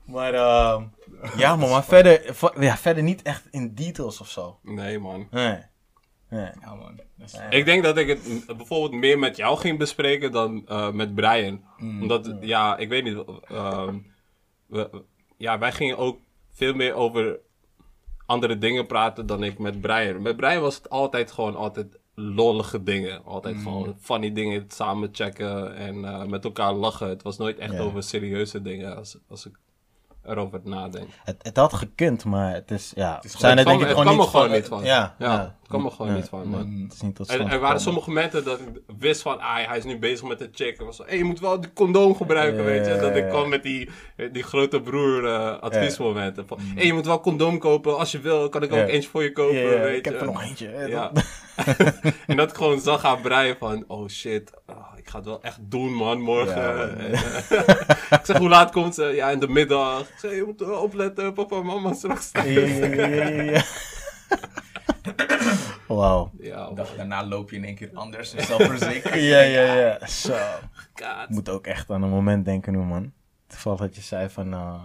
Maar, 0.06 0.34
ehm 0.34 0.82
ja, 1.36 1.56
man, 1.56 1.70
maar 1.70 1.84
verder, 1.84 2.34
ja, 2.60 2.76
verder 2.76 3.02
niet 3.02 3.22
echt 3.22 3.42
in 3.50 3.74
details 3.74 4.20
of 4.20 4.28
zo. 4.28 4.58
Nee, 4.62 4.98
man. 4.98 5.28
Nee. 5.30 5.58
Nee. 6.30 6.50
Ja, 6.60 6.74
man. 6.74 7.00
Dat 7.16 7.28
is- 7.32 7.40
Ik 7.58 7.64
denk 7.64 7.82
dat 7.82 7.96
ik 7.96 8.08
het 8.08 8.56
bijvoorbeeld 8.56 8.92
meer 9.00 9.18
met 9.18 9.36
jou 9.36 9.58
ging 9.58 9.78
bespreken 9.78 10.32
dan 10.32 10.64
eh, 10.68 10.90
met 10.90 11.14
Brian. 11.14 11.64
Omdat, 11.80 12.32
ja, 12.40 12.76
ik 12.76 12.88
weet 12.88 13.04
niet. 13.04 13.24
ehm, 13.48 13.94
we- 14.66 15.02
ja, 15.36 15.58
wij 15.58 15.72
gingen 15.72 15.96
ook 15.98 16.18
veel 16.52 16.74
meer 16.74 16.94
over 16.94 17.38
andere 18.28 18.58
dingen 18.58 18.86
praten 18.86 19.26
dan 19.26 19.42
ik 19.42 19.58
met 19.58 19.80
Brian. 19.80 20.22
Met 20.22 20.36
Brian 20.36 20.60
was 20.60 20.76
het 20.76 20.90
altijd 20.90 21.32
gewoon 21.32 21.56
altijd 21.56 21.98
lollige 22.14 22.82
dingen. 22.82 23.24
Altijd 23.24 23.56
gewoon 23.56 23.96
funny 24.00 24.32
dingen 24.32 24.64
samen 24.68 25.08
checken 25.12 25.76
en 25.76 26.04
eh, 26.04 26.24
met 26.24 26.44
elkaar 26.44 26.72
lachen. 26.72 27.08
Het 27.08 27.22
was 27.22 27.36
nooit 27.36 27.58
echt 27.58 27.78
over 27.78 28.02
serieuze 28.02 28.62
dingen 28.62 28.96
als, 28.96 29.18
als 29.28 29.46
ik 29.46 29.58
erover 30.26 30.60
nadenk. 30.64 31.08
Het, 31.24 31.36
het 31.42 31.56
had 31.56 31.72
gekund, 31.72 32.24
maar 32.24 32.54
het 32.54 32.70
is, 32.70 32.92
ja, 32.94 33.18
is 33.22 33.32
zijn 33.38 33.52
er 33.52 33.58
Het 33.58 33.66
denk 33.66 33.80
ik 33.80 33.86
kwam- 33.86 34.04
gewoon 34.04 34.18
het 34.18 34.28
kwam 34.28 34.48
er 34.48 34.54
niet 34.54 34.64
gewoon 34.66 34.80
van. 34.80 34.82
niet 34.82 34.92
van. 34.92 35.00
Ja, 35.00 35.14
Ja, 35.18 35.40
het 35.58 35.68
kwam 35.68 35.84
er 35.84 35.90
gewoon 35.90 36.14
niet 36.14 36.28
van, 36.28 36.48
man. 36.48 36.80
Het 36.82 36.92
is 36.92 37.00
niet 37.00 37.14
tot 37.16 37.28
En 37.28 37.34
stand 37.34 37.52
er 37.52 37.58
waren 37.60 37.80
sommige 37.80 38.08
momenten 38.08 38.44
dat 38.44 38.60
ik 38.60 38.66
wist 38.98 39.22
van, 39.22 39.40
ah, 39.40 39.66
hij 39.66 39.76
is 39.78 39.84
nu 39.84 39.98
bezig 39.98 40.28
met 40.28 40.40
een 40.40 40.48
chick. 40.52 40.78
En 40.78 40.84
was 40.84 40.96
zo, 40.96 41.04
hey, 41.06 41.16
je 41.16 41.24
moet 41.24 41.40
wel 41.40 41.60
die 41.60 41.72
condoom 41.72 42.16
gebruiken, 42.16 42.64
weet 42.64 42.86
je. 42.86 42.96
Dat 42.96 43.16
ik 43.16 43.28
kwam 43.28 43.48
met 43.48 43.62
die, 43.62 43.88
die 44.32 44.42
grote 44.42 44.80
broer 44.80 45.26
eh, 45.26 45.58
adviesmomenten. 45.58 46.46
Van, 46.46 46.58
hey, 46.60 46.86
je 46.86 46.92
moet 46.92 47.06
wel 47.06 47.20
condoom 47.20 47.58
kopen. 47.58 47.98
Als 47.98 48.12
je 48.12 48.20
wil, 48.20 48.48
kan 48.48 48.62
ik 48.62 48.72
ook 48.72 48.88
eentje 48.88 49.08
voor 49.10 49.22
je 49.22 49.32
kopen, 49.32 49.80
weet 49.80 49.98
ik 49.98 50.04
heb 50.04 50.14
je. 50.14 50.20
er 50.20 50.26
nog 50.26 50.42
eentje. 50.42 50.68
Ja. 50.88 51.12
en 52.26 52.36
dat 52.36 52.50
ik 52.50 52.56
gewoon 52.56 52.80
zag 52.80 53.04
aan 53.04 53.20
Brian 53.20 53.56
van, 53.58 53.84
oh 53.86 54.08
shit, 54.08 54.52
ah, 54.66 54.97
ik 55.08 55.14
ga 55.14 55.20
het 55.20 55.28
wel 55.28 55.42
echt 55.42 55.58
doen 55.70 55.94
man, 55.94 56.20
morgen. 56.20 56.62
Ja, 56.62 56.76
man. 56.76 56.88
En, 56.88 57.12
eh, 57.12 57.38
ik 58.18 58.20
zeg, 58.22 58.36
hoe 58.36 58.48
laat 58.48 58.70
komt 58.70 58.94
ze? 58.94 59.04
Ja, 59.04 59.30
in 59.30 59.40
de 59.40 59.48
middag. 59.48 60.00
Ik 60.00 60.18
zeg, 60.18 60.34
je 60.34 60.42
moet 60.46 60.60
wel 60.60 60.82
opletten, 60.82 61.32
papa 61.32 61.56
en 61.56 61.66
mama 61.66 61.92
straks 61.92 62.30
thuis. 62.30 62.48
Ja, 62.54 62.86
ja, 62.86 63.06
ja, 63.06 63.26
ja, 63.28 63.42
ja. 63.42 63.62
Wauw. 65.94 66.30
Ja, 66.38 66.68
De 66.68 66.74
dag 66.74 66.96
daarna 66.96 67.26
loop 67.26 67.50
je 67.50 67.56
in 67.56 67.64
één 67.64 67.74
keer 67.74 67.90
anders 67.94 68.34
en 68.34 68.44
zelfverzekerd. 68.44 69.14
Ja, 69.32 69.40
ja, 69.40 69.74
ja. 69.74 70.06
Zo. 70.06 70.36
God. 70.94 71.22
Ik 71.22 71.28
moet 71.28 71.48
ook 71.48 71.66
echt 71.66 71.90
aan 71.90 72.02
een 72.02 72.10
moment 72.10 72.44
denken 72.44 72.72
nu, 72.72 72.78
man. 72.78 73.12
Toevallig 73.46 73.78
dat 73.80 73.96
je 73.96 74.02
zei 74.02 74.28
van... 74.28 74.52
eh 74.52 74.84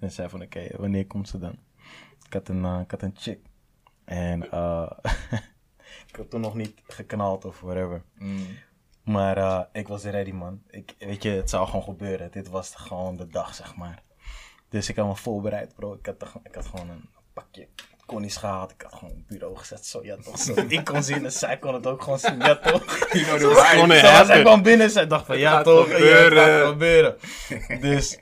je 0.00 0.08
zei 0.08 0.28
van, 0.28 0.42
oké, 0.42 0.68
wanneer 0.76 1.06
komt 1.06 1.28
ze 1.28 1.38
dan? 1.38 1.58
Ik 2.26 2.32
had 2.32 2.48
een, 2.48 2.64
eh, 2.64 2.80
ik 2.82 2.90
had 2.90 3.02
een 3.02 3.14
chick. 3.16 3.40
En 4.04 4.50
eh 4.50 4.90
ik 6.08 6.16
had 6.16 6.30
toen 6.30 6.40
nog 6.40 6.54
niet 6.54 6.82
geknald 6.86 7.44
of 7.44 7.60
whatever. 7.60 8.02
Mm. 8.18 8.46
Maar 9.08 9.36
eh, 9.36 9.60
ik 9.72 9.88
was 9.88 10.04
ready, 10.04 10.30
man. 10.32 10.62
Ik, 10.70 10.94
weet 10.98 11.22
je, 11.22 11.30
het 11.30 11.50
zou 11.50 11.66
gewoon 11.66 11.82
gebeuren. 11.82 12.30
Dit 12.30 12.48
was 12.48 12.74
gewoon 12.74 13.16
de 13.16 13.26
dag, 13.26 13.54
zeg 13.54 13.76
maar. 13.76 14.02
Dus 14.68 14.88
ik 14.88 14.96
had 14.96 15.06
me 15.06 15.16
voorbereid, 15.16 15.74
bro. 15.74 15.92
Ik 15.94 16.06
had, 16.06 16.34
ik 16.42 16.54
had 16.54 16.66
gewoon 16.66 16.88
een 16.88 17.08
pakje 17.32 17.68
connies 18.06 18.36
gehaald. 18.36 18.70
Ik 18.70 18.82
had 18.82 18.94
gewoon 18.94 19.14
het 19.14 19.26
bureau 19.26 19.56
gezet. 19.56 19.86
Zo, 19.86 20.04
ja 20.04 20.16
toch. 20.16 20.38
Zo. 20.46 20.54
Ik 20.68 20.84
kon 20.84 21.02
zien 21.02 21.24
en 21.24 21.32
zij 21.32 21.58
kon 21.58 21.74
het 21.74 21.86
ook 21.86 22.02
gewoon 22.02 22.18
zien. 22.18 22.38
Ja 22.38 22.56
toch. 22.56 22.84
You 23.12 23.24
know 23.24 23.38
the 23.38 23.54
Gewoon 23.54 23.88
vibe. 23.88 23.94
een- 24.08 24.16
Zo, 24.16 24.24
zij 24.24 24.40
kwam 24.42 24.62
binnen. 24.62 24.90
Zij 24.90 25.06
dacht 25.06 25.26
van, 25.26 25.38
ja 25.38 25.62
toch. 25.62 25.88
Het 25.88 26.32
gaat 26.32 26.66
gebeuren. 26.68 27.16
Dus, 27.80 28.18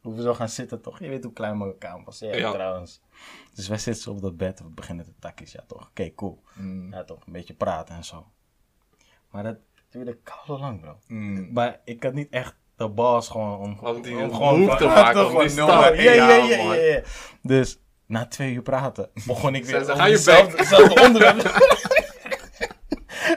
hoe 0.00 0.14
we 0.14 0.22
zo 0.22 0.34
gaan 0.34 0.48
zitten 0.48 0.80
toch. 0.80 0.98
Je 1.00 1.08
weet 1.08 1.24
hoe 1.24 1.32
klein 1.32 1.58
mijn 1.58 1.78
kamer 1.78 2.04
was. 2.04 2.18
Ja, 2.18 2.34
Ja. 2.34 2.52
trouwens. 2.52 3.00
Dus 3.54 3.68
wij 3.68 3.78
zitten 3.78 4.02
zo 4.02 4.10
op 4.10 4.20
dat 4.20 4.36
bed. 4.36 4.58
We 4.60 4.68
beginnen 4.68 5.04
te 5.04 5.12
takkies. 5.18 5.52
Ja 5.52 5.64
toch. 5.66 5.88
Oké, 5.88 6.14
cool. 6.14 6.42
Mm. 6.54 6.92
Ja 6.92 7.04
toch. 7.04 7.26
Een 7.26 7.32
beetje 7.32 7.54
praten 7.54 7.94
en 7.94 8.04
zo. 8.04 8.26
Maar 9.30 9.42
dat 9.42 9.56
duurde 9.90 10.18
koude 10.22 10.62
lang, 10.62 10.80
bro. 10.80 10.98
Mm. 11.06 11.52
Maar 11.52 11.80
ik 11.84 12.02
had 12.02 12.12
niet 12.12 12.30
echt 12.30 12.56
de 12.76 12.88
balls 12.88 13.28
gewoon 13.28 13.58
om, 13.58 13.78
Om 13.78 14.02
die 14.02 14.16
gewoon 14.16 14.76
te 14.76 14.84
maken, 14.84 15.26
om 15.36 15.46
die 15.46 15.54
Ja, 15.54 15.92
ja, 15.94 16.34
Ja, 16.34 16.74
ja. 16.74 17.02
Dus 17.42 17.80
na 18.06 18.26
twee 18.26 18.52
uur 18.52 18.62
praten 18.62 19.10
begon 19.26 19.54
ik 19.54 19.64
weer 19.64 19.84
gaan 19.84 20.10
je 20.10 20.14
hetzelfde 20.14 21.02
onderwerp. 21.02 21.40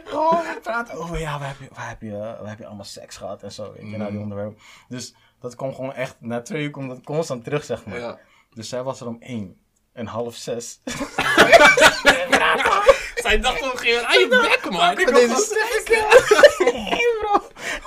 Gewoon 0.06 0.44
praten 0.62 0.98
over, 0.98 1.20
ja, 1.20 1.40
waar 1.40 1.48
heb, 1.48 1.60
je, 1.60 1.68
waar, 1.76 1.90
heb 1.90 2.02
je, 2.02 2.18
waar 2.18 2.50
heb 2.50 2.60
je 2.60 2.66
allemaal 2.66 2.86
seks 2.86 3.18
gehad 3.18 3.44
en 3.44 3.52
zo, 3.52 3.74
weet 3.74 3.92
je, 3.92 3.98
nou 3.98 4.12
die 4.12 4.20
onderwerpen. 4.20 4.58
Dus 4.88 5.16
dat 5.40 5.56
kwam 5.56 5.74
gewoon 5.74 5.94
echt, 5.94 6.16
na 6.20 6.42
twee 6.42 6.64
uur 6.64 6.72
komt 6.72 6.90
dat 6.90 7.04
constant 7.04 7.44
terug, 7.44 7.64
zeg 7.64 7.86
maar. 7.86 8.00
Ja. 8.00 8.20
Dus 8.54 8.70
zij 8.70 8.84
was 8.84 9.02
er 9.02 9.08
om 9.08 9.18
één 9.20 9.58
en 9.94 10.06
half 10.06 10.36
zes. 10.36 10.82
Zij 13.22 13.40
dacht 13.40 13.62
op 13.62 13.72
een 13.72 13.78
gegeven 13.78 14.02
moment, 14.02 14.34
aan 14.34 14.42
je 14.42 14.60
bek 14.62 14.72
man. 14.72 15.00
Ik 15.00 15.14
Deze. 15.14 15.60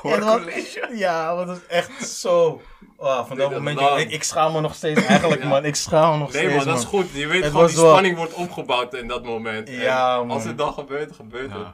En 0.14 0.20
dat- 0.20 0.40
college. 0.40 0.88
Ja, 0.94 1.34
want 1.34 1.48
het 1.48 1.58
is 1.58 1.66
echt 1.66 2.08
zo. 2.08 2.62
Oh, 2.96 3.26
van 3.26 3.36
dat 3.36 3.50
dat 3.50 3.62
moment, 3.62 4.00
ik, 4.00 4.10
ik 4.10 4.22
schaam 4.22 4.52
me 4.52 4.60
nog 4.60 4.74
steeds 4.74 5.04
eigenlijk, 5.04 5.44
man. 5.54 5.64
Ik 5.64 5.74
schaam 5.74 6.12
me 6.12 6.18
nog 6.18 6.32
Nee 6.32 6.42
steeds, 6.42 6.56
man, 6.56 6.66
dat 6.74 6.82
is 6.82 6.88
goed. 6.88 7.10
Je 7.12 7.26
weet 7.26 7.42
Het 7.42 7.50
gewoon, 7.52 7.66
die 7.66 7.76
wel- 7.76 7.90
spanning 7.90 8.16
wordt 8.16 8.32
opgebouwd 8.34 8.94
in 8.94 9.08
dat 9.08 9.24
moment. 9.24 9.68
En 9.68 9.74
Ja, 9.74 10.16
man. 10.18 10.30
Als 10.30 10.44
het 10.44 10.58
dan 10.58 10.72
gebeurt, 10.72 11.14
gebeurt 11.14 11.52
het. 11.52 11.66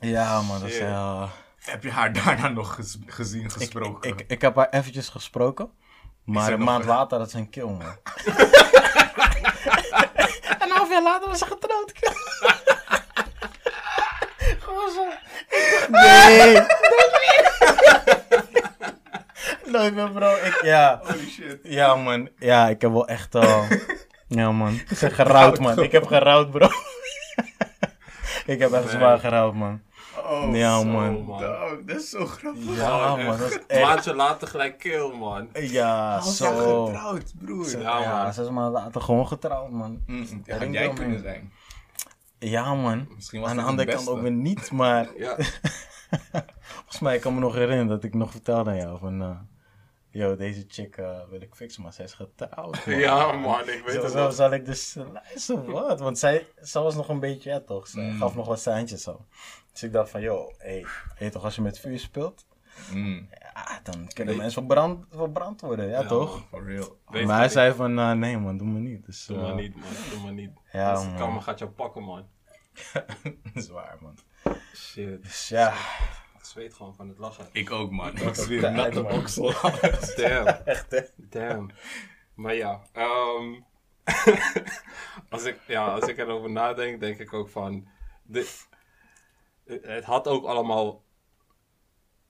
Ja. 0.00 0.40
Man, 0.42 0.60
dat 0.60 0.68
is... 0.68 0.78
Ja. 0.78 1.28
Heb 1.58 1.82
je 1.82 1.90
haar 1.90 2.12
daarna 2.12 2.48
nog 2.48 2.78
gezien, 3.06 3.50
gesproken? 3.50 4.10
ik, 4.10 4.24
ik 4.26 4.40
heb 4.40 4.56
haar 4.56 4.68
eventjes 4.70 5.08
gesproken. 5.08 5.70
Maar 6.24 6.52
een 6.52 6.62
maand 6.64 6.84
later 6.84 7.18
had 7.18 7.30
ze 7.30 7.38
een 7.38 7.50
kill, 7.50 7.64
man. 7.64 7.82
een 10.62 10.70
half 10.70 10.90
jaar 10.90 11.02
later 11.02 11.28
was 11.28 11.38
ze 11.38 11.46
getrouwd. 11.46 11.92
Gewoon 14.64 14.90
zo. 14.90 15.04
Nee. 15.88 16.60
Nooit 19.72 19.94
meer, 19.94 20.10
bro. 20.10 20.34
Ik, 20.34 20.60
ja. 20.62 21.00
Holy 21.02 21.28
shit. 21.28 21.58
Ja, 21.62 21.94
man. 21.94 22.28
Ja, 22.38 22.68
ik 22.68 22.80
heb 22.80 22.92
wel 22.92 23.08
echt 23.08 23.34
al... 23.34 23.64
ja, 24.28 24.52
man. 24.52 24.80
Ik 24.88 24.98
heb 24.98 25.12
gerouwd, 25.12 25.58
man. 25.58 25.78
Ik 25.78 25.92
heb 25.92 26.06
gerouwd, 26.06 26.50
bro. 26.50 26.68
ik 28.46 28.58
heb 28.58 28.72
echt 28.72 28.90
zwaar 28.90 29.18
gerouwd, 29.18 29.54
man. 29.54 29.82
Oh, 30.24 30.56
Ja, 30.56 30.78
Zo, 30.78 30.84
man. 30.84 31.24
man. 31.24 31.40
dog, 31.40 31.78
dat 31.86 31.96
is 31.96 32.10
zo 32.10 32.26
grappig. 32.26 32.76
Ja, 32.76 33.16
man. 33.16 33.38
Dat 33.38 33.50
is 33.50 33.58
echt... 33.66 33.82
maandje 33.82 34.14
later 34.14 34.48
gelijk 34.48 34.78
kill, 34.78 35.12
man. 35.16 35.48
Ja, 35.52 36.16
Als 36.16 36.38
jij 36.38 36.48
zo. 36.56 36.84
getrouwd, 36.86 37.32
broer. 37.38 37.78
Ja, 37.80 37.98
Ja, 38.00 38.22
man. 38.22 38.32
zes 38.32 38.48
maanden 38.50 38.72
later 38.82 39.00
gewoon 39.00 39.26
getrouwd, 39.28 39.70
man. 39.70 40.02
Mm, 40.06 40.42
Ja, 40.44 40.58
had 40.58 40.72
jij 40.72 40.88
kunnen 40.88 41.10
man. 41.10 41.22
zijn. 41.22 41.52
Ja, 42.38 42.74
man. 42.74 43.08
Misschien 43.14 43.40
was 43.40 43.50
Aan 43.50 43.56
de 43.56 43.62
andere 43.62 43.92
kant 43.94 44.08
ook 44.08 44.20
weer 44.20 44.30
niet, 44.32 44.70
maar 44.70 45.08
Ja. 45.16 45.36
volgens 46.74 47.00
mij 47.00 47.14
ik 47.14 47.20
kan 47.20 47.34
me 47.34 47.40
nog 47.40 47.54
herinneren 47.54 47.86
dat 47.88 48.04
ik 48.04 48.14
nog 48.14 48.30
vertelde 48.30 48.70
aan 48.70 48.76
jou 48.76 48.98
van... 48.98 49.22
eh 49.22 49.30
yo, 50.10 50.36
deze 50.36 50.64
chick 50.68 50.96
eh, 50.96 51.18
wil 51.30 51.40
ik 51.40 51.54
fixen, 51.54 51.82
maar 51.82 51.92
zij 51.92 52.04
is 52.04 52.12
getrouwd, 52.12 52.86
man. 52.86 52.98
ja, 52.98 53.32
man, 53.32 53.60
ik 53.60 53.82
weet 53.86 53.94
Zo, 53.94 54.02
het 54.02 54.10
zo 54.10 54.16
wel. 54.16 54.32
zal 54.32 54.52
ik 54.52 54.64
dus 54.66 54.96
luisteren, 55.12 55.64
wat? 55.70 56.00
Want 56.00 56.18
zij, 56.18 56.46
zij 56.60 56.82
was 56.82 56.94
nog 56.94 57.08
een 57.08 57.20
beetje, 57.20 57.50
ja 57.50 57.60
toch, 57.60 57.86
ze 57.88 58.00
Mm. 58.00 58.18
gaf 58.18 58.34
nog 58.34 58.46
wat 58.46 58.60
seintjes 58.60 59.02
zo. 59.02 59.24
Dus 59.76 59.84
ik 59.84 59.92
dacht 59.92 60.10
van, 60.10 60.20
hey, 60.20 60.30
weet 60.58 60.84
je 61.18 61.30
toch, 61.30 61.44
als 61.44 61.54
je 61.54 61.62
met 61.62 61.78
vuur 61.78 61.98
speelt, 61.98 62.46
Mm. 62.92 63.28
ja, 63.54 63.80
dan 63.82 64.08
kunnen 64.12 64.34
Nee. 64.34 64.42
mensen 64.42 64.52
verbrand, 64.66 65.04
verbrand 65.10 65.60
worden, 65.60 65.88
ja, 65.88 66.00
Ja, 66.00 66.06
toch? 66.06 66.30
man. 66.30 66.44
For 66.48 66.64
real. 66.64 66.98
Weet 67.08 67.26
maar 67.26 67.36
hij 67.38 67.48
zei 67.48 67.74
van, 67.74 67.98
eh, 67.98 68.12
nee 68.12 68.38
man, 68.38 68.56
doe 68.56 68.66
me 68.66 68.78
niet. 68.78 69.06
Dus, 69.06 69.26
Doe 69.26 69.36
eh, 69.36 69.42
maar 69.42 69.54
niet, 69.54 69.76
man. 69.76 69.84
Doe 70.10 70.20
maar 70.22 70.32
niet. 70.32 70.50
Ja, 70.72 70.90
Als 70.90 71.02
de 71.02 71.08
man. 71.08 71.16
kamer 71.18 71.42
gaat 71.42 71.58
jou 71.58 71.70
pakken, 71.70 72.02
man. 72.02 72.26
Zwaar, 73.54 73.96
man. 74.00 74.18
Shit. 74.74 75.22
Dus 75.22 75.48
ja, 75.48 75.72
Ik 76.38 76.44
zweet 76.44 76.74
gewoon 76.74 76.94
van 76.94 77.08
het 77.08 77.18
lachen. 77.18 77.48
Ik 77.52 77.70
ook, 77.70 77.90
man. 77.90 78.16
Ik 78.16 78.34
zweer, 78.34 78.60
Ja, 78.70 78.70
natte 78.70 79.04
oksel. 79.04 79.52
Damn. 80.16 80.46
echt 80.64 80.90
hè. 80.90 81.00
Damn. 81.16 81.70
Maar 82.34 82.54
ja, 82.54 82.80
ehm, 82.92 83.54
als, 85.28 85.44
ik, 85.44 85.58
ja, 85.66 85.86
als 85.86 86.08
ik 86.08 86.18
erover 86.18 86.50
nadenk, 86.50 87.00
denk 87.00 87.18
ik 87.18 87.32
ook 87.32 87.48
van. 87.48 87.88
De, 88.22 88.50
het 89.66 90.04
had 90.04 90.28
ook 90.28 90.44
allemaal. 90.44 91.04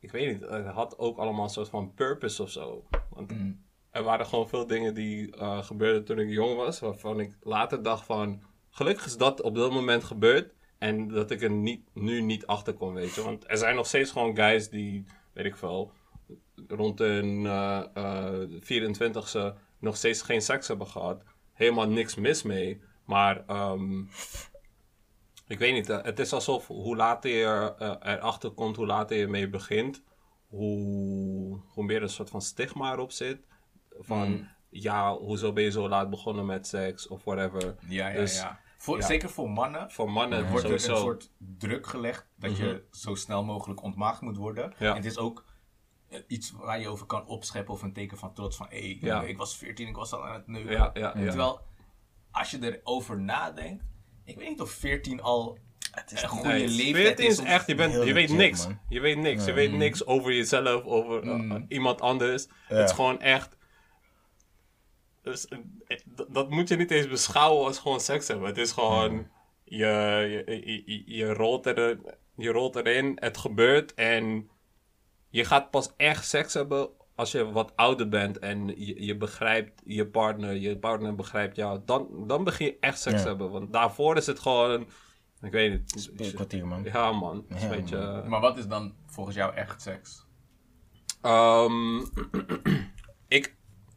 Ik 0.01 0.11
weet 0.11 0.33
niet, 0.33 0.51
het 0.51 0.67
had 0.67 0.99
ook 0.99 1.19
allemaal 1.19 1.45
een 1.45 1.51
soort 1.51 1.69
van 1.69 1.95
purpose 1.95 2.43
of 2.43 2.51
zo. 2.51 2.85
Want 3.11 3.31
Mm. 3.31 3.65
er 3.91 4.03
waren 4.03 4.27
gewoon 4.27 4.49
veel 4.49 4.67
dingen 4.67 4.95
die 4.95 5.37
eh, 5.37 5.63
gebeurden 5.63 6.05
toen 6.05 6.19
ik 6.19 6.29
jong 6.31 6.57
was, 6.57 6.81
waarvan 6.81 7.21
ik 7.21 7.37
later 7.41 7.83
dacht 7.83 8.05
van. 8.05 8.43
Gelukkig 8.71 9.07
is 9.07 9.17
dat 9.17 9.41
op 9.43 9.55
dat 9.55 9.73
moment 9.73 10.05
gebeurd. 10.05 10.55
En 10.79 11.09
dat 11.09 11.31
ik 11.31 11.43
er 11.43 11.51
niet, 11.51 11.89
nu 11.93 12.21
niet 12.21 12.47
achter 12.47 12.75
kon, 12.75 12.95
weet 12.95 13.15
je. 13.15 13.23
Want 13.23 13.51
er 13.51 13.57
zijn 13.57 13.75
nog 13.77 13.87
steeds 13.87 14.11
gewoon 14.11 14.37
guys 14.37 14.69
die, 14.69 15.05
weet 15.33 15.45
ik 15.45 15.57
veel, 15.57 15.93
rond 16.69 16.99
hun 16.99 17.47
eh, 17.47 17.85
eh, 17.95 18.51
24ste 18.61 19.55
nog 19.79 19.97
steeds 19.97 20.23
geen 20.23 20.43
seks 20.43 20.69
hebben 20.69 20.87
gehad. 20.87 21.23
Helemaal 21.53 21.89
niks 21.89 22.15
mis 22.15 22.43
mee. 22.43 22.81
Maar 23.05 23.45
ehm, 23.47 24.03
ik 25.47 25.59
weet 25.59 25.73
niet, 25.73 25.89
eh, 25.91 26.03
het 26.03 26.19
is 26.19 26.33
alsof 26.33 26.67
hoe 26.67 26.97
later 26.97 27.31
je 27.31 27.75
eh, 27.79 28.13
erachter 28.15 28.51
komt, 28.51 28.77
hoe 28.77 28.87
later 28.87 29.17
je 29.17 29.27
mee 29.29 29.49
begint, 29.49 30.03
hoe, 30.49 31.61
hoe 31.67 31.85
meer 31.85 31.97
er 31.97 32.03
een 32.03 32.09
soort 32.09 32.31
van 32.31 32.43
stigma 32.43 32.93
erop 32.93 33.13
zit. 33.13 33.41
Van 33.99 34.29
Mm. 34.29 34.49
ja, 34.69 35.17
hoezo 35.17 35.53
ben 35.53 35.65
je 35.65 35.71
zo 35.71 35.89
laat 35.89 36.11
begonnen 36.11 36.47
met 36.47 36.67
seks 36.67 37.09
of 37.09 37.25
whatever. 37.25 37.77
Ja, 37.89 38.09
ja, 38.09 38.15
Dus, 38.15 38.37
ja. 38.37 38.61
Voor, 38.77 38.99
ja. 38.99 39.07
Zeker 39.07 39.31
voor 39.31 39.51
mannen 39.51 39.91
Voor 39.91 40.11
mannen 40.11 40.51
wordt 40.51 40.65
er 40.65 40.73
een 40.73 40.81
soort 40.81 41.31
druk 41.39 41.87
gelegd 41.87 42.29
dat 42.37 42.57
je 42.57 42.85
zo 42.91 43.15
snel 43.15 43.45
mogelijk 43.45 43.83
ontmaagd 43.83 44.21
moet 44.21 44.37
worden. 44.37 44.75
Ja. 44.79 44.91
En 44.91 44.97
het 44.97 45.05
is 45.05 45.19
ook 45.19 45.45
eh, 46.09 46.21
iets 46.27 46.51
waar 46.51 46.81
je 46.81 46.89
over 46.89 47.07
kan 47.07 47.27
opscheppen 47.27 47.75
of 47.75 47.83
een 47.83 47.93
teken 47.93 48.19
van 48.19 48.33
trots 48.35 48.57
van 48.57 48.67
hé, 48.71 48.77
ik 49.27 49.37
was 49.37 49.57
14, 49.57 49.89
ik 49.89 49.97
was 49.97 50.13
al 50.13 50.27
aan 50.27 50.35
het 50.35 50.47
neuken. 50.47 50.93
Terwijl, 50.93 51.61
als 52.31 52.51
je 52.51 52.79
erover 52.79 53.21
nadenkt, 53.21 53.85
ik 54.27 54.37
weet 54.37 54.49
niet 54.49 54.61
of 54.61 54.71
14 54.71 55.21
al 55.23 55.59
een 56.07 56.29
goede 56.29 56.49
Nee, 56.49 56.69
leeftijd 56.69 57.07
14 57.07 57.27
is 57.27 57.39
echt, 57.39 57.67
je, 57.67 57.75
bent, 57.75 57.93
je 57.93 57.99
weet 58.13 58.15
legit, 58.15 58.37
niks. 58.37 58.65
man. 58.67 58.79
Je 58.89 59.01
weet 59.01 59.19
niks. 59.19 59.45
Je 59.45 59.53
weet 59.53 59.73
niks 59.73 60.07
over 60.07 60.33
jezelf, 60.33 60.85
over 60.85 61.25
uh, 61.25 61.35
Mm. 61.35 61.65
iemand 61.69 62.01
anders. 62.01 62.47
Ja. 62.69 62.77
Het 62.77 62.89
is 62.89 62.95
gewoon 62.95 63.21
echt. 63.21 63.57
Dus, 65.23 65.49
eh, 65.49 65.59
dat, 66.29 66.51
moet 66.51 66.69
je 66.69 66.77
niet 66.77 66.91
eens 66.91 67.09
beschouwen 67.09 67.67
als 67.67 67.79
gewoon 67.79 68.01
seks 68.01 68.29
hebben. 68.29 68.47
Het 68.49 68.59
is 68.59 68.73
gewoon. 68.73 69.29
Je, 69.65 69.87
je, 70.47 70.61
je, 70.67 70.83
je, 70.87 71.03
je 71.17 71.33
rolt 71.33 71.67
er, 71.67 71.99
je 72.37 72.51
rolt 72.51 72.77
erin, 72.77 73.17
het 73.21 73.37
gebeurt 73.37 73.95
en 73.95 74.51
je 75.29 75.45
gaat 75.45 75.71
pas 75.71 75.91
echt 75.97 76.29
seks 76.29 76.55
hebben 76.55 76.89
als 77.17 77.33
je 77.33 77.51
wat 77.53 77.73
ouder 77.77 78.09
bent 78.09 78.39
en 78.39 78.67
je, 78.67 79.05
je 79.05 79.17
begrijpt 79.17 79.83
je 79.85 80.07
partner, 80.07 80.53
je 80.55 80.79
partner 80.79 81.15
begrijpt 81.15 81.57
jou. 81.57 81.81
Dan, 81.85 82.25
dan 82.27 82.45
begin 82.45 82.67
je 82.67 82.77
echt 82.81 83.01
seks 83.01 83.17
Ja. 83.17 83.23
te 83.23 83.29
hebben. 83.29 83.51
Want 83.51 83.73
daarvoor 83.73 84.17
is 84.17 84.27
het 84.27 84.39
gewoon. 84.39 84.87
Ik 85.41 85.53
weet 85.53 85.71
niet. 85.71 86.11
Een 86.17 86.35
kwartier 86.35 86.67
man. 86.67 86.83
Ja, 86.85 87.13
man. 87.13 87.45
Een 87.49 87.69
beetje. 87.69 87.97
eh, 87.99 88.27
Maar 88.29 88.41
wat 88.41 88.59
is 88.59 88.67
dan 88.67 88.95
volgens 89.07 89.37
jou 89.37 89.55
echt 89.55 89.83
seks? 89.83 90.25
ehm, 91.23 91.99
ik, 93.29 93.57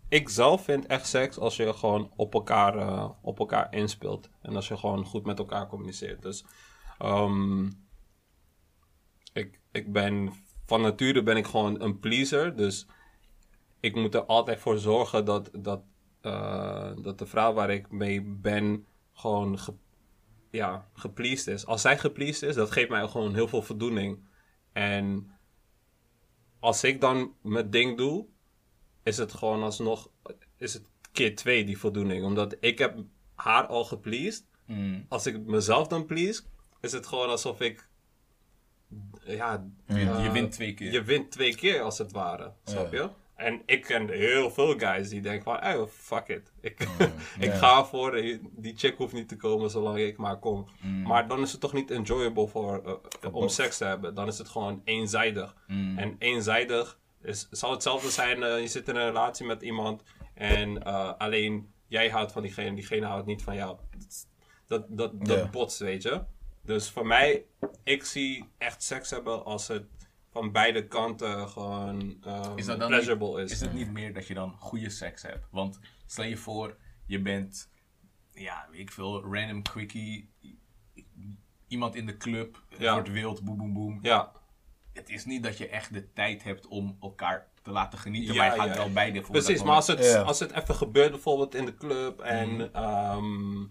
ik 0.10 0.30
zelf 0.30 0.64
vind 0.64 0.86
echt 0.86 1.08
seks 1.08 1.38
als 1.38 1.56
je 1.56 1.74
gewoon 1.74 2.12
op 2.16 2.34
elkaar, 2.34 2.78
eh, 2.78 3.10
op 3.22 3.40
elkaar 3.40 3.74
inspeelt. 3.74 4.30
En 4.42 4.56
als 4.56 4.68
je 4.68 4.78
gewoon 4.78 5.06
goed 5.06 5.26
met 5.26 5.40
elkaar 5.40 5.68
communiceert. 5.68 6.22
Dus 6.22 6.46
ehm, 6.98 7.66
ik, 9.34 9.60
ik 9.72 9.92
ben 9.94 10.34
van 10.66 10.82
nature 10.82 11.24
ben 11.24 11.38
ik 11.38 11.46
gewoon 11.48 11.82
een 11.82 12.00
pleaser. 12.00 12.56
Dus 12.56 12.88
ik 13.80 13.96
moet 13.96 14.16
er 14.16 14.24
altijd 14.24 14.60
voor 14.60 14.78
zorgen 14.78 15.26
dat, 15.26 15.50
dat, 15.54 15.82
eh, 16.22 16.92
dat 17.02 17.20
de 17.20 17.26
vrouw 17.26 17.54
waar 17.54 17.70
ik 17.70 17.92
mee 17.92 18.22
ben 18.22 18.86
gewoon 19.14 19.60
ge, 19.60 19.74
ja, 20.52 20.88
gepleased 20.94 21.48
is. 21.48 21.66
Als 21.66 21.82
zij 21.82 21.98
gepleased 21.98 22.50
is, 22.50 22.56
dat 22.56 22.72
geeft 22.72 22.90
mij 22.90 23.08
gewoon 23.08 23.34
heel 23.34 23.48
veel 23.48 23.62
voldoening. 23.62 24.20
En 24.72 25.32
als 26.60 26.84
ik 26.84 27.02
dan 27.02 27.34
mijn 27.42 27.70
ding 27.70 27.98
doe, 27.98 28.26
is 29.04 29.18
het 29.18 29.34
gewoon 29.34 29.64
alsnog, 29.64 30.10
is 30.58 30.74
het 30.74 30.84
keer 31.12 31.36
twee 31.36 31.64
die 31.66 31.78
voldoening. 31.78 32.26
Omdat 32.26 32.56
ik 32.60 32.78
heb 32.78 32.98
haar 33.36 33.66
al 33.66 33.86
gepleased. 33.86 34.48
Mm. 34.66 35.06
Als 35.08 35.26
ik 35.26 35.40
mezelf 35.40 35.88
dan 35.88 36.06
please, 36.06 36.42
is 36.82 36.92
het 36.92 37.08
gewoon 37.08 37.30
alsof 37.30 37.62
ik, 37.62 37.90
ja... 39.24 39.68
Je, 39.86 40.00
je 40.00 40.06
eh, 40.06 40.32
wint 40.32 40.52
twee 40.52 40.74
keer. 40.74 40.92
Je 40.92 41.04
wint 41.04 41.32
twee 41.32 41.56
keer 41.56 41.82
als 41.82 41.98
het 41.98 42.12
ware, 42.12 42.54
snap 42.64 42.92
je? 42.92 43.10
En 43.40 43.62
ik 43.66 43.82
ken 43.82 44.10
heel 44.10 44.52
veel 44.52 44.78
guys 44.80 45.10
die 45.10 45.22
denken 45.22 45.44
van, 45.44 45.74
oh, 45.76 45.88
fuck 45.88 46.28
it. 46.28 46.52
Ik, 46.62 46.80
ik 47.40 47.52
Ja. 47.52 47.56
ga 47.56 47.86
voor, 47.86 48.12
die 48.52 48.74
chick 48.78 48.98
hoeft 48.98 49.14
niet 49.14 49.28
te 49.28 49.36
komen 49.36 49.70
zolang 49.70 49.98
ik 49.98 50.18
maar 50.18 50.38
kom. 50.40 50.68
Mm. 50.82 51.02
Maar 51.02 51.28
dan 51.28 51.42
is 51.42 51.52
het 51.52 51.62
toch 51.62 51.74
niet 51.74 51.92
enjoyable 51.92 52.48
voor, 52.48 53.00
eh, 53.22 53.34
om 53.36 53.48
seks 53.48 53.78
te 53.78 53.86
hebben. 53.86 54.16
Dan 54.16 54.28
is 54.28 54.38
het 54.38 54.50
gewoon 54.50 54.82
eenzijdig. 54.84 55.56
Mm. 55.68 55.98
En 55.98 56.16
eenzijdig 56.20 57.00
is, 57.22 57.48
zal 57.52 57.72
hetzelfde 57.72 58.10
zijn, 58.10 58.44
eh, 58.44 58.60
je 58.62 58.68
zit 58.68 58.88
in 58.88 58.96
een 58.96 59.06
relatie 59.06 59.46
met 59.46 59.62
iemand 59.62 60.04
en 60.34 60.84
eh, 60.84 61.14
alleen 61.18 61.72
jij 61.88 62.10
houdt 62.10 62.32
van 62.32 62.42
diegene, 62.42 62.76
diegene 62.76 63.06
houdt 63.06 63.26
niet 63.26 63.44
van 63.44 63.56
jou. 63.56 63.78
Dat, 64.68 64.86
dat, 64.88 65.26
dat 65.26 65.52
botst, 65.52 65.80
weet 65.80 66.02
je. 66.04 66.22
Dus 66.64 66.90
voor 66.90 67.08
mij, 67.08 67.46
ik 67.84 68.04
zie 68.04 68.46
echt 68.58 68.84
seks 68.84 69.10
hebben 69.10 69.46
als 69.46 69.68
het 69.68 69.84
van 70.40 70.52
beide 70.52 70.88
kanten 70.88 71.50
gewoon 71.50 72.18
ehm, 72.24 72.58
Is 72.58 72.66
dat 72.66 72.80
dan 72.80 72.88
pleasurable 72.88 73.28
niet, 73.42 73.46
is. 73.46 73.52
is 73.52 73.60
het 73.60 73.74
niet 73.74 73.92
meer 73.92 74.14
dat 74.14 74.28
je 74.28 74.34
dan 74.34 74.56
goede 74.60 74.90
seks 74.90 75.22
hebt? 75.22 75.48
Want 75.52 75.80
stel 76.06 76.26
je 76.26 76.38
voor, 76.38 76.78
je 77.06 77.22
bent, 77.22 77.70
ja, 78.34 78.68
weet 78.72 78.80
ik 78.80 78.92
veel, 78.92 79.24
random 79.34 79.62
quickie, 79.62 80.30
iemand 81.68 81.96
in 81.96 82.06
de 82.06 82.18
club, 82.18 82.64
het 82.70 82.80
Ja. 82.80 82.94
wordt 82.94 83.12
wild, 83.12 83.44
boem 83.44 83.58
boem 83.58 83.74
boem. 83.74 84.00
Ja, 84.02 84.32
Het 84.94 85.10
is 85.10 85.26
niet 85.26 85.44
dat 85.44 85.58
je 85.58 85.68
echt 85.68 85.94
de 85.94 86.14
tijd 86.14 86.44
hebt 86.44 86.68
om 86.68 86.98
elkaar 87.02 87.48
te 87.62 87.72
laten 87.72 88.00
genieten, 88.00 88.34
Ja, 88.34 88.40
maar 88.42 88.52
je 88.56 88.60
gaat 88.62 88.70
ja, 88.70 88.76
wel 88.76 88.88
ja. 88.88 88.94
beide 88.94 89.22
voor 89.24 89.32
precies. 89.32 89.64
Maar 89.64 89.76
als 89.76 89.88
het, 89.88 90.06
Ja. 90.06 90.22
als 90.22 90.40
het 90.40 90.52
even 90.52 90.76
gebeurt, 90.76 91.12
bijvoorbeeld 91.12 91.56
in 91.56 91.66
de 91.66 91.76
club. 91.76 92.20
En 92.20 92.50
Mhm. 92.56 92.62
ehm, 92.74 93.62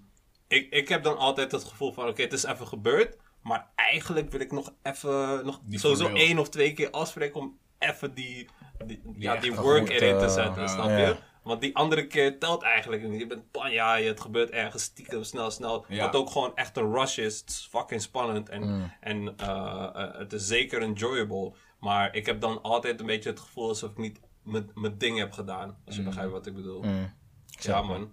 ik, 0.49 0.71
ik 0.71 0.89
heb 0.89 1.03
dan 1.03 1.17
altijd 1.19 1.53
het 1.53 1.65
gevoel 1.65 1.93
van: 1.93 2.09
oké, 2.09 2.23
het 2.23 2.33
is 2.33 2.45
even 2.45 2.67
gebeurd. 2.67 3.17
Maar 3.49 3.67
eigenlijk 3.75 4.31
wil 4.31 4.41
ik 4.41 4.53
nog 4.53 4.73
even, 4.83 5.45
nog 5.45 5.61
Die 5.65 5.79
sowieso 5.79 6.09
één 6.09 6.39
of 6.39 6.49
twee 6.49 6.73
keer 6.73 6.91
afspreken 6.91 7.41
om 7.41 7.59
even 7.79 8.15
die, 8.15 8.49
die, 8.87 9.01
ja, 9.17 9.37
die 9.37 9.55
work 9.55 9.79
goed, 9.79 9.89
erin 9.91 10.19
te 10.19 10.25
eh, 10.25 10.31
zetten, 10.31 10.69
snap 10.69 10.89
je? 10.89 11.17
Want 11.43 11.61
die 11.61 11.77
andere 11.77 12.07
keer 12.07 12.39
telt 12.39 12.63
eigenlijk 12.63 13.09
niet. 13.09 13.21
Je 13.21 13.27
bent 13.27 13.51
panja, 13.51 14.01
het 14.01 14.21
gebeurt 14.21 14.51
ergens 14.51 14.83
stiekem, 14.83 15.23
snel, 15.23 15.51
snel. 15.51 15.85
Ja. 15.89 16.05
Wat 16.05 16.15
ook 16.15 16.31
gewoon 16.31 16.57
echt 16.57 16.77
een 16.77 16.93
rush 16.93 17.19
is. 17.19 17.41
Het 17.41 17.49
is 17.51 17.69
fucking 17.71 18.03
spannend 18.03 18.49
en, 18.49 18.63
Mm. 18.63 18.93
en 19.01 19.37
eh, 19.37 19.91
eh, 19.95 20.19
het 20.19 20.33
is 20.33 20.47
zeker 20.47 20.83
enjoyable. 20.83 21.53
Maar 21.81 22.15
ik 22.15 22.27
heb 22.27 22.41
dan 22.41 22.63
altijd 22.63 23.01
een 23.01 23.07
beetje 23.07 23.31
het 23.31 23.41
gevoel 23.41 23.69
alsof 23.69 23.91
ik 23.91 23.97
niet 23.97 24.21
mijn 24.43 24.71
mijn 24.75 24.99
ding 24.99 25.19
heb 25.19 25.33
gedaan. 25.33 25.77
Als 25.87 25.97
je 25.97 26.03
begrijpt 26.03 26.33
wat 26.33 26.47
ik 26.47 26.55
bedoel. 26.55 26.83
Mm. 26.83 27.13
Ja, 27.47 27.83
man. 27.83 28.13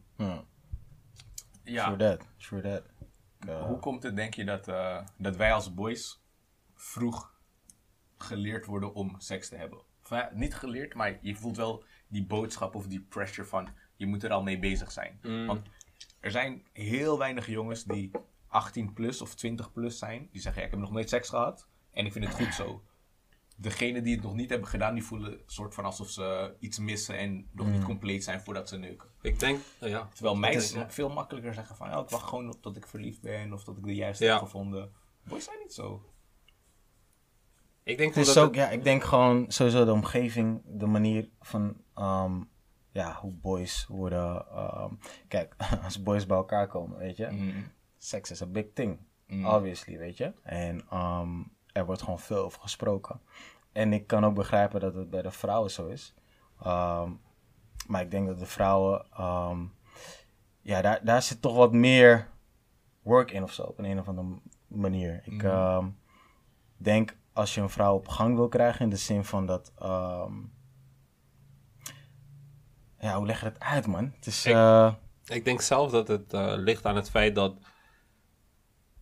Ja, 1.64 1.86
True 1.86 1.98
that, 1.98 2.28
true 2.38 2.62
that. 2.62 2.82
Uh, 3.46 3.64
hoe 3.64 3.80
komt 3.80 4.04
het, 4.04 4.16
denk 4.16 4.34
je, 4.34 4.46
dat, 4.46 4.68
eh, 4.68 5.02
dat 5.18 5.36
wij 5.36 5.54
als 5.54 5.74
boys 5.74 6.22
vroeg 6.74 7.34
geleerd 8.18 8.66
worden 8.66 8.94
om 8.94 9.16
seks 9.18 9.50
te 9.50 9.56
hebben? 9.56 9.80
Ja, 10.10 10.32
niet 10.34 10.56
geleerd, 10.56 10.94
maar 10.94 11.18
je 11.22 11.36
voelt 11.36 11.58
wel 11.58 11.84
die 12.08 12.26
boodschap 12.26 12.76
of 12.76 12.88
die 12.88 13.02
pressure 13.02 13.48
van 13.48 13.70
je 13.96 14.06
moet 14.06 14.24
er 14.24 14.32
al 14.32 14.44
mee 14.44 14.60
bezig 14.60 14.92
zijn. 14.92 15.20
Mm. 15.22 15.46
Want 15.46 15.62
er 16.20 16.32
zijn 16.32 16.64
heel 16.74 17.18
weinig 17.18 17.48
jongens 17.48 17.84
die 17.84 18.12
18 18.48 18.94
plus 18.94 19.22
of 19.22 19.36
20 19.36 19.72
plus 19.72 19.98
zijn, 19.98 20.30
die 20.32 20.42
zeggen 20.42 20.62
ja, 20.62 20.68
ik 20.68 20.74
heb 20.74 20.82
nog 20.84 20.92
nooit 20.92 21.10
seks 21.10 21.30
gehad 21.30 21.68
en 21.92 22.06
ik 22.06 22.12
vind 22.12 22.26
het 22.26 22.34
goed 22.34 22.54
zo. 22.54 22.84
Degenen 23.58 24.04
die 24.04 24.14
het 24.16 24.24
nog 24.24 24.34
niet 24.34 24.50
hebben 24.50 24.68
gedaan, 24.68 24.94
die 24.94 25.04
voelen 25.04 25.40
soort 25.46 25.74
van 25.74 25.86
alsof 25.86 26.10
ze 26.10 26.56
iets 26.60 26.80
missen 26.80 27.18
en 27.18 27.48
nog 27.52 27.68
niet 27.68 27.84
compleet 27.84 28.24
zijn 28.24 28.42
voordat 28.42 28.70
ze 28.70 28.78
neuken. 28.78 29.10
Ik 29.22 29.40
denk, 29.40 29.60
eh, 29.80 29.90
ja. 29.90 30.08
Terwijl 30.14 30.36
meiden 30.36 30.62
is- 30.62 30.76
veel 30.88 31.10
makkelijker 31.10 31.54
zeggen 31.54 31.76
van 31.76 31.90
ja, 31.90 32.00
ik 32.00 32.10
wacht 32.10 32.28
gewoon 32.28 32.50
op 32.54 32.64
dat 32.64 32.76
ik 32.76 32.88
verliefd 32.88 33.22
ben 33.22 33.54
of 33.54 33.64
dat 33.64 33.78
ik 33.78 33.84
de 33.84 33.96
juiste 33.96 34.24
Ja. 34.26 34.32
heb 34.34 34.42
gevonden. 34.44 34.92
Boys 35.24 35.44
zijn 35.44 35.58
niet 35.60 35.74
zo. 35.74 36.10
Ik 37.84 37.98
denk 37.98 38.14
Het 38.14 38.24
is 38.28 38.30
omdat 38.38 38.44
ook, 38.50 38.56
ja, 38.56 38.70
ik 38.70 38.84
denk 38.84 39.04
gewoon 39.04 39.46
sowieso 39.52 39.86
de 39.86 39.92
omgeving, 39.92 40.62
de 40.66 40.86
manier 40.86 41.30
van, 41.42 41.82
ehm, 41.94 42.42
ja, 42.92 43.14
hoe 43.22 43.32
boys 43.34 43.86
worden. 43.88 44.46
ehm, 44.52 44.94
kijk, 45.28 45.56
als 45.84 46.04
boys 46.04 46.26
bij 46.26 46.38
elkaar 46.38 46.68
komen, 46.68 46.98
weet 46.98 47.18
je, 47.18 47.28
Mm. 47.32 47.72
seks 47.98 48.32
is 48.32 48.40
een 48.40 48.52
big 48.52 48.66
thing, 48.74 49.00
Mm. 49.28 49.46
obviously, 49.46 49.98
weet 49.98 50.18
je. 50.18 50.34
En 50.44 50.86
ehm, 50.90 51.42
er 51.76 51.86
wordt 51.86 52.02
gewoon 52.02 52.20
veel 52.20 52.44
over 52.44 52.62
gesproken. 52.62 53.22
En 53.72 53.94
ik 53.94 54.08
kan 54.08 54.26
ook 54.26 54.36
begrijpen 54.36 54.80
dat 54.80 54.94
het 54.94 55.10
bij 55.10 55.22
de 55.22 55.32
vrouwen 55.32 55.72
zo 55.72 55.88
is. 55.88 56.14
Ehm, 56.62 57.12
maar 57.88 58.02
ik 58.02 58.12
denk 58.12 58.28
dat 58.28 58.40
de 58.40 58.46
vrouwen, 58.46 59.06
ehm, 59.14 59.66
ja, 60.62 60.82
daar, 60.82 61.06
daar 61.06 61.22
zit 61.22 61.42
toch 61.42 61.56
wat 61.56 61.72
meer 61.74 62.30
work 63.02 63.32
in 63.32 63.44
of 63.44 63.54
zo, 63.54 63.62
op 63.64 63.78
een, 63.78 63.86
een 63.86 64.00
of 64.00 64.08
andere 64.08 64.40
manier. 64.68 65.22
Ik, 65.26 65.34
Mhm. 65.34 65.46
ehm, 65.46 65.88
denk 66.78 67.18
als 67.34 67.56
je 67.56 67.62
een 67.62 67.70
vrouw 67.70 67.96
op 67.96 68.08
gang 68.08 68.36
wil 68.36 68.48
krijgen 68.48 68.82
in 68.82 68.90
de 68.90 68.96
zin 68.96 69.24
van 69.26 69.46
dat. 69.46 69.72
ja, 73.00 73.18
hoe 73.18 73.26
leg 73.26 73.40
je 73.40 73.46
het 73.46 73.60
uit, 73.60 73.88
man? 73.88 74.12
Het 74.16 74.26
is. 74.26 74.46
Ik- 74.46 74.54
eh, 74.54 74.94
Ik 75.26 75.46
denk 75.46 75.62
zelf 75.62 75.92
dat 75.92 76.08
het 76.08 76.34
eh, 76.34 76.54
ligt 76.56 76.86
aan 76.86 76.96
het 76.96 77.10
feit 77.10 77.36
dat 77.36 77.56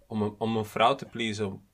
om 0.08 0.22
een, 0.22 0.36
om 0.38 0.58
een 0.58 0.66
vrouw 0.66 0.96
te 0.96 1.06
pleasen, 1.06 1.68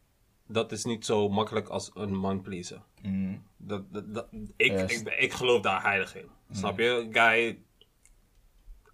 dat 0.52 0.72
is 0.72 0.84
niet 0.86 1.06
zo 1.06 1.30
makkelijk 1.30 1.68
als 1.68 1.91
een 1.93 2.16
man 2.16 2.41
pleasen. 2.41 2.84
Mm. 3.02 3.43
Dat, 3.58 3.93
dat, 3.93 4.14
dat- 4.14 4.28
ik, 4.58 4.91
ik, 4.91 5.16
ik 5.20 5.34
geloof 5.34 5.62
daar 5.62 5.82
heilig 5.84 6.16
in. 6.16 6.28
Snap 6.52 6.78
je? 6.80 7.08
Guy. 7.12 7.60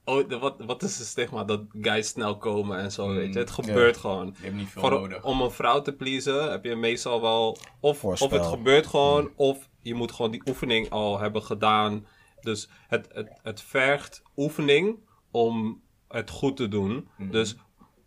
Oh, 0.03 0.29
de- 0.29 0.37
wat, 0.39 0.55
wat 0.65 0.83
is 0.83 0.97
het 0.97 1.07
stigma 1.07 1.43
dat 1.43 1.61
guys 1.71 2.07
snel 2.07 2.37
komen 2.37 2.77
en 2.79 2.91
zo, 2.91 3.07
weet 3.13 3.33
je? 3.33 3.39
Het 3.39 3.51
gebeurt 3.51 3.97
gewoon. 3.97 4.25
Je 4.37 4.43
hebt 4.43 4.55
niet 4.55 4.67
veel 4.69 4.81
Voor, 4.81 4.91
nodig. 4.91 5.23
om 5.23 5.41
een 5.41 5.51
vrouw 5.51 5.81
te 5.81 5.93
pleasen 5.93 6.51
heb 6.51 6.63
je 6.63 6.75
meestal 6.75 7.21
wel... 7.21 7.57
Of, 7.79 8.03
of 8.05 8.31
het 8.31 8.45
gebeurt 8.45 8.87
gewoon, 8.87 9.31
of 9.35 9.69
je 9.81 9.93
moet 9.93 10.11
gewoon 10.11 10.31
die 10.31 10.41
oefening 10.47 10.89
al 10.89 11.19
hebben 11.19 11.43
gedaan. 11.43 12.07
Dus 12.41 12.69
het, 12.87 13.07
het, 13.13 13.39
het 13.43 13.61
vergt 13.61 14.21
oefening 14.35 14.97
om 15.31 15.81
het 16.07 16.29
goed 16.29 16.57
te 16.57 16.67
doen. 16.67 17.07
Dus 17.17 17.55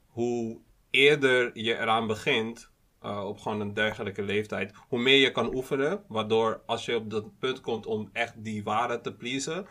hoe 0.07 0.59
eerder 0.91 1.51
je 1.59 1.75
eraan 1.79 2.07
begint, 2.07 2.71
eh, 3.09 3.25
op 3.25 3.39
gewoon 3.39 3.61
een 3.61 3.75
dergelijke 3.75 4.23
leeftijd, 4.23 4.73
hoe 4.89 4.99
meer 4.99 5.19
je 5.19 5.31
kan 5.31 5.55
oefenen. 5.55 6.03
Waardoor 6.09 6.63
als 6.67 6.85
je 6.85 6.97
op 6.97 7.11
dat 7.11 7.39
punt 7.39 7.61
komt 7.61 7.87
om 7.87 8.11
echt 8.13 8.35
die 8.45 8.65
ware 8.65 9.01
te 9.01 9.15
pleasen, 9.15 9.67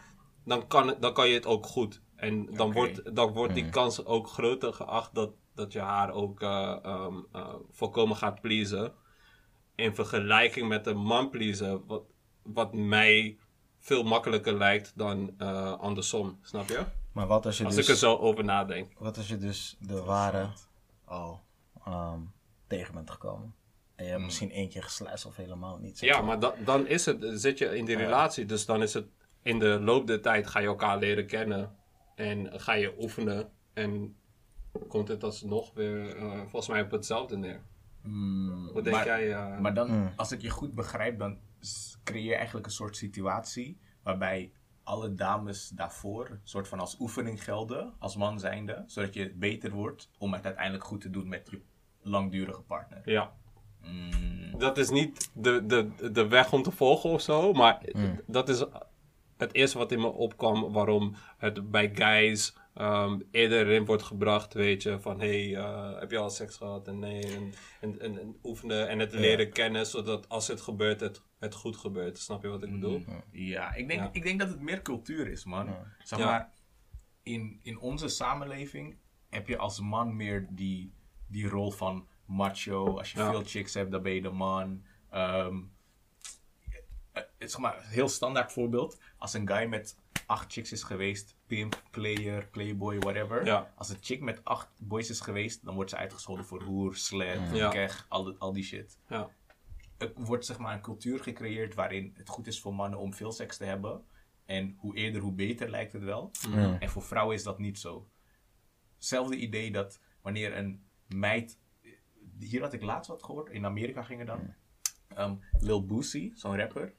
dan 0.46 0.68
kan, 0.68 0.96
dan 1.00 1.14
kan 1.14 1.28
je 1.28 1.34
het 1.34 1.46
ook 1.46 1.66
goed. 1.66 2.02
En 2.16 2.46
dan 2.56 2.72
wordt, 2.72 3.16
dan 3.16 3.34
wordt 3.34 3.54
die 3.54 3.70
kans 3.70 4.06
ook 4.06 4.28
groter 4.28 4.74
geacht 4.74 5.16
dat, 5.16 5.32
dat 5.56 5.74
je 5.74 5.80
haar 5.80 6.12
ook 6.12 6.42
eh, 6.42 6.78
ehm, 6.84 7.16
eh, 7.32 7.54
volkomen 7.72 8.16
gaat 8.16 8.42
pleasen. 8.42 8.94
In 9.76 9.96
vergelijking 9.96 10.68
met 10.68 10.88
een 10.88 10.98
man 10.98 11.30
pleasen, 11.30 11.86
wat, 11.88 12.04
wat 12.44 12.74
mij 12.74 13.38
veel 13.80 14.04
makkelijker 14.04 14.54
lijkt 14.54 14.94
dan 14.96 15.34
eh, 15.38 15.74
andersom. 15.74 16.40
Snap 16.42 16.68
je? 16.68 16.84
maar 17.12 17.28
wat 17.28 17.46
als 17.46 17.58
je 17.58 17.66
Als 17.66 17.76
dus. 17.76 17.86
ik 17.86 17.92
er 17.92 17.98
zo 17.98 18.16
over 18.16 18.44
nadenk. 18.44 18.92
Wat 18.98 19.18
als 19.18 19.28
je 19.28 19.38
dus 19.38 19.78
de 19.80 20.04
ware 20.04 20.48
al 21.06 21.42
ehm, 21.86 22.20
tegen 22.68 22.94
bent 22.94 23.10
gekomen? 23.12 23.56
En 23.96 24.06
je 24.06 24.12
hebt 24.12 24.24
misschien 24.24 24.52
één 24.52 24.70
keer 24.70 24.84
gesluist 24.84 25.26
of 25.26 25.36
helemaal 25.36 25.78
niet. 25.78 26.00
Ja, 26.00 26.22
maar 26.22 26.40
da- 26.40 26.56
dan 26.66 26.88
is 26.88 27.06
het, 27.06 27.26
zit 27.34 27.58
je 27.58 27.78
in 27.78 27.86
die 27.86 27.96
relatie, 27.98 28.46
dus 28.46 28.66
dan 28.66 28.82
is 28.82 28.94
het 28.94 29.08
in 29.42 29.60
de 29.60 29.80
loop 29.80 30.08
der 30.08 30.22
tijd 30.22 30.48
ga 30.48 30.60
je 30.60 30.68
elkaar 30.68 30.98
leren 30.98 31.28
kennen 31.28 31.76
en 32.16 32.60
ga 32.60 32.74
je 32.74 32.94
oefenen 33.02 33.52
en 33.74 34.16
komt 34.88 35.08
het 35.08 35.24
alsnog 35.24 35.74
weer 35.74 36.16
eh, 36.18 36.40
volgens 36.40 36.68
mij 36.68 36.82
op 36.82 36.92
hetzelfde 36.92 37.38
neer. 37.38 37.62
Mm, 38.04 38.74
Wat 38.74 38.84
denk 38.84 38.96
maar, 38.96 39.06
jij? 39.06 39.34
eh? 39.34 39.60
Maar 39.60 39.74
dan, 39.74 39.92
Mm. 39.92 40.14
als 40.16 40.32
ik 40.32 40.42
je 40.42 40.50
goed 40.50 40.74
begrijp, 40.76 41.20
dan 41.20 41.38
creëer 42.04 42.24
je 42.30 42.36
eigenlijk 42.36 42.66
een 42.66 42.72
soort 42.72 42.96
situatie 42.98 43.80
waarbij 44.04 44.52
alle 44.84 45.14
dames 45.14 45.70
daarvoor 45.70 46.30
een 46.30 46.40
soort 46.44 46.68
van 46.68 46.80
als 46.80 47.00
oefening 47.00 47.44
gelden, 47.44 47.94
als 48.00 48.16
man 48.16 48.40
zijnde, 48.40 48.84
zodat 48.86 49.14
je 49.14 49.34
beter 49.36 49.72
wordt 49.72 50.10
om 50.18 50.34
het 50.34 50.46
uiteindelijk 50.46 50.84
goed 50.84 51.02
te 51.02 51.10
doen 51.10 51.28
met 51.28 51.48
je 51.52 51.62
langdurige 52.08 52.62
partner. 52.62 53.02
ja, 53.06 53.36
Mm, 53.82 54.58
dat 54.58 54.78
is 54.78 54.90
niet 54.90 55.32
de, 55.34 55.66
de, 55.66 56.12
de 56.12 56.28
weg 56.28 56.54
om 56.54 56.62
te 56.64 56.72
volgen 56.72 57.10
of 57.10 57.22
zo, 57.22 57.54
maar 57.54 57.82
dat 58.26 58.50
is 58.50 58.64
het 59.38 59.54
eerste 59.54 59.78
wat 59.78 59.92
in 59.92 60.00
me 60.00 60.08
opkwam 60.08 60.72
waarom 60.72 61.16
het 61.38 61.72
bij 61.72 61.92
guys 61.96 62.56
ehm, 62.74 63.20
eerder 63.32 63.68
in 63.70 63.86
wordt 63.86 64.04
gebracht, 64.04 64.54
weet 64.54 64.84
je, 64.84 65.00
van 65.00 65.20
hey, 65.20 65.56
eh, 65.56 66.00
heb 66.00 66.12
je 66.12 66.18
al 66.18 66.30
seks 66.30 66.56
gehad 66.58 66.88
en 66.88 67.00
nee, 67.00 67.24
en, 67.36 67.54
en, 67.82 68.00
en, 68.02 68.20
en 68.20 68.36
oefenen 68.44 68.88
en 68.90 69.00
het 69.00 69.14
leren 69.14 69.52
kennen, 69.52 69.86
zodat 69.86 70.30
als 70.30 70.48
het 70.48 70.62
gebeurt, 70.62 71.00
het, 71.00 71.22
het 71.40 71.54
goed 71.54 71.78
gebeurt. 71.78 72.18
Snap 72.18 72.42
je 72.42 72.48
wat 72.48 72.64
ik 72.64 72.72
bedoel? 72.72 73.04
Ja, 73.32 73.74
ik 73.74 73.88
denk, 73.88 74.00
Ja. 74.02 74.10
ik 74.12 74.24
denk 74.24 74.40
dat 74.40 74.50
het 74.50 74.62
meer 74.62 74.82
cultuur 74.82 75.28
is, 75.28 75.46
man. 75.46 75.76
Zeg 76.04 76.20
Ja. 76.20 76.26
maar, 76.26 76.52
in, 77.24 77.60
in 77.64 77.80
onze 77.80 78.08
samenleving 78.08 78.98
heb 79.30 79.48
je 79.48 79.58
als 79.58 79.80
man 79.80 80.16
meer 80.16 80.48
die, 80.50 80.94
die 81.28 81.48
rol 81.50 81.72
van 81.72 82.08
macho. 82.26 82.98
Als 82.98 83.12
je 83.12 83.20
Ja. 83.20 83.30
veel 83.30 83.44
chicks 83.44 83.74
hebt, 83.74 83.92
dan 83.92 84.02
ben 84.02 84.12
je 84.14 84.22
de 84.22 84.30
man. 84.30 84.84
Ehm, 85.10 85.58
eh, 87.12 87.24
zeg 87.38 87.58
maar, 87.58 87.78
een 87.78 87.84
heel 87.90 88.08
standaard 88.10 88.52
voorbeeld. 88.52 89.00
Als 89.18 89.34
een 89.34 89.48
guy 89.48 89.66
met 89.68 89.98
acht 90.26 90.52
chicks 90.54 90.72
is 90.72 90.84
geweest, 90.84 91.36
pimp, 91.46 91.84
player, 91.92 92.48
playboy, 92.48 93.00
whatever. 93.00 93.46
Ja. 93.46 93.74
Als 93.76 93.90
een 93.90 93.98
chick 94.02 94.22
met 94.22 94.44
acht 94.46 94.70
boys 94.80 95.10
is 95.10 95.20
geweest, 95.20 95.66
dan 95.66 95.76
wordt 95.76 95.90
ze 95.90 95.96
uitgescholden 95.98 96.46
voor 96.46 96.64
hoer, 96.64 96.96
slet, 96.96 97.50
Ja. 97.56 97.70
keg, 97.70 98.06
al, 98.10 98.24
die- 98.24 98.36
al 98.38 98.54
die 98.54 98.64
shit 98.64 98.98
Ja. 99.08 99.30
er 99.98 100.12
wordt 100.16 100.46
zeg 100.46 100.58
maar 100.58 100.74
een 100.74 100.82
cultuur 100.82 101.20
gecreëerd 101.20 101.74
waarin 101.76 102.14
het 102.18 102.30
goed 102.30 102.48
is 102.48 102.60
voor 102.62 102.76
mannen 102.76 103.00
om 103.00 103.14
veel 103.14 103.32
seks 103.32 103.58
te 103.58 103.64
hebben. 103.66 104.06
En 104.46 104.76
hoe 104.78 104.96
eerder, 104.96 105.22
hoe 105.22 105.34
beter 105.34 105.70
lijkt 105.70 105.94
het 105.94 106.04
wel. 106.04 106.32
En 106.80 106.90
voor 106.90 107.04
vrouwen 107.04 107.36
is 107.36 107.44
dat 107.44 107.60
niet 107.60 107.80
zo. 107.80 108.10
Hetzelfde 108.96 109.36
idee 109.36 109.72
dat 109.72 110.00
wanneer 110.22 110.58
een 110.58 110.86
meid. 111.08 111.58
Hier 112.40 112.62
had 112.62 112.74
ik 112.74 112.82
laatst 112.82 113.10
wat 113.10 113.24
gehoord, 113.24 113.50
in 113.50 113.66
Amerika 113.66 114.04
ging 114.04 114.20
het 114.20 114.28
dan. 114.28 114.54
Ehm, 115.08 115.36
Lil 115.60 115.86
Boosie, 115.86 116.32
zo'n 116.36 116.58
rapper. 116.58 116.94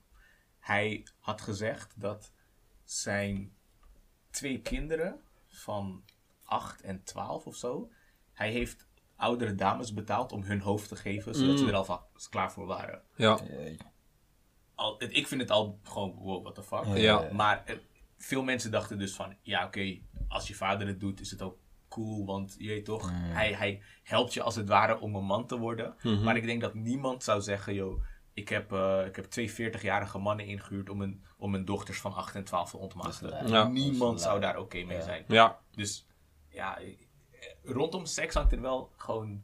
Hij 0.58 1.06
had 1.18 1.40
gezegd 1.40 2.00
dat 2.00 2.32
zijn 2.84 3.52
twee 4.30 4.60
kinderen 4.60 5.20
van 5.46 6.04
8 6.44 6.80
en 6.80 7.02
12 7.02 7.46
of 7.46 7.56
zo. 7.56 7.90
Hij 8.32 8.50
heeft 8.50 8.86
oudere 9.16 9.54
dames 9.54 9.94
betaald 9.94 10.32
om 10.32 10.42
hun 10.42 10.60
hoofd 10.60 10.88
te 10.88 10.96
geven, 10.96 11.34
zodat 11.34 11.58
ze 11.58 11.66
er 11.66 11.74
alvast 11.74 12.28
klaar 12.28 12.52
voor 12.52 12.66
waren. 12.66 13.02
Ja. 13.16 13.40
Al, 14.74 15.02
ik 15.02 15.26
vind 15.26 15.40
het 15.40 15.50
al 15.50 15.78
gewoon, 15.82 16.14
wow, 16.14 16.42
what 16.42 16.54
the 16.54 16.62
fuck. 16.62 16.84
Ja. 16.96 17.28
Maar 17.32 17.64
eh, 17.64 17.76
veel 18.16 18.42
mensen 18.42 18.70
dachten 18.70 18.98
dus 18.98 19.14
van, 19.14 19.36
ja 19.42 19.66
oké, 19.66 19.98
als 20.28 20.48
je 20.48 20.54
vader 20.54 20.86
het 20.86 21.00
doet, 21.00 21.20
is 21.20 21.30
het 21.30 21.42
ook 21.42 21.58
cool, 21.98 22.26
want 22.26 22.54
je 22.58 22.68
weet 22.68 22.84
toch, 22.84 23.10
hij, 23.12 23.52
hij 23.52 23.82
helpt 24.02 24.34
je 24.34 24.42
als 24.42 24.56
het 24.56 24.68
ware 24.68 25.00
om 25.00 25.14
een 25.14 25.24
man 25.24 25.46
te 25.46 25.58
worden. 25.58 25.94
Maar 26.24 26.36
ik 26.36 26.46
denk 26.46 26.60
dat 26.60 26.74
niemand 26.74 27.22
zou 27.22 27.40
zeggen, 27.40 27.74
joh, 27.74 28.02
ik 28.32 28.48
heb, 28.48 28.72
eh, 28.72 29.06
ik 29.06 29.16
heb 29.16 29.24
twee 29.24 29.50
40-jarige 29.50 30.18
mannen 30.18 30.46
ingehuurd 30.46 30.90
om 30.90 31.00
een, 31.00 31.22
om 31.36 31.50
mijn 31.50 31.64
dochters 31.64 32.00
van 32.00 32.14
8 32.14 32.34
en 32.34 32.44
12 32.44 32.70
te 32.70 32.76
ontmaskeren. 32.76 33.48
Ja. 33.48 33.68
Niemand 33.68 34.20
zou 34.20 34.40
daar 34.40 34.58
oké 34.58 34.82
mee 34.84 35.02
zijn. 35.02 35.24
Ja. 35.28 35.60
Dus 35.70 36.06
ja, 36.48 36.78
eh, 36.78 36.94
rondom 37.62 38.06
seks 38.06 38.34
hangt 38.34 38.52
er 38.52 38.60
wel 38.60 38.92
gewoon 38.96 39.42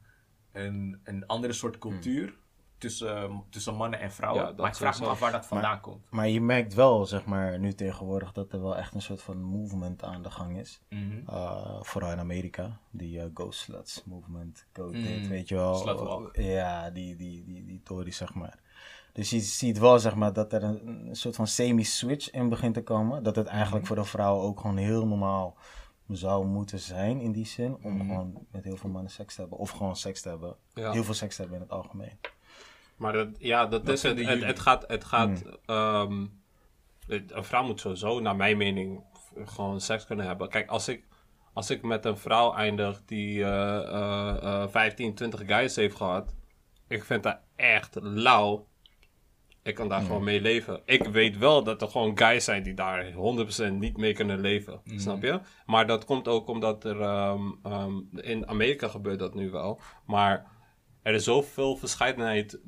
een, 0.53 1.01
een 1.05 1.27
andere 1.27 1.53
soort 1.53 1.79
cultuur 1.79 2.35
tussen, 2.79 3.45
tussen 3.51 3.75
mannen 3.75 4.01
en 4.01 4.13
vrouwen. 4.13 4.45
Ja, 4.45 4.53
maar 4.57 4.69
ik 4.69 4.75
vraag 4.75 5.01
me 5.01 5.07
af 5.07 5.19
waar 5.19 5.33
dat 5.33 5.47
vandaan 5.47 5.81
komt. 5.81 6.11
Maar 6.11 6.29
je 6.29 6.41
merkt 6.41 6.75
wel, 6.75 7.07
zeg 7.07 7.25
maar, 7.25 7.59
nu 7.59 7.73
tegenwoordig 7.75 8.33
dat 8.33 8.53
er 8.53 8.63
wel 8.63 8.77
echt 8.77 8.95
een 8.95 9.03
soort 9.03 9.23
van 9.23 9.43
movement 9.43 10.03
aan 10.03 10.23
de 10.23 10.31
gang 10.31 10.59
is. 10.59 10.81
Mhm. 10.89 11.21
Uh, 11.31 11.81
vooral 11.83 12.11
in 12.11 12.19
Amerika. 12.19 12.79
Die 12.91 13.31
Go 13.35 13.51
Sluts 13.51 14.03
movement. 14.05 14.67
Go 14.73 14.87
Mm. 14.87 14.93
dit, 14.93 15.29
weet 15.29 15.49
je 15.49 15.55
wel. 15.55 15.75
Slutwalk. 15.75 16.37
Ja, 16.37 16.91
die, 16.91 17.17
die, 17.17 17.45
die, 17.45 17.65
die 17.65 17.81
Tory, 17.85 18.11
zeg 18.11 18.35
maar. 18.35 18.59
Dus 19.13 19.31
je 19.31 19.41
ziet 19.41 19.79
wel, 19.79 19.99
zeg 19.99 20.15
maar, 20.15 20.33
dat 20.33 20.53
er 20.53 20.63
een, 20.63 20.87
een 21.09 21.17
soort 21.17 21.37
van 21.37 21.47
semi-switch 21.47 22.31
in 22.31 22.49
begint 22.49 22.75
te 22.75 22.83
komen. 22.83 23.23
Dat 23.23 23.37
het 23.37 23.47
Mhm. 23.47 23.55
eigenlijk 23.55 23.87
voor 23.87 23.97
de 23.97 24.05
vrouw 24.05 24.41
ook 24.41 24.61
gewoon 24.61 24.77
heel 24.77 25.07
normaal 25.07 25.57
zou 26.09 26.47
moeten 26.47 26.79
zijn 26.79 27.21
in 27.21 27.33
die 27.33 27.47
zin. 27.47 27.77
Om 27.83 27.93
Mhm. 27.97 28.01
gewoon 28.07 28.47
met 28.51 28.65
heel 28.65 28.77
veel 28.77 28.91
mannen 28.91 29.11
seks 29.11 29.35
te 29.35 29.41
hebben. 29.41 29.59
Of 29.59 29.71
gewoon 29.71 29.97
seks 29.97 30.21
te 30.23 30.29
hebben. 30.29 30.57
Ja. 30.75 30.93
Heel 30.93 31.05
veel 31.05 31.15
seks 31.15 31.35
te 31.37 31.41
hebben 31.43 31.59
in 31.61 31.65
het 31.65 31.73
algemeen. 31.75 32.19
Maar 32.97 33.13
dat, 33.13 33.29
ja, 33.39 33.67
dat, 33.67 33.89
is 33.89 34.03
het. 34.03 34.19
Het, 34.27 34.45
het 34.45 34.59
gaat. 34.61 34.85
Het 34.87 35.05
gaat 35.05 35.43
ehm, 35.67 36.27
het- 37.07 37.33
een 37.33 37.45
vrouw 37.45 37.65
moet 37.65 37.81
sowieso, 37.81 38.21
naar 38.21 38.37
mijn 38.37 38.57
mening, 38.57 39.03
gewoon 39.45 39.81
seks 39.81 40.07
kunnen 40.07 40.27
hebben. 40.27 40.49
Kijk, 40.49 40.69
als 40.69 40.89
ik, 40.89 41.05
als 41.53 41.71
ik 41.71 41.83
met 41.83 42.05
een 42.05 42.17
vrouw 42.19 42.55
eindig 42.55 43.03
die 43.05 43.45
eh, 43.45 44.63
eh, 44.63 44.69
15, 44.69 45.15
20 45.15 45.43
guys 45.47 45.77
heeft 45.77 45.97
gehad, 45.97 46.35
ik 46.89 47.05
vind 47.05 47.23
dat 47.23 47.39
echt 47.57 47.97
lauw. 48.01 48.67
Ik 49.63 49.75
kan 49.75 49.89
daar 49.89 50.01
gewoon 50.03 50.25
mee 50.25 50.41
leven. 50.41 50.81
Ik 50.85 51.05
weet 51.05 51.39
wel 51.39 51.65
dat 51.65 51.83
er 51.83 51.89
gewoon 51.89 52.19
guys 52.19 52.45
zijn 52.45 52.63
die 52.63 52.75
daar 52.75 53.13
100% 53.13 53.73
niet 53.73 53.97
mee 53.97 54.13
kunnen 54.13 54.41
leven. 54.41 54.81
Snap 54.97 55.23
je? 55.23 55.41
Maar 55.67 55.87
dat 55.87 56.05
komt 56.05 56.29
ook 56.29 56.49
omdat 56.49 56.85
er 56.85 57.01
ehm, 57.01 57.41
ehm, 57.63 57.93
in 58.17 58.49
Amerika 58.49 58.89
gebeurt 58.89 59.19
dat 59.19 59.35
nu 59.35 59.51
wel. 59.51 59.81
Maar 60.07 60.47
er 61.05 61.15
is 61.15 61.25
zoveel 61.25 61.77
verscheidenheid 61.77 62.59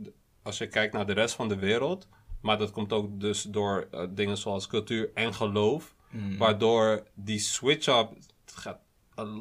als 0.43 0.59
je 0.59 0.67
kijkt 0.69 0.93
naar 0.93 1.07
de 1.07 1.13
rest 1.13 1.35
van 1.35 1.49
de 1.49 1.57
wereld. 1.57 2.09
Maar 2.41 2.59
dat 2.59 2.71
komt 2.71 2.93
ook 2.93 3.21
dus 3.21 3.43
door 3.43 3.89
eh, 3.91 4.07
dingen 4.11 4.37
zoals 4.37 4.67
cultuur 4.67 5.11
en 5.15 5.35
geloof. 5.35 5.95
Waardoor 6.39 7.07
die 7.15 7.39
switch-up 7.39 8.09
gaat 8.45 8.81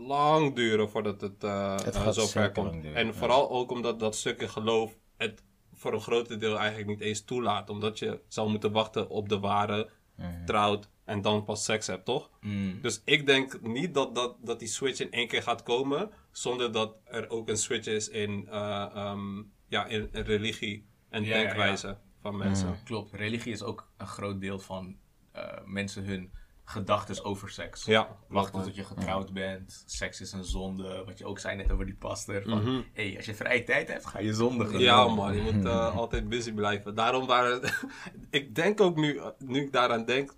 lang 0.07 0.55
duren 0.55 0.89
voordat 0.89 1.21
het, 1.21 1.43
eh 1.43 1.71
Het 1.75 1.95
eh, 1.95 2.01
gaat 2.01 2.13
zo 2.15 2.21
ver 2.25 2.43
zeker 2.43 2.51
komt. 2.63 2.81
duren, 2.81 2.95
En 2.95 3.05
ja. 3.07 3.13
vooral 3.13 3.49
ook 3.49 3.71
omdat 3.71 3.99
dat 3.99 4.15
stukje 4.15 4.47
geloof 4.47 4.97
het 5.17 5.43
voor 5.73 5.93
een 5.93 6.01
groot 6.01 6.39
deel 6.39 6.57
eigenlijk 6.57 6.87
niet 6.87 6.99
eens 7.01 7.23
toelaat. 7.25 7.69
Omdat 7.69 7.99
je 7.99 8.19
zal 8.27 8.49
moeten 8.49 8.71
wachten 8.71 9.09
op 9.09 9.29
de 9.29 9.39
ware, 9.39 9.89
Mhm. 10.15 10.45
trouwt 10.45 10.89
en 11.05 11.21
dan 11.21 11.43
pas 11.43 11.63
seks 11.63 11.87
hebt, 11.87 12.05
toch? 12.05 12.29
Mm. 12.41 12.81
Dus 12.81 13.01
ik 13.05 13.25
denk 13.25 13.61
niet 13.61 13.93
dat, 13.93 14.15
dat, 14.15 14.35
dat 14.41 14.59
die 14.59 14.67
switch 14.67 14.99
in 14.99 15.11
één 15.11 15.27
keer 15.27 15.41
gaat 15.43 15.63
komen, 15.63 16.09
zonder 16.31 16.71
dat 16.71 16.95
er 17.03 17.29
ook 17.29 17.49
een 17.49 17.57
switch 17.57 17.87
is 17.87 18.09
in, 18.09 18.47
eh, 18.49 18.85
ehm, 18.95 19.41
ja, 19.67 19.85
in, 19.85 20.09
in 20.11 20.21
religie 20.23 20.87
en 21.09 21.23
Ja, 21.23 21.29
ja, 21.29 21.35
ja. 21.35 21.41
denkwijze 21.43 21.97
van 22.21 22.37
mensen. 22.37 22.67
Mm. 22.67 22.83
Klopt, 22.83 23.13
religie 23.13 23.51
is 23.53 23.63
ook 23.63 23.89
een 23.97 24.07
groot 24.07 24.41
deel 24.41 24.59
van 24.59 24.97
eh, 25.31 25.43
mensen 25.65 26.05
hun 26.05 26.31
gedachten 26.67 27.23
over 27.25 27.49
seks. 27.49 27.85
Ja, 27.85 28.17
Wachten 28.27 28.63
tot 28.63 28.75
je 28.75 28.83
getrouwd 28.83 29.33
bent, 29.33 29.83
seks 29.85 30.21
is 30.21 30.31
een 30.31 30.43
zonde. 30.43 31.03
Wat 31.05 31.17
je 31.17 31.25
ook 31.25 31.39
zei 31.39 31.55
net 31.55 31.71
over 31.71 31.85
die 31.85 31.95
pastor. 31.95 32.41
Van, 32.43 32.61
Mhm. 32.61 32.81
hey, 32.93 33.13
als 33.17 33.25
je 33.25 33.35
vrije 33.35 33.63
tijd 33.63 33.87
hebt, 33.87 34.05
ga 34.05 34.19
je 34.19 34.33
zondigen. 34.33 34.79
Ja, 34.79 35.07
man, 35.07 35.35
je 35.35 35.51
moet 35.51 35.65
eh, 35.65 35.95
altijd 35.97 36.29
busy 36.29 36.51
blijven. 36.53 36.95
Daarom 36.95 37.25
waren. 37.25 37.61
ik 38.29 38.55
denk 38.55 38.81
ook 38.81 38.95
nu, 38.95 39.21
nu 39.39 39.61
ik 39.61 39.71
daaraan 39.71 40.05
denk. 40.05 40.35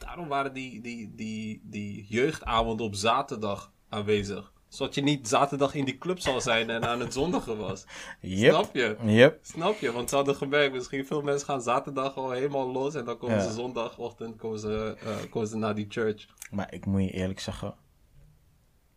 Daarom 0.00 0.28
waren 0.28 0.52
die, 0.52 0.80
die, 0.80 1.14
die, 1.14 1.60
die 1.64 2.04
jeugdavonden 2.08 2.86
op 2.86 2.94
zaterdag 2.94 3.72
aanwezig. 3.88 4.52
Zodat 4.68 4.94
je 4.94 5.00
niet 5.02 5.28
zaterdag 5.28 5.74
in 5.74 5.84
die 5.84 5.98
club 5.98 6.18
zal 6.18 6.40
zijn 6.40 6.70
en 6.70 6.84
aan 6.84 7.00
het 7.00 7.12
zondigen 7.12 7.56
was. 7.58 7.84
Yep. 8.20 8.52
Snap 8.54 8.74
je? 8.74 8.96
Yep. 9.04 9.38
Snap 9.42 9.78
je? 9.78 9.92
Want 9.92 10.08
ze 10.08 10.16
hadden 10.16 10.34
gemerkt, 10.36 10.74
misschien 10.74 11.06
veel 11.06 11.22
mensen 11.22 11.46
gaan 11.46 11.62
zaterdag 11.62 12.16
al 12.16 12.30
helemaal 12.30 12.72
los. 12.72 12.94
En 12.94 13.04
dan 13.04 13.18
komen 13.18 13.36
Ja. 13.36 13.42
ze 13.42 13.52
zondagochtend 13.52 14.36
komen 14.36 14.58
ze, 14.58 14.96
eh, 15.04 15.30
komen 15.30 15.48
ze 15.48 15.56
naar 15.56 15.74
die 15.74 15.86
church. 15.88 16.26
Maar 16.50 16.72
ik 16.74 16.86
moet 16.86 17.02
je 17.02 17.10
eerlijk 17.10 17.40
zeggen. 17.40 17.74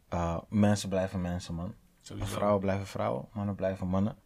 eh, 0.09 0.37
mensen 0.49 0.89
blijven 0.89 1.21
mensen, 1.21 1.53
man. 1.55 1.73
Sowieso. 2.01 2.33
Vrouwen 2.33 2.59
blijven 2.61 2.87
vrouwen, 2.87 3.27
mannen 3.33 3.55
blijven 3.55 3.87
mannen. 3.87 4.17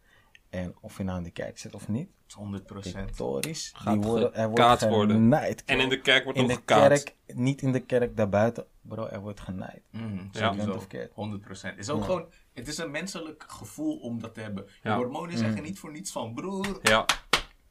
En 0.50 0.74
of 0.80 0.96
je 0.96 1.04
nou 1.04 1.18
in 1.18 1.24
de 1.24 1.30
kerk 1.30 1.58
zit 1.58 1.74
of 1.74 1.88
niet, 1.88 2.08
100 2.34 2.66
procent. 2.66 2.94
dictatorisch, 2.94 3.72
Gaat 3.74 3.92
die 3.94 4.02
worden, 4.02 4.34
er 4.34 4.50
wordt 4.50 4.88
worden. 4.88 5.16
genaaid. 5.16 5.64
En 5.64 5.80
in 5.80 5.88
de 5.88 6.00
kerk 6.00 6.24
wordt 6.24 6.38
in 6.38 6.44
ook 6.44 6.50
de 6.50 6.56
gekaatst. 6.56 7.04
kerk, 7.04 7.36
niet 7.38 7.62
in 7.62 7.72
de 7.72 7.80
kerk, 7.80 8.16
daarbuiten. 8.16 8.66
Bro, 8.80 9.06
er 9.06 9.20
wordt 9.20 9.40
genaaid. 9.40 9.82
Mm, 9.90 10.28
Ja. 10.32 10.48
sowieso. 10.52 10.70
Of 10.72 10.78
verkeerd. 10.78 11.12
100 11.14 11.42
procent. 11.42 11.72
Het 11.72 11.82
is 11.82 11.90
ook 11.90 12.04
gewoon, 12.04 12.26
het 12.54 12.68
is 12.68 12.78
een 12.78 12.90
menselijk 12.90 13.44
gevoel 13.48 13.96
om 13.98 14.20
dat 14.20 14.34
te 14.34 14.40
hebben. 14.40 14.64
Je 14.82 14.88
Ja. 14.88 14.96
hormonen 14.96 15.38
zeggen 15.38 15.62
niet 15.62 15.78
voor 15.78 15.90
niets 15.92 16.12
van 16.12 16.34
broer. 16.34 16.78
Ja. 16.82 17.04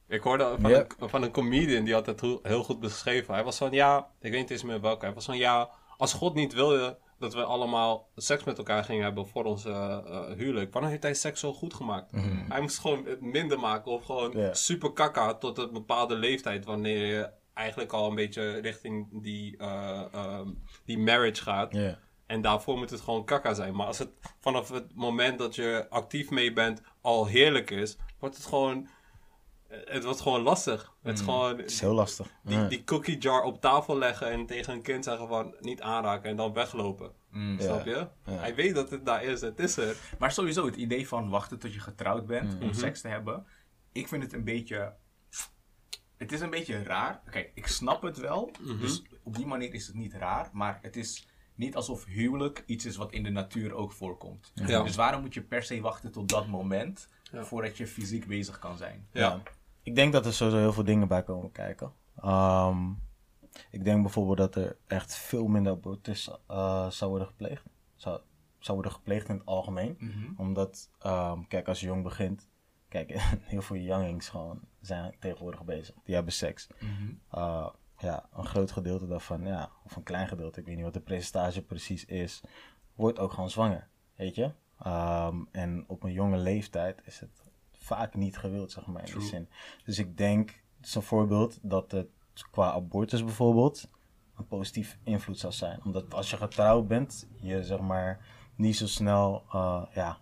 Ik 0.08 0.22
hoorde 0.22 0.56
van, 0.60 0.72
een, 0.72 0.86
van 1.00 1.24
een 1.24 1.32
comedian 1.32 1.84
die 1.84 1.94
had 1.94 2.06
het 2.06 2.22
heel, 2.22 2.40
heel 2.44 2.64
goed 2.64 2.80
beschreven. 2.80 3.34
Hij 3.34 3.44
was 3.44 3.58
van, 3.58 3.72
ja, 3.72 4.08
ik 4.20 4.32
weet 4.32 4.40
niet 4.42 4.50
eens 4.50 4.64
meer 4.64 4.82
welke. 4.82 5.06
Hij 5.06 5.14
was 5.14 5.26
van, 5.26 5.38
ja, 5.38 5.70
als 5.98 6.14
God 6.14 6.34
niet 6.34 6.54
wilde 6.54 6.98
dat 7.20 7.34
we 7.34 7.44
allemaal 7.44 8.10
seks 8.16 8.44
met 8.44 8.58
elkaar 8.58 8.84
gingen 8.84 9.04
hebben 9.04 9.28
voor 9.28 9.44
onze 9.44 9.70
eh, 9.70 10.32
huwelijk, 10.38 10.74
waarom 10.74 10.92
heeft 10.92 11.04
hij 11.04 11.14
seks 11.14 11.40
zo 11.40 11.54
goed 11.54 11.74
gemaakt? 11.74 12.12
Hij 12.50 12.62
moest 12.62 12.80
gewoon 12.80 13.06
het 13.06 13.22
minder 13.22 13.60
maken 13.60 13.92
of 13.92 14.06
gewoon 14.06 14.56
super 14.56 14.92
kakka 14.94 15.34
tot 15.34 15.58
een 15.58 15.74
bepaalde 15.74 16.16
leeftijd, 16.16 16.66
wanneer 16.66 17.06
je 17.06 17.30
eigenlijk 17.54 17.92
al 17.94 18.10
een 18.10 18.16
beetje 18.16 18.60
richting 18.60 19.22
die, 19.22 19.58
eh, 19.58 20.04
ehm, 20.12 20.48
die 20.86 20.98
marriage 20.98 21.42
gaat. 21.42 21.74
En 22.26 22.42
daarvoor 22.42 22.78
moet 22.78 22.90
het 22.90 23.02
gewoon 23.02 23.26
kakka 23.26 23.54
zijn. 23.54 23.76
Maar 23.76 23.88
als 23.88 24.00
het 24.00 24.10
vanaf 24.40 24.70
het 24.70 24.96
moment 24.96 25.40
dat 25.40 25.56
je 25.56 25.86
actief 25.90 26.30
mee 26.30 26.54
bent 26.54 26.82
al 27.02 27.26
heerlijk 27.26 27.70
is, 27.70 27.98
wordt 28.20 28.36
het 28.36 28.46
gewoon. 28.46 28.88
Het 29.70 30.04
wordt 30.04 30.22
gewoon 30.22 30.42
lastig. 30.42 30.94
Het 31.04 31.18
is 31.18 31.24
gewoon 31.24 31.58
Het 31.58 31.72
is 31.72 31.80
heel 31.80 31.94
lastig. 31.94 32.28
die, 32.44 32.58
Ja. 32.58 32.68
die 32.68 32.84
cookie 32.84 33.18
jar 33.18 33.44
op 33.44 33.62
tafel 33.62 33.98
leggen 33.98 34.32
en 34.32 34.46
tegen 34.46 34.74
een 34.74 34.82
kind 34.82 35.04
zeggen 35.04 35.28
van 35.28 35.56
niet 35.60 35.82
aanraken 35.82 36.30
en 36.30 36.36
dan 36.36 36.54
weglopen. 36.54 37.12
Mm. 37.32 37.60
Snap 37.60 37.86
je? 37.86 38.08
Ja. 38.26 38.32
Hij 38.32 38.56
weet 38.56 38.76
dat 38.76 38.90
het 38.90 39.06
daar 39.06 39.24
is, 39.24 39.42
het 39.42 39.60
is 39.60 39.78
er. 39.78 39.98
Maar 40.20 40.32
sowieso 40.32 40.66
het 40.66 40.76
idee 40.76 41.08
van 41.08 41.30
wachten 41.30 41.60
tot 41.60 41.74
je 41.74 41.80
getrouwd 41.80 42.26
bent 42.26 42.54
Mhm. 42.54 42.64
om 42.64 42.74
seks 42.74 43.02
te 43.02 43.08
hebben. 43.08 43.46
Ik 43.92 44.08
vind 44.08 44.24
het 44.24 44.34
een 44.34 44.44
beetje. 44.44 44.94
Het 46.18 46.32
is 46.32 46.40
een 46.42 46.50
beetje 46.50 46.84
raar. 46.84 47.22
Kijk, 47.30 47.52
ik 47.54 47.68
snap 47.68 48.02
het 48.02 48.18
wel. 48.18 48.52
Mhm. 48.62 48.80
Dus 48.80 49.02
op 49.24 49.36
die 49.36 49.46
manier 49.46 49.74
is 49.74 49.88
het 49.88 49.96
niet 49.96 50.14
raar. 50.14 50.50
Maar 50.54 50.80
het 50.82 50.96
is 50.96 51.28
niet 51.56 51.76
alsof 51.76 52.06
huwelijk 52.06 52.64
iets 52.66 52.86
is 52.86 52.96
wat 52.96 53.12
in 53.12 53.24
de 53.24 53.30
natuur 53.30 53.74
ook 53.74 53.92
voorkomt. 53.92 54.52
Ja. 54.54 54.84
Dus 54.84 54.96
waarom 54.96 55.22
moet 55.22 55.34
je 55.34 55.42
per 55.42 55.64
se 55.64 55.82
wachten 55.82 56.12
tot 56.12 56.30
dat 56.30 56.48
moment 56.48 57.08
Ja. 57.32 57.44
voordat 57.44 57.78
je 57.78 57.88
fysiek 57.88 58.28
bezig 58.28 58.60
kan 58.60 58.78
zijn? 58.78 59.08
Ja. 59.12 59.22
Ja. 59.22 59.42
Ik 59.84 59.96
denk 59.96 60.14
dat 60.14 60.26
er 60.26 60.34
sowieso 60.34 60.60
heel 60.60 60.74
veel 60.74 60.84
dingen 60.84 61.08
bij 61.08 61.24
komen 61.24 61.52
kijken. 61.52 61.92
Ehm, 62.22 62.90
ik 63.72 63.84
denk 63.84 64.02
bijvoorbeeld 64.02 64.38
dat 64.38 64.56
er 64.56 64.78
echt 64.88 65.16
veel 65.16 65.48
minder 65.48 65.72
abortus 65.72 66.30
eh, 66.48 66.90
zou 66.90 67.10
worden 67.10 67.28
gepleegd. 67.28 67.64
Zou, 67.96 68.20
zou 68.60 68.78
worden 68.78 68.96
gepleegd 68.96 69.30
in 69.30 69.36
het 69.36 69.46
algemeen. 69.46 69.96
Mhm. 70.00 70.32
Omdat, 70.38 70.90
ehm, 71.00 71.42
kijk, 71.48 71.68
als 71.68 71.80
je 71.80 71.86
jong 71.86 72.04
begint, 72.04 72.48
kijk, 72.90 73.12
heel 73.54 73.62
veel 73.62 73.78
youngings 73.78 74.30
gewoon 74.30 74.60
zijn 74.82 75.16
tegenwoordig 75.20 75.64
bezig. 75.64 75.96
Die 76.04 76.16
hebben 76.16 76.34
seks. 76.34 76.68
Uh, 77.36 77.68
ja, 78.00 78.30
een 78.34 78.46
groot 78.46 78.72
gedeelte 78.72 79.08
daarvan, 79.08 79.46
ja, 79.46 79.72
of 79.84 79.96
een 79.96 80.04
klein 80.04 80.28
gedeelte, 80.28 80.60
ik 80.60 80.66
weet 80.66 80.76
niet 80.76 80.84
wat 80.84 80.94
de 80.94 81.00
percentage 81.00 81.62
precies 81.62 82.06
is, 82.06 82.42
wordt 82.96 83.20
ook 83.20 83.32
gewoon 83.34 83.50
zwanger, 83.50 83.88
weet 84.16 84.36
je. 84.36 84.52
Ehm, 84.80 85.42
en 85.52 85.84
op 85.88 86.04
een 86.04 86.12
jonge 86.14 86.38
leeftijd 86.38 87.02
is 87.06 87.20
het 87.20 87.52
vaak 87.72 88.16
niet 88.16 88.38
gewild, 88.38 88.72
zeg 88.72 88.86
maar, 88.86 89.00
in 89.00 89.06
die 89.06 89.14
True. 89.16 89.28
zin. 89.28 89.50
Dus 89.86 90.00
ik 90.00 90.18
denk, 90.18 90.50
het 90.78 90.86
is 90.86 90.96
een 90.96 91.02
voorbeeld, 91.02 91.60
dat 91.62 91.92
het 91.92 92.08
qua 92.52 92.72
abortus 92.72 93.24
bijvoorbeeld 93.24 93.90
een 94.38 94.48
positief 94.48 94.98
invloed 95.04 95.40
zou 95.40 95.54
zijn. 95.54 95.84
Omdat 95.84 96.14
als 96.14 96.30
je 96.30 96.38
getrouwd 96.38 96.88
bent, 96.88 97.28
je 97.42 97.64
zeg 97.64 97.80
maar 97.80 98.26
niet 98.56 98.76
zo 98.78 98.88
snel, 98.88 99.44
uh, 99.54 99.84
ja, 99.94 100.18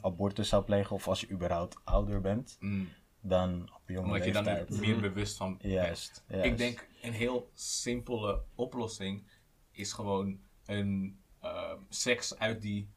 abortus 0.00 0.48
zou 0.48 0.64
plegen, 0.64 0.96
of 0.96 1.08
als 1.08 1.20
je 1.20 1.30
überhaupt 1.30 1.76
ouder 1.84 2.20
bent, 2.20 2.56
Mm. 2.60 2.88
dan 3.20 3.62
op 3.74 3.80
een 3.86 3.94
jonge 3.94 4.06
Omdat 4.06 4.24
je 4.24 4.32
dan 4.32 4.44
leeftijd. 4.44 4.70
er 4.70 4.78
meer 4.80 5.00
bewust 5.00 5.36
van 5.36 5.56
bent. 5.56 5.72
Juist, 5.72 6.24
juist. 6.28 6.46
Ik 6.46 6.56
denk 6.58 6.88
een 7.02 7.12
heel 7.12 7.50
simpele 7.54 8.42
oplossing 8.54 9.26
is 9.70 9.92
gewoon 9.92 10.40
een 10.66 11.20
eh, 11.40 11.72
seks 11.88 12.38
uit 12.38 12.62
die 12.62 12.90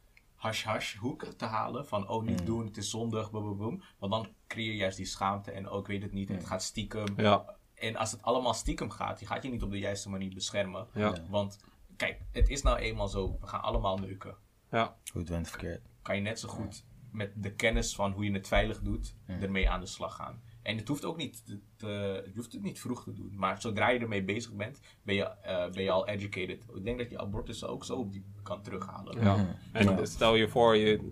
hash-hash 0.46 0.96
hoek 0.96 1.24
te 1.24 1.46
halen. 1.46 1.88
Van 1.88 2.08
oh, 2.08 2.24
niet 2.24 2.46
doen, 2.46 2.66
het 2.66 2.78
is 2.78 2.90
zondig, 2.90 3.32
boom. 3.32 3.84
Want 4.00 4.12
dan 4.12 4.28
creëer 4.48 4.72
je 4.72 4.78
juist 4.78 4.98
die 4.98 5.06
schaamte 5.06 5.52
en 5.52 5.68
ook 5.68 5.88
weet 5.88 6.02
het 6.04 6.14
niet, 6.14 6.30
het 6.30 6.46
gaat 6.46 6.64
stiekem. 6.64 7.14
Ja. 7.18 7.56
En 7.74 7.96
als 7.96 8.12
het 8.12 8.22
allemaal 8.22 8.54
stiekem 8.54 8.90
gaat, 8.90 9.20
je 9.20 9.26
gaat 9.26 9.44
je 9.44 9.50
niet 9.50 9.64
op 9.64 9.72
de 9.72 9.80
juiste 9.80 10.10
manier 10.10 10.34
beschermen. 10.34 10.88
Ja. 10.94 11.14
Want 11.30 11.60
kijk, 11.96 12.22
het 12.32 12.50
is 12.50 12.62
nou 12.62 12.78
eenmaal 12.78 13.08
zo, 13.08 13.38
we 13.40 13.48
gaan 13.48 13.62
allemaal 13.62 13.98
neuken. 13.98 14.36
Ja. 14.72 14.96
Goed 15.12 15.30
went 15.30 15.50
verkeerd. 15.50 15.82
Kan 16.02 16.16
je 16.16 16.22
net 16.22 16.40
zo 16.40 16.48
goed 16.48 16.86
met 17.12 17.32
de 17.36 17.54
kennis 17.54 17.96
van 17.96 18.12
hoe 18.12 18.26
je 18.26 18.32
het 18.32 18.48
veilig 18.48 18.82
doet, 18.82 19.16
ermee 19.26 19.70
aan 19.70 19.80
de 19.80 19.86
slag 19.86 20.16
gaan. 20.16 20.44
En 20.66 20.78
het 20.78 20.88
hoeft 20.88 21.06
ook 21.06 21.18
niet, 21.18 21.46
te, 21.46 21.60
te- 21.76 22.22
je 22.26 22.32
hoeft 22.36 22.54
het 22.54 22.62
niet 22.62 22.80
vroeg 22.80 23.04
te 23.04 23.14
doen. 23.14 23.32
Maar 23.36 23.62
zodra 23.62 23.90
je 23.90 24.00
ermee 24.00 24.24
bezig 24.24 24.54
bent, 24.54 24.80
ben 25.04 25.16
je, 25.16 25.24
eh, 25.24 25.70
ben 25.72 25.84
je 25.84 25.92
al 25.92 26.08
educated. 26.08 26.64
Ik 26.76 26.84
denk 26.84 26.98
dat 26.98 27.10
je 27.10 27.20
abortus 27.20 27.66
ook 27.66 27.86
zo 27.86 27.96
op 27.96 28.12
die 28.12 28.26
kan 28.44 28.62
terughalen. 28.62 29.22
Ja. 29.22 29.58
En 29.72 30.08
stel 30.08 30.36
je 30.36 30.48
voor, 30.50 30.76
je, 30.76 31.12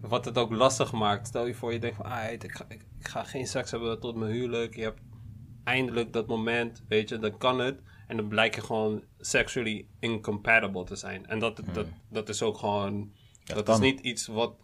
wat 0.00 0.24
het 0.24 0.38
ook 0.38 0.50
lastig 0.52 0.92
maakt. 0.92 1.26
Stel 1.26 1.46
je 1.46 1.54
voor, 1.54 1.72
je 1.72 1.78
denkt 1.78 1.96
van, 1.96 2.04
ah, 2.04 2.32
ik, 2.32 2.52
ga, 2.52 2.64
ik, 2.68 2.86
ik 2.98 3.08
ga 3.08 3.24
geen 3.24 3.46
seks 3.46 3.70
hebben 3.70 4.00
tot 4.00 4.16
mijn 4.16 4.32
huwelijk. 4.32 4.74
Je 4.76 4.82
hebt 4.82 5.00
eindelijk 5.64 6.12
dat 6.12 6.26
moment, 6.26 6.84
weet 6.88 7.08
je, 7.08 7.18
dan 7.18 7.38
kan 7.38 7.58
het. 7.60 7.80
En 8.06 8.16
dan 8.16 8.28
blijkt 8.28 8.54
je 8.54 8.60
gewoon 8.62 9.02
sexually 9.18 9.86
incompatible 10.00 10.84
te 10.84 10.96
zijn. 10.96 11.26
En 11.26 11.38
dat, 11.38 11.62
dat, 11.72 11.86
dat 12.08 12.28
is 12.28 12.42
ook 12.42 12.58
gewoon, 12.58 13.12
dat 13.44 13.68
is 13.68 13.78
niet 13.78 14.00
iets 14.00 14.26
wat 14.26 14.54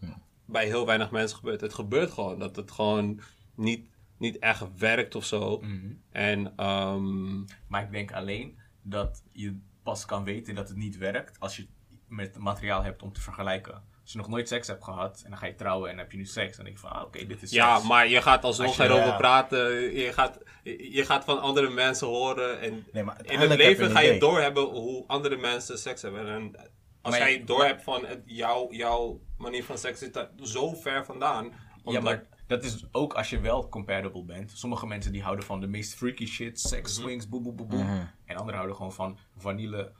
bij 0.45 0.65
heel 0.65 0.85
weinig 0.85 1.11
mensen 1.11 1.37
gebeurt. 1.37 1.61
Het 1.61 1.73
gebeurt 1.73 2.11
gewoon, 2.11 2.39
dat 2.39 2.55
het 2.55 2.71
gewoon 2.71 3.19
niet, 3.55 3.87
niet 4.23 4.39
echt 4.39 4.77
werkt 4.77 5.15
of 5.15 5.25
zo. 5.25 5.57
Mhm. 5.61 5.91
En 6.11 6.53
ehm, 6.55 7.39
Maar 7.67 7.83
ik 7.83 7.91
denk 7.91 8.11
alleen 8.13 8.59
dat 8.81 9.23
je 9.31 9.59
pas 9.83 10.05
kan 10.05 10.23
weten 10.23 10.55
dat 10.55 10.67
het 10.67 10.77
niet 10.77 10.97
werkt 10.97 11.39
als 11.39 11.55
je 11.55 11.67
met 12.07 12.37
materiaal 12.37 12.83
hebt 12.83 13.01
om 13.03 13.13
te 13.13 13.21
vergelijken. 13.21 13.73
Als 14.01 14.11
je 14.11 14.17
nog 14.17 14.27
nooit 14.27 14.47
seks 14.47 14.67
hebt 14.67 14.83
gehad 14.83 15.21
en 15.23 15.29
dan 15.29 15.39
ga 15.39 15.45
je 15.45 15.55
trouwen 15.55 15.89
en 15.91 15.97
heb 15.97 16.11
je 16.11 16.17
nu 16.17 16.25
seks, 16.25 16.55
dan 16.55 16.65
denk 16.65 16.77
je 16.77 16.81
van, 16.87 16.91
ah, 16.91 17.03
oké, 17.03 17.25
dit 17.25 17.41
is 17.41 17.51
Ja, 17.51 17.75
seks. 17.75 17.87
maar 17.87 18.07
je 18.07 18.21
gaat 18.21 18.43
alsnog 18.43 18.79
erover 18.79 19.05
ja. 19.07 19.15
praten. 19.17 19.71
Je 19.95 20.13
gaat, 20.13 20.39
je 20.63 21.05
gaat 21.05 21.23
van 21.25 21.41
andere 21.41 21.69
mensen 21.69 22.07
horen. 22.07 22.59
En 22.61 22.85
Nee, 22.93 23.03
maar 23.03 23.25
in 23.25 23.39
het 23.39 23.55
leven 23.55 23.91
ga 23.91 23.99
je 23.99 24.19
doorhebben 24.19 24.63
hoe 24.63 25.03
andere 25.07 25.37
mensen 25.37 25.77
seks 25.79 26.01
hebben. 26.01 26.27
En 26.27 26.55
als 27.01 27.17
jij 27.17 27.43
doorhebt 27.45 27.83
van 27.83 28.05
jouw, 28.25 28.71
jouw 28.71 29.21
manier 29.37 29.63
van 29.63 29.77
seks 29.77 29.99
zit 29.99 30.13
daar 30.13 30.29
zo 30.41 30.73
ver 30.73 31.05
vandaan. 31.05 31.45
Ja, 31.45 31.53
omdat- 31.83 32.03
maar 32.03 32.25
dat 32.55 32.63
is 32.63 32.83
ook 32.91 33.13
als 33.13 33.29
je 33.29 33.39
wel 33.39 33.69
compatible 33.69 34.23
bent. 34.23 34.51
Sommige 34.55 34.87
mensen 34.87 35.11
die 35.11 35.21
houden 35.23 35.45
van 35.45 35.59
de 35.61 35.67
meest 35.67 35.93
freaky 35.95 36.25
shit, 36.25 36.59
sex 36.59 36.97
Mhm. 36.97 37.01
swings, 37.01 37.29
boem 37.29 37.43
boem 37.43 37.55
boem 37.55 37.67
boem. 37.67 38.09
En 38.25 38.35
anderen 38.35 38.55
houden 38.55 38.75
gewoon 38.75 38.93
van 38.93 39.17
vanille, 39.37 39.91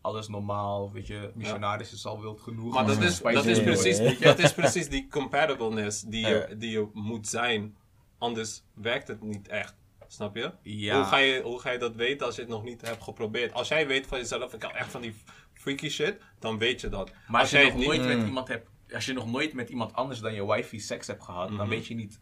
alles 0.00 0.28
normaal, 0.28 0.92
weet 0.92 1.06
je, 1.06 1.30
missionaris 1.34 1.92
is 1.92 2.06
al 2.06 2.20
wild 2.20 2.40
genoeg. 2.40 2.74
Maar 2.74 2.86
dat 2.86 3.02
is, 3.02 3.16
Spicy 3.16 3.34
dat 3.34 3.46
is 3.46 3.62
precies, 3.62 4.18
dat 4.18 4.38
is 4.38 4.52
precies 4.54 4.88
die 4.88 5.08
compatibleness 5.08 6.00
die 6.02 6.26
je, 6.26 6.54
die 6.58 6.70
je 6.70 6.88
moet 6.92 7.28
zijn. 7.28 7.76
Anders 8.18 8.62
werkt 8.74 9.08
het 9.08 9.22
niet 9.22 9.48
echt. 9.48 9.74
Snap 10.08 10.36
je? 10.36 10.52
Ja. 10.62 10.96
Hoe, 10.96 11.04
ga 11.04 11.16
je, 11.16 11.42
hoe 11.42 11.60
ga 11.60 11.70
je 11.70 11.78
dat 11.78 11.94
weten 11.94 12.26
als 12.26 12.34
je 12.34 12.40
het 12.40 12.50
nog 12.50 12.64
niet 12.64 12.80
hebt 12.80 13.02
geprobeerd? 13.02 13.52
Als 13.52 13.68
jij 13.68 13.86
weet 13.86 14.06
van 14.06 14.18
jezelf, 14.18 14.54
ik 14.54 14.62
hou 14.62 14.74
echt 14.74 14.90
van 14.90 15.00
die 15.00 15.14
freaky 15.52 15.88
shit, 15.88 16.16
dan 16.38 16.58
weet 16.58 16.80
je 16.80 16.88
dat. 16.88 17.10
Maar 17.28 17.40
als 17.40 17.50
je, 17.50 17.56
jij 17.56 17.66
nog 17.66 17.76
niet... 17.76 17.86
nooit 17.86 18.04
met 18.04 18.26
iemand 18.26 18.48
hebt, 18.48 18.68
als 18.94 19.06
je 19.06 19.12
nog 19.12 19.30
nooit 19.30 19.52
met 19.52 19.68
iemand 19.68 19.92
anders 19.94 20.20
dan 20.20 20.34
je 20.34 20.46
wifey 20.46 20.78
seks 20.78 21.06
hebt 21.06 21.22
gehad, 21.24 21.48
Mhm. 21.48 21.58
dan 21.58 21.68
weet 21.68 21.86
je 21.86 21.94
niet 21.94 22.18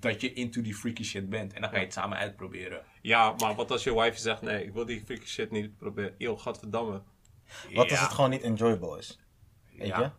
dat 0.00 0.20
je 0.20 0.32
into 0.32 0.62
die 0.62 0.74
freaky 0.74 1.02
shit 1.04 1.28
bent. 1.28 1.52
En 1.52 1.60
dan 1.60 1.70
ga 1.70 1.76
je 1.78 1.84
het 1.84 1.92
samen 1.92 2.18
uitproberen. 2.18 2.82
Ja, 3.02 3.34
maar 3.38 3.54
wat 3.54 3.70
als 3.70 3.84
je 3.84 3.94
wife 4.00 4.18
zegt, 4.18 4.42
nee, 4.42 4.64
ik 4.64 4.72
wil 4.72 4.86
die 4.86 5.02
freaky 5.04 5.26
shit 5.26 5.50
niet 5.50 5.76
proberen. 5.76 6.14
Yo, 6.18 6.36
gadverdamme. 6.36 6.92
Wat 7.74 7.84
Ja. 7.84 7.90
als 7.90 8.00
het 8.00 8.10
gewoon 8.12 8.30
niet 8.30 8.42
enjoyable 8.42 8.98
is? 8.98 9.18
Weet 9.76 9.86
Ja. 9.86 9.98
je? 10.00 10.10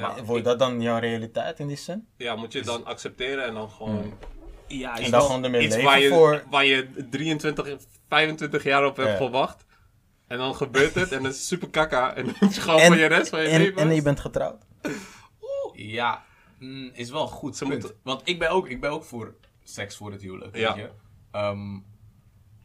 Ja. 0.00 0.24
Wordt 0.24 0.44
dat 0.44 0.58
dan 0.58 0.80
jouw 0.80 0.98
realiteit 0.98 1.58
in 1.58 1.66
die 1.66 1.76
zin? 1.76 2.08
Ja, 2.16 2.36
moet 2.36 2.52
je 2.52 2.62
dan 2.62 2.84
accepteren 2.84 3.44
en 3.44 3.54
dan 3.54 3.70
gewoon 3.70 4.12
Ja, 4.66 4.98
En 4.98 5.10
dan 5.10 5.22
gewoon 5.22 5.44
ermee 5.44 5.60
iets 5.64 5.74
leven 5.74 5.88
waar 5.90 6.00
je, 6.00 6.08
voor... 6.08 6.42
waar 6.50 6.64
je 6.64 7.06
23, 7.10 7.76
25 8.08 8.62
jaar 8.62 8.86
op 8.86 8.96
hebt 8.96 9.08
Ja. 9.08 9.16
gewacht. 9.16 9.64
En 10.26 10.38
dan 10.38 10.54
gebeurt 10.54 10.94
het 10.94 11.12
en 11.12 11.24
het 11.24 11.34
is 11.34 11.46
super 11.46 11.70
kaka. 11.70 12.14
En 12.14 12.24
dan 12.24 12.34
je 12.40 12.60
gewoon 12.60 12.80
En, 12.80 12.86
voor 12.86 12.96
je 12.96 13.06
rest 13.06 13.28
van 13.28 13.40
je 13.42 13.48
en, 13.48 13.60
leven. 13.60 13.78
en 13.82 13.94
je 13.94 14.02
bent 14.02 14.20
getrouwd. 14.20 14.62
Ja, 15.86 16.24
mm, 16.58 16.90
is 16.92 17.10
wel 17.10 17.26
goed 17.26 17.56
Ze 17.56 17.64
punt. 17.66 17.80
moeten- 17.82 17.98
Want 18.02 18.20
ik 18.24 18.38
ben, 18.38 18.50
ook, 18.50 18.68
ik 18.68 18.80
ben 18.80 18.90
ook 18.90 19.04
voor 19.04 19.34
seks 19.62 19.96
voor 19.96 20.12
het 20.12 20.22
huwelijk, 20.22 20.56
Ja. 20.56 20.74
weet 20.74 20.84
je. 20.84 20.90
Ehm, 21.30 21.78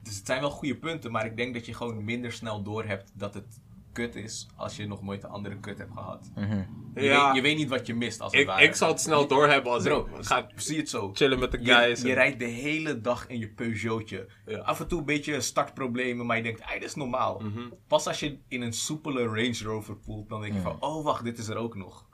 dus 0.03 0.15
het 0.17 0.25
zijn 0.25 0.41
wel 0.41 0.49
goede 0.51 0.75
punten, 0.77 1.11
maar 1.11 1.25
ik 1.25 1.37
denk 1.37 1.53
dat 1.53 1.65
je 1.65 1.73
gewoon 1.73 2.03
minder 2.03 2.31
snel 2.31 2.63
doorhebt 2.63 3.11
dat 3.15 3.33
het 3.33 3.61
kut 3.91 4.15
is 4.15 4.47
als 4.55 4.75
je 4.75 4.87
nog 4.87 5.01
nooit 5.01 5.23
een 5.23 5.29
andere 5.29 5.57
kut 5.59 5.77
hebt 5.77 5.91
gehad. 5.93 6.29
Mhm. 6.35 6.63
Je, 6.95 7.01
Ja. 7.01 7.25
weet, 7.25 7.35
je 7.35 7.41
weet 7.41 7.57
niet 7.57 7.69
wat 7.69 7.87
je 7.87 7.93
mist 7.95 8.19
als 8.21 8.31
het 8.31 8.41
ik, 8.41 8.47
ware. 8.47 8.63
ik 8.63 8.75
zal 8.75 8.89
het 8.89 8.99
snel 8.99 9.27
doorhebben 9.27 9.71
als 9.71 9.83
Bro, 9.83 10.05
ik 10.17 10.25
ga 10.25 10.47
zie 10.55 10.77
het 10.77 10.89
zo. 10.89 11.11
chillen 11.13 11.39
met 11.39 11.51
de 11.51 11.59
guys. 11.63 12.01
je 12.01 12.07
en- 12.07 12.13
rijdt 12.13 12.39
de 12.39 12.45
hele 12.45 13.01
dag 13.01 13.27
in 13.27 13.39
je 13.39 13.49
Peugeotje. 13.49 14.27
Ja. 14.45 14.57
Af 14.59 14.79
en 14.79 14.87
toe 14.87 14.99
een 14.99 15.05
beetje 15.05 15.41
startproblemen, 15.41 16.25
maar 16.25 16.37
je 16.37 16.43
denkt, 16.43 16.61
"Ai, 16.61 16.79
dat 16.79 16.87
is 16.89 16.95
normaal. 16.95 17.41
Pas 17.87 18.07
als 18.07 18.19
je 18.19 18.37
in 18.47 18.61
een 18.61 18.73
soepele 18.73 19.23
Range 19.23 19.59
Rover 19.63 19.95
poelt, 19.95 20.29
dan 20.29 20.41
denk 20.41 20.53
je 20.53 20.61
van, 20.61 20.77
oh 20.81 21.03
wacht, 21.03 21.23
dit 21.23 21.37
is 21.37 21.47
er 21.47 21.57
ook 21.57 21.75
nog. 21.75 22.05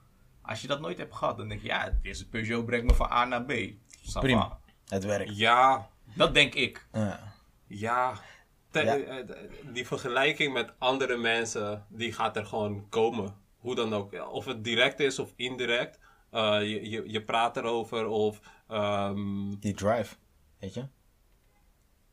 Als 0.50 0.62
je 0.62 0.68
dat 0.68 0.80
nooit 0.82 0.97
hebt 0.97 1.16
gehad, 1.16 1.38
dan 1.38 1.47
denk 1.47 1.62
je, 1.62 1.68
ja, 1.68 1.97
deze 2.02 2.30
Peugeot 2.30 2.66
brengt 2.66 2.86
me 2.86 2.93
van 2.93 3.12
A 3.12 3.26
naar 3.26 3.43
B. 3.43 3.54
Prima. 4.20 4.60
Het 4.88 5.04
werkt. 5.06 5.38
Ja, 5.38 5.89
Dat 6.16 6.34
denk 6.34 6.54
ik. 6.56 6.88
Ja. 6.93 7.34
ja. 7.68 8.14
Te- 8.72 8.84
Ja. 8.84 8.97
eh, 8.97 9.26
Die 9.74 9.88
vergelijking 9.88 10.54
met 10.54 10.74
andere 10.78 11.18
mensen, 11.18 11.86
die 11.89 12.14
gaat 12.14 12.36
er 12.38 12.45
gewoon 12.45 12.89
komen. 12.89 13.36
Hoe 13.58 13.76
dan 13.76 13.93
ook. 13.93 14.30
Of 14.32 14.45
het 14.45 14.64
direct 14.64 15.00
is 15.00 15.20
of 15.20 15.34
indirect. 15.36 16.00
Eh, 16.32 16.60
je, 16.62 16.89
je, 16.89 17.04
je 17.08 17.24
praat 17.24 17.58
erover 17.58 18.08
of... 18.08 18.39
ehm, 18.68 19.56
Die 19.60 19.74
drive. 19.74 20.16
Weet 20.60 20.74
je? 20.74 20.86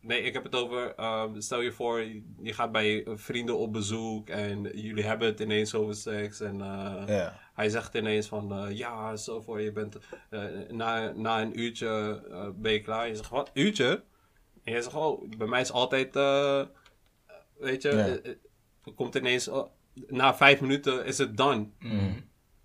Nee, 0.01 0.23
ik 0.23 0.33
heb 0.33 0.43
het 0.45 0.55
over, 0.55 0.95
ehm, 0.95 1.41
stel 1.41 1.61
je 1.61 1.73
voor, 1.73 2.01
je 2.43 2.53
gaat 2.53 2.73
bij 2.73 3.07
vrienden 3.15 3.59
op 3.59 3.73
bezoek 3.73 4.29
en 4.29 4.63
jullie 4.63 5.05
hebben 5.05 5.29
het 5.29 5.41
ineens 5.41 5.75
over 5.75 5.95
seks 5.95 6.41
en 6.41 6.61
eh, 6.61 7.03
Ja. 7.07 7.41
Hij 7.57 7.69
zegt 7.69 7.95
ineens 7.95 8.27
van, 8.27 8.53
eh, 8.53 8.77
ja, 8.77 9.17
zo 9.17 9.41
voor, 9.41 9.61
je 9.61 9.73
bent, 9.73 9.99
eh, 10.31 10.45
na, 10.71 11.13
na 11.13 11.41
een 11.43 11.61
uurtje 11.61 12.23
eh, 12.31 12.49
ben 12.55 12.73
je 12.73 12.81
klaar. 12.81 13.09
Je 13.09 13.17
zegt, 13.17 13.31
wat, 13.31 13.51
uurtje? 13.55 14.05
En 14.65 14.73
je 14.73 14.83
zegt, 14.83 14.95
oh, 14.95 15.29
bij 15.37 15.47
mij 15.47 15.61
is 15.61 15.73
altijd, 15.73 16.15
weet 17.59 17.83
je, 17.83 18.21
Ja. 18.85 18.93
komt 18.95 19.15
ineens, 19.15 19.49
oh, 19.49 19.71
na 20.07 20.35
vijf 20.35 20.61
minuten 20.61 21.05
is 21.05 21.19
het 21.19 21.37
done. 21.37 21.69
Mhm. 21.79 22.21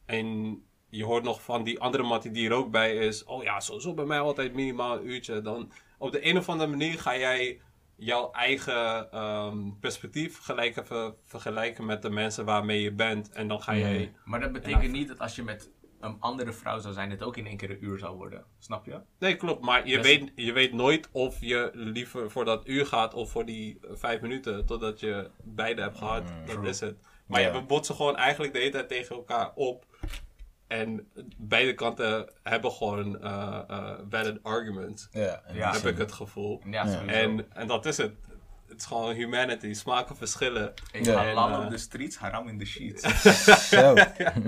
En 0.06 0.60
je 0.90 1.04
hoort 1.04 1.24
nog 1.24 1.42
van 1.44 1.64
die 1.64 1.80
andere 1.80 2.04
mattie 2.04 2.32
die 2.32 2.50
er 2.50 2.56
ook 2.56 2.72
bij 2.72 2.96
is. 2.96 3.24
Oh 3.24 3.44
ja, 3.44 3.60
sowieso 3.60 3.94
bij 3.94 4.06
mij 4.06 4.20
altijd 4.20 4.54
minimaal 4.54 4.98
een 4.98 5.08
uurtje. 5.08 5.42
Dan 5.42 5.72
op 5.98 6.12
de 6.12 6.26
een 6.26 6.38
of 6.38 6.50
andere 6.50 6.70
manier 6.70 7.00
ga 7.00 7.18
jij 7.18 7.62
jouw 8.04 8.32
eigen 8.32 9.12
ehm, 9.12 9.58
perspectief 9.80 10.40
gelijk 10.40 10.78
even 10.78 11.16
vergelijken 11.26 11.86
met 11.86 12.02
de 12.02 12.10
mensen 12.10 12.46
waarmee 12.46 12.82
je 12.82 12.92
bent. 12.92 13.30
En 13.32 13.48
dan 13.48 13.62
ga 13.62 13.76
jij... 13.76 14.14
Maar 14.26 14.40
dat 14.40 14.52
betekent 14.52 14.92
niet 14.92 15.08
dat 15.08 15.20
als 15.20 15.36
je 15.36 15.44
met 15.44 15.72
een 16.00 16.18
andere 16.20 16.54
vrouw 16.54 16.80
zou 16.80 16.94
zijn, 16.94 17.10
het 17.10 17.24
ook 17.24 17.38
in 17.38 17.48
één 17.48 17.58
keer 17.58 17.70
een 17.70 17.84
uur 17.86 18.00
zou 18.00 18.16
worden. 18.18 18.46
Snap 18.60 18.86
je? 18.86 19.00
Nee, 19.20 19.36
klopt. 19.36 19.62
Maar 19.66 19.88
je, 19.88 20.02
weet, 20.02 20.32
je 20.36 20.52
weet 20.52 20.74
nooit 20.74 21.10
of 21.12 21.38
je 21.40 21.70
liever 21.74 22.32
voor 22.32 22.46
dat 22.46 22.68
uur 22.68 22.86
gaat 22.86 23.14
of 23.14 23.32
voor 23.32 23.46
die 23.46 23.80
eh, 23.82 23.90
vijf 23.94 24.22
minuten. 24.22 24.66
Totdat 24.66 25.00
je 25.00 25.30
beide 25.44 25.82
hebt 25.82 25.98
gehad. 25.98 26.24
dat 26.46 26.64
is 26.66 26.80
het. 26.80 27.00
Maar 27.28 27.42
Ja. 27.42 27.52
we 27.52 27.62
botsen 27.62 27.96
gewoon 27.96 28.16
eigenlijk 28.16 28.54
de 28.54 28.60
hele 28.60 28.72
tijd 28.72 28.88
tegen 28.88 29.16
elkaar 29.16 29.52
op. 29.56 29.86
En 30.72 31.12
beide 31.38 31.74
kanten 31.74 32.30
hebben 32.44 32.72
gewoon 32.72 33.22
eh 33.22 33.62
eh 33.68 34.00
valid 34.10 34.44
arguments. 34.44 35.08
Ja. 35.12 35.42
heb 35.54 35.86
ik 35.86 35.98
het 35.98 36.12
gevoel. 36.12 36.62
Ja, 36.66 36.70
Ja. 36.86 36.92
sowieso. 36.92 37.16
En, 37.16 37.46
en 37.54 37.68
dat 37.68 37.86
is 37.86 37.98
het. 37.98 38.14
Het 38.68 38.80
is 38.80 38.86
gewoon 38.86 39.14
humanity. 39.14 39.74
Smaken 39.74 40.16
verschillen. 40.16 40.74
Ik 40.92 41.06
halal 41.08 41.54
En, 41.60 41.66
op 41.66 41.70
de 41.70 41.78
streets, 41.78 42.18
haram 42.18 42.48
in 42.48 42.58
de 42.58 42.66
sheets. 42.66 43.02
Zo. 43.70 43.94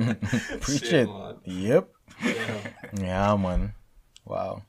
Preach 0.59 0.63
Shit, 0.85 0.91
it. 0.91 1.05
man. 1.07 1.39
Yep. 1.43 1.87
Ja. 2.17 3.05
Ja, 3.05 3.35
man. 3.35 3.73
Wauw. 4.23 4.63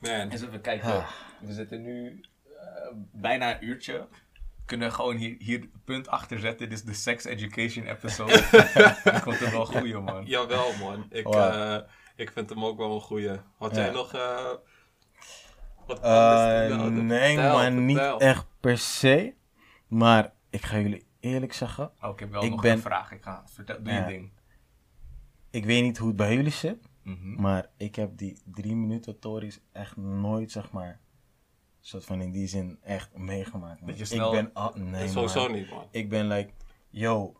Man. 0.00 0.30
Eens 0.30 0.42
even 0.42 0.60
kijken. 0.60 0.88
Ah. 0.92 1.08
We 1.40 1.52
zitten 1.52 1.82
nu 1.82 2.20
eh, 2.60 2.64
bijna 3.12 3.54
een 3.60 3.64
uurtje. 3.68 4.06
Kunnen 4.68 4.92
gewoon 4.92 5.16
hier, 5.16 5.34
hier 5.38 5.68
punt 5.84 6.08
achter 6.08 6.38
zetten. 6.38 6.68
Dit 6.68 6.78
is 6.78 6.84
de 6.84 6.94
sex 6.94 7.24
education 7.24 7.86
episode. 7.86 8.32
Dat 9.04 9.22
komt 9.22 9.40
er 9.40 9.50
wel 9.50 9.66
goeie, 9.66 9.98
man. 9.98 10.24
Jawel, 10.26 10.72
man. 10.80 11.06
Ik, 11.10 11.24
Wow. 11.24 11.34
eh, 11.34 11.76
ik 12.16 12.30
vind 12.32 12.48
hem 12.50 12.64
ook 12.64 12.78
wel 12.78 12.94
een 12.94 13.00
goeie. 13.00 13.30
Had 13.58 13.74
Ja. 13.74 13.82
jij 13.82 13.90
nog... 13.90 14.12
eh 14.14 14.50
wat 15.86 16.00
melden? 16.02 17.06
nee, 17.06 17.36
man, 17.36 17.84
niet 17.84 17.98
echt 18.18 18.46
per 18.60 18.78
se. 18.78 19.34
Maar 19.86 20.32
ik 20.50 20.64
ga 20.64 20.78
jullie 20.78 21.06
eerlijk 21.20 21.52
zeggen. 21.52 21.90
Oh, 22.02 22.10
ik 22.10 22.20
heb 22.20 22.30
wel 22.30 22.42
Ik 22.42 22.50
nog 22.50 22.60
ben- 22.60 22.72
een 22.72 22.80
vraag. 22.80 23.12
Ik 23.12 23.22
ga, 23.22 23.42
vertel, 23.46 23.82
doe 23.82 23.92
je 23.92 24.04
ding. 24.04 24.30
Ik 25.50 25.64
weet 25.64 25.82
niet 25.82 25.98
hoe 25.98 26.08
het 26.08 26.16
bij 26.16 26.34
jullie 26.34 26.52
zit. 26.52 26.88
Mhm. 27.02 27.40
Maar 27.40 27.66
ik 27.76 27.94
heb 27.96 28.16
die 28.18 28.38
drie 28.44 28.76
minuten 28.76 29.18
tories 29.18 29.60
echt 29.72 29.96
nooit, 29.96 30.50
zeg 30.50 30.70
maar. 30.72 31.00
Soort 31.88 32.04
van 32.04 32.20
in 32.20 32.30
die 32.32 32.46
zin 32.46 32.78
echt 32.82 33.16
meegemaakt. 33.16 33.80
man. 33.80 33.88
Dat 33.90 33.98
je 33.98 34.04
snel- 34.04 34.34
Ik 34.36 34.52
ben 34.52 34.90
nee, 34.90 35.08
sowieso 35.08 35.40
man. 35.42 35.52
niet, 35.52 35.70
man. 35.70 35.88
Ik 35.90 36.08
ben 36.08 36.26
like, 36.28 36.50
yo. 36.90 37.36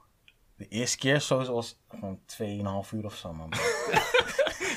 De 0.56 0.68
eerste 0.68 0.96
keer 0.98 1.20
sowieso 1.20 1.52
was 1.54 1.80
gewoon 1.88 2.20
2,5 2.84 2.92
uur 2.92 3.04
of 3.04 3.14
zo, 3.14 3.32
man. 3.32 3.48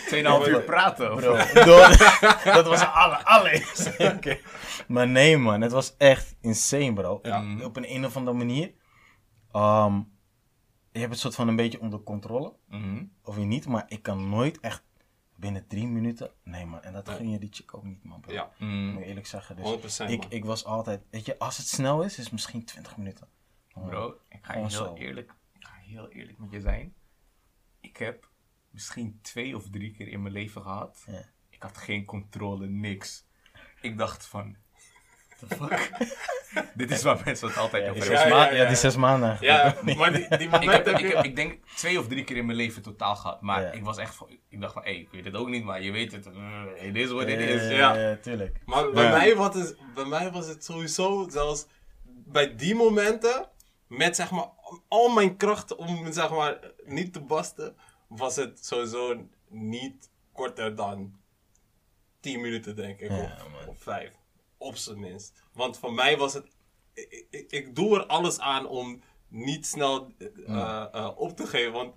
bro. 0.10 0.42
2,5 0.44 0.48
uur 0.50 0.62
praten. 0.64 1.14
Of? 1.14 1.20
Bro, 1.20 1.64
door- 1.66 1.98
dat 2.54 2.66
was 2.68 2.82
alle, 2.82 3.26
allereerste. 3.26 4.14
Oké. 4.16 4.40
Maar 4.88 5.08
nee, 5.08 5.38
man, 5.38 5.62
het 5.62 5.72
was 5.72 5.96
echt 5.98 6.36
insane, 6.42 6.94
bro. 6.94 7.20
Ja. 7.22 7.46
Op 7.64 7.78
een, 7.78 7.92
een 7.96 8.06
of 8.06 8.16
andere 8.18 8.38
manier. 8.38 8.74
ehm, 9.52 10.02
je 10.92 11.00
hebt 11.00 11.12
het 11.12 11.20
soort 11.22 11.36
van 11.36 11.48
een 11.48 11.56
beetje 11.56 11.80
onder 11.82 12.00
controle. 12.04 12.54
Mhm. 12.68 13.04
Of 13.24 13.36
je 13.38 13.44
niet, 13.44 13.68
maar 13.68 13.86
ik 13.88 14.02
kan 14.04 14.30
nooit 14.30 14.60
echt 14.60 14.84
binnen 15.42 15.68
drie 15.68 15.88
minuten. 15.88 16.32
Nee, 16.44 16.66
man, 16.66 16.82
en 16.82 16.94
dat 16.94 17.06
Nee. 17.06 17.16
ging 17.16 17.32
je 17.32 17.40
die 17.40 17.50
chick 17.52 17.74
ook 17.76 17.84
niet, 17.84 18.04
man. 18.04 18.22
Bro. 18.22 18.34
Ja, 18.34 18.52
Mm. 18.58 18.90
Moet 18.92 19.02
ik 19.02 19.08
eerlijk 19.08 19.28
zeggen. 19.28 19.56
Dus 19.56 19.66
100% 19.66 20.10
ik, 20.12 20.20
man. 20.20 20.32
ik 20.32 20.46
was 20.46 20.66
altijd, 20.66 21.02
weet 21.10 21.26
je, 21.26 21.40
als 21.40 21.58
het 21.58 21.68
snel 21.68 22.04
is, 22.04 22.18
is 22.18 22.24
het 22.24 22.32
misschien 22.32 22.66
20 22.66 22.98
minuten. 22.98 23.28
Bro, 23.74 24.20
ik 24.30 24.40
ga, 24.46 24.54
je 24.54 24.60
heel 24.60 24.70
zo. 24.70 24.96
eerlijk, 24.96 25.34
ik 25.54 25.66
ga 25.66 25.74
heel 25.76 26.10
eerlijk 26.10 26.38
met 26.38 26.52
je 26.52 26.62
zijn. 26.62 26.94
Ik 27.80 27.98
heb 27.98 28.30
misschien 28.70 29.20
twee 29.22 29.56
of 29.56 29.70
drie 29.70 29.92
keer 29.92 30.08
in 30.08 30.22
mijn 30.22 30.34
leven 30.34 30.62
gehad. 30.62 31.04
Ja. 31.08 31.26
Ik 31.50 31.64
had 31.64 31.78
geen 31.78 32.06
controle, 32.06 32.68
niks. 32.68 33.26
Ik 33.82 33.98
dacht 33.98 34.26
van, 34.26 34.56
the 35.40 35.48
fuck? 35.56 35.90
Dit 36.74 36.92
is 36.92 37.04
waar 37.04 37.22
mensen 37.26 37.48
het 37.48 37.58
altijd 37.58 37.90
over 37.90 38.02
hebben. 38.02 38.18
zes, 38.18 38.28
ja, 38.28 38.46
ja, 38.46 38.52
ja, 38.52 38.68
die 38.68 38.76
zes 38.76 38.96
maanden. 38.96 39.38
Ja, 39.40 39.76
maar 39.98 40.14
die, 40.14 40.38
die 40.38 40.50
Ik 40.50 40.70
heb, 40.70 40.88
ik, 40.88 41.12
heb, 41.14 41.24
ik 41.26 41.36
denk 41.36 41.60
twee 41.76 42.00
of 42.00 42.08
drie 42.08 42.24
keer 42.24 42.38
in 42.38 42.46
mijn 42.46 42.58
leven 42.58 42.82
totaal 42.82 43.16
gehad. 43.16 43.42
Maar 43.42 43.62
Ja. 43.62 43.72
ik 43.72 43.84
was 43.84 43.98
echt 43.98 44.16
van, 44.16 44.28
ik 44.50 44.62
dacht 44.62 44.74
van, 44.74 44.84
hé, 44.84 44.90
ik 44.90 45.10
weet 45.12 45.26
het 45.26 45.36
ook 45.36 45.48
niet, 45.48 45.64
maar 45.64 45.82
je 45.82 45.92
weet 45.92 46.12
het. 46.12 46.26
Het 46.76 46.96
is 46.96 47.12
wat 47.12 47.28
het 47.28 47.40
is. 47.40 47.70
ja. 47.70 47.96
ja, 47.96 48.16
tuurlijk. 48.16 48.60
Maar 48.66 48.92
bij, 48.92 49.10
mij 49.10 49.36
was 49.36 49.56
het, 49.56 49.78
bij 49.96 50.06
mij 50.06 50.32
was 50.32 50.48
het 50.48 50.64
sowieso 50.66 51.28
zelfs 51.30 51.66
bij 52.04 52.56
die 52.56 52.76
momenten, 52.76 53.50
met 53.88 54.16
zeg 54.16 54.32
maar 54.32 54.48
al 54.88 55.10
mijn 55.10 55.38
krachten 55.38 55.78
om 55.78 56.12
zeg 56.12 56.30
maar 56.30 56.58
niet 56.86 57.14
te 57.14 57.22
basten, 57.22 57.76
was 58.08 58.36
het 58.36 58.66
sowieso 58.66 59.26
niet 59.50 60.10
korter 60.34 60.76
dan 60.76 61.20
10 62.20 62.42
minuten 62.42 62.76
denk 62.76 63.00
ik, 63.00 63.12
Ja, 63.12 63.38
of, 63.68 63.76
5. 63.78 64.12
Op 64.62 64.76
zijn 64.78 65.00
minst. 65.00 65.34
Want 65.54 65.78
voor 65.80 65.94
mij 65.94 66.18
was 66.18 66.34
het, 66.34 66.46
ik, 66.94 67.26
ik, 67.30 67.52
ik 67.52 67.76
doe 67.76 67.96
er 68.00 68.06
alles 68.06 68.40
aan 68.40 68.68
om 68.68 69.02
niet 69.28 69.66
snel 69.66 70.14
eh, 70.48 70.86
eh, 70.92 71.10
op 71.16 71.36
te 71.38 71.48
geven. 71.48 71.72
Want 71.72 71.94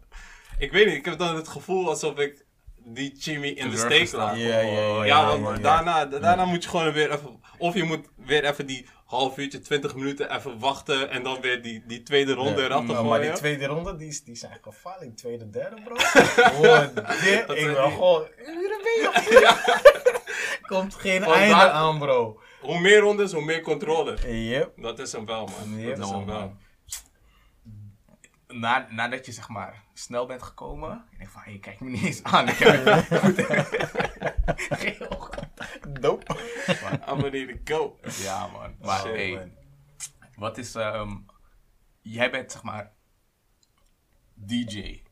ik 0.59 0.73
weet 0.73 0.87
niet, 0.87 0.95
ik 0.97 1.05
heb 1.05 1.19
dan 1.19 1.37
het 1.37 1.49
gevoel 1.49 1.89
alsof 1.89 2.19
ik 2.19 2.45
die 2.87 3.15
Jimmy 3.17 3.49
in 3.49 3.71
de 3.71 3.77
steek 3.77 4.13
laat. 4.13 4.37
Ja, 4.37 4.59
ja, 4.59 4.61
ja. 4.61 5.05
Ja, 5.05 5.39
want 5.39 5.63
daarna, 5.63 6.05
daarna 6.05 6.45
moet 6.45 6.63
je 6.63 6.69
gewoon 6.69 6.93
weer 6.93 7.13
even. 7.13 7.41
Of 7.59 7.75
je 7.75 7.85
moet 7.85 8.09
weer 8.17 8.45
even 8.45 8.67
die 8.67 8.87
half 9.05 9.39
uurtje, 9.39 9.61
20 9.61 9.95
minuten 9.95 10.35
even 10.37 10.59
wachten. 10.59 11.11
En 11.11 11.23
dan 11.23 11.41
weer 11.41 11.63
die, 11.63 11.83
die 11.87 12.03
tweede 12.03 12.33
ronde 12.33 12.61
Ja. 12.61 12.67
eraf 12.67 12.81
te 12.81 12.85
Nou, 12.93 12.95
gooien. 12.97 13.09
maar 13.11 13.21
die 13.21 13.33
tweede 13.33 13.67
ronde, 13.67 13.97
die, 13.97 14.09
is- 14.09 14.25
die 14.25 14.37
zijn 14.37 14.59
gevaarlijk. 14.63 15.17
Tweede, 15.17 15.51
derde, 15.51 15.83
bro. 15.83 15.95
Wow, 16.63 16.97
dit, 16.97 17.39
ik 17.39 17.47
die- 17.57 17.75
gewoon 17.75 18.27
uren. 18.37 18.83
Komt 20.73 20.95
geen 20.95 21.21
Want 21.21 21.33
einde 21.37 21.55
daar- 21.55 21.71
aan, 21.71 21.99
bro. 21.99 22.41
Hoe 22.65 22.81
meer 22.81 22.99
rondes, 22.99 23.33
hoe 23.33 23.45
meer 23.45 23.61
controle. 23.61 24.33
Yep. 24.49 24.73
Dat 24.83 24.99
is 24.99 25.13
hem 25.13 25.27
wel, 25.27 25.47
man. 25.47 25.79
Yep. 25.81 25.97
Dat 25.97 26.05
is 26.07 26.11
hem 26.13 26.21
No, 26.21 26.27
wel. 26.27 26.57
Na, 28.49 28.87
nadat 28.91 29.27
je 29.27 29.33
zeg 29.33 29.49
maar 29.49 29.83
snel 29.95 30.27
bent 30.27 30.43
gekomen, 30.43 31.05
ik 31.11 31.19
denk 31.19 31.31
van, 31.31 31.43
hé, 31.43 31.51
hey, 31.51 31.61
kijk 31.61 31.81
me 31.81 31.91
niet 31.91 32.05
eens 32.05 32.23
aan. 32.23 32.49
Ik 32.49 32.55
heb 32.59 33.05
Geen 34.79 35.09
ogen. 35.11 35.53
Dope. 36.01 36.37
I'm 37.09 37.21
ready 37.21 37.47
to 37.47 37.59
go. 37.65 37.99
Ja, 38.23 38.47
man. 38.47 38.75
Maar 38.83 39.01
Shit, 39.01 39.15
hey, 39.15 39.31
man. 39.35 39.51
wat 40.37 40.59
is, 40.59 40.75
ehm 40.75 41.17
jij 42.03 42.31
bent 42.31 42.53
zeg 42.53 42.63
maar 42.63 42.93
DJ. 44.35 45.03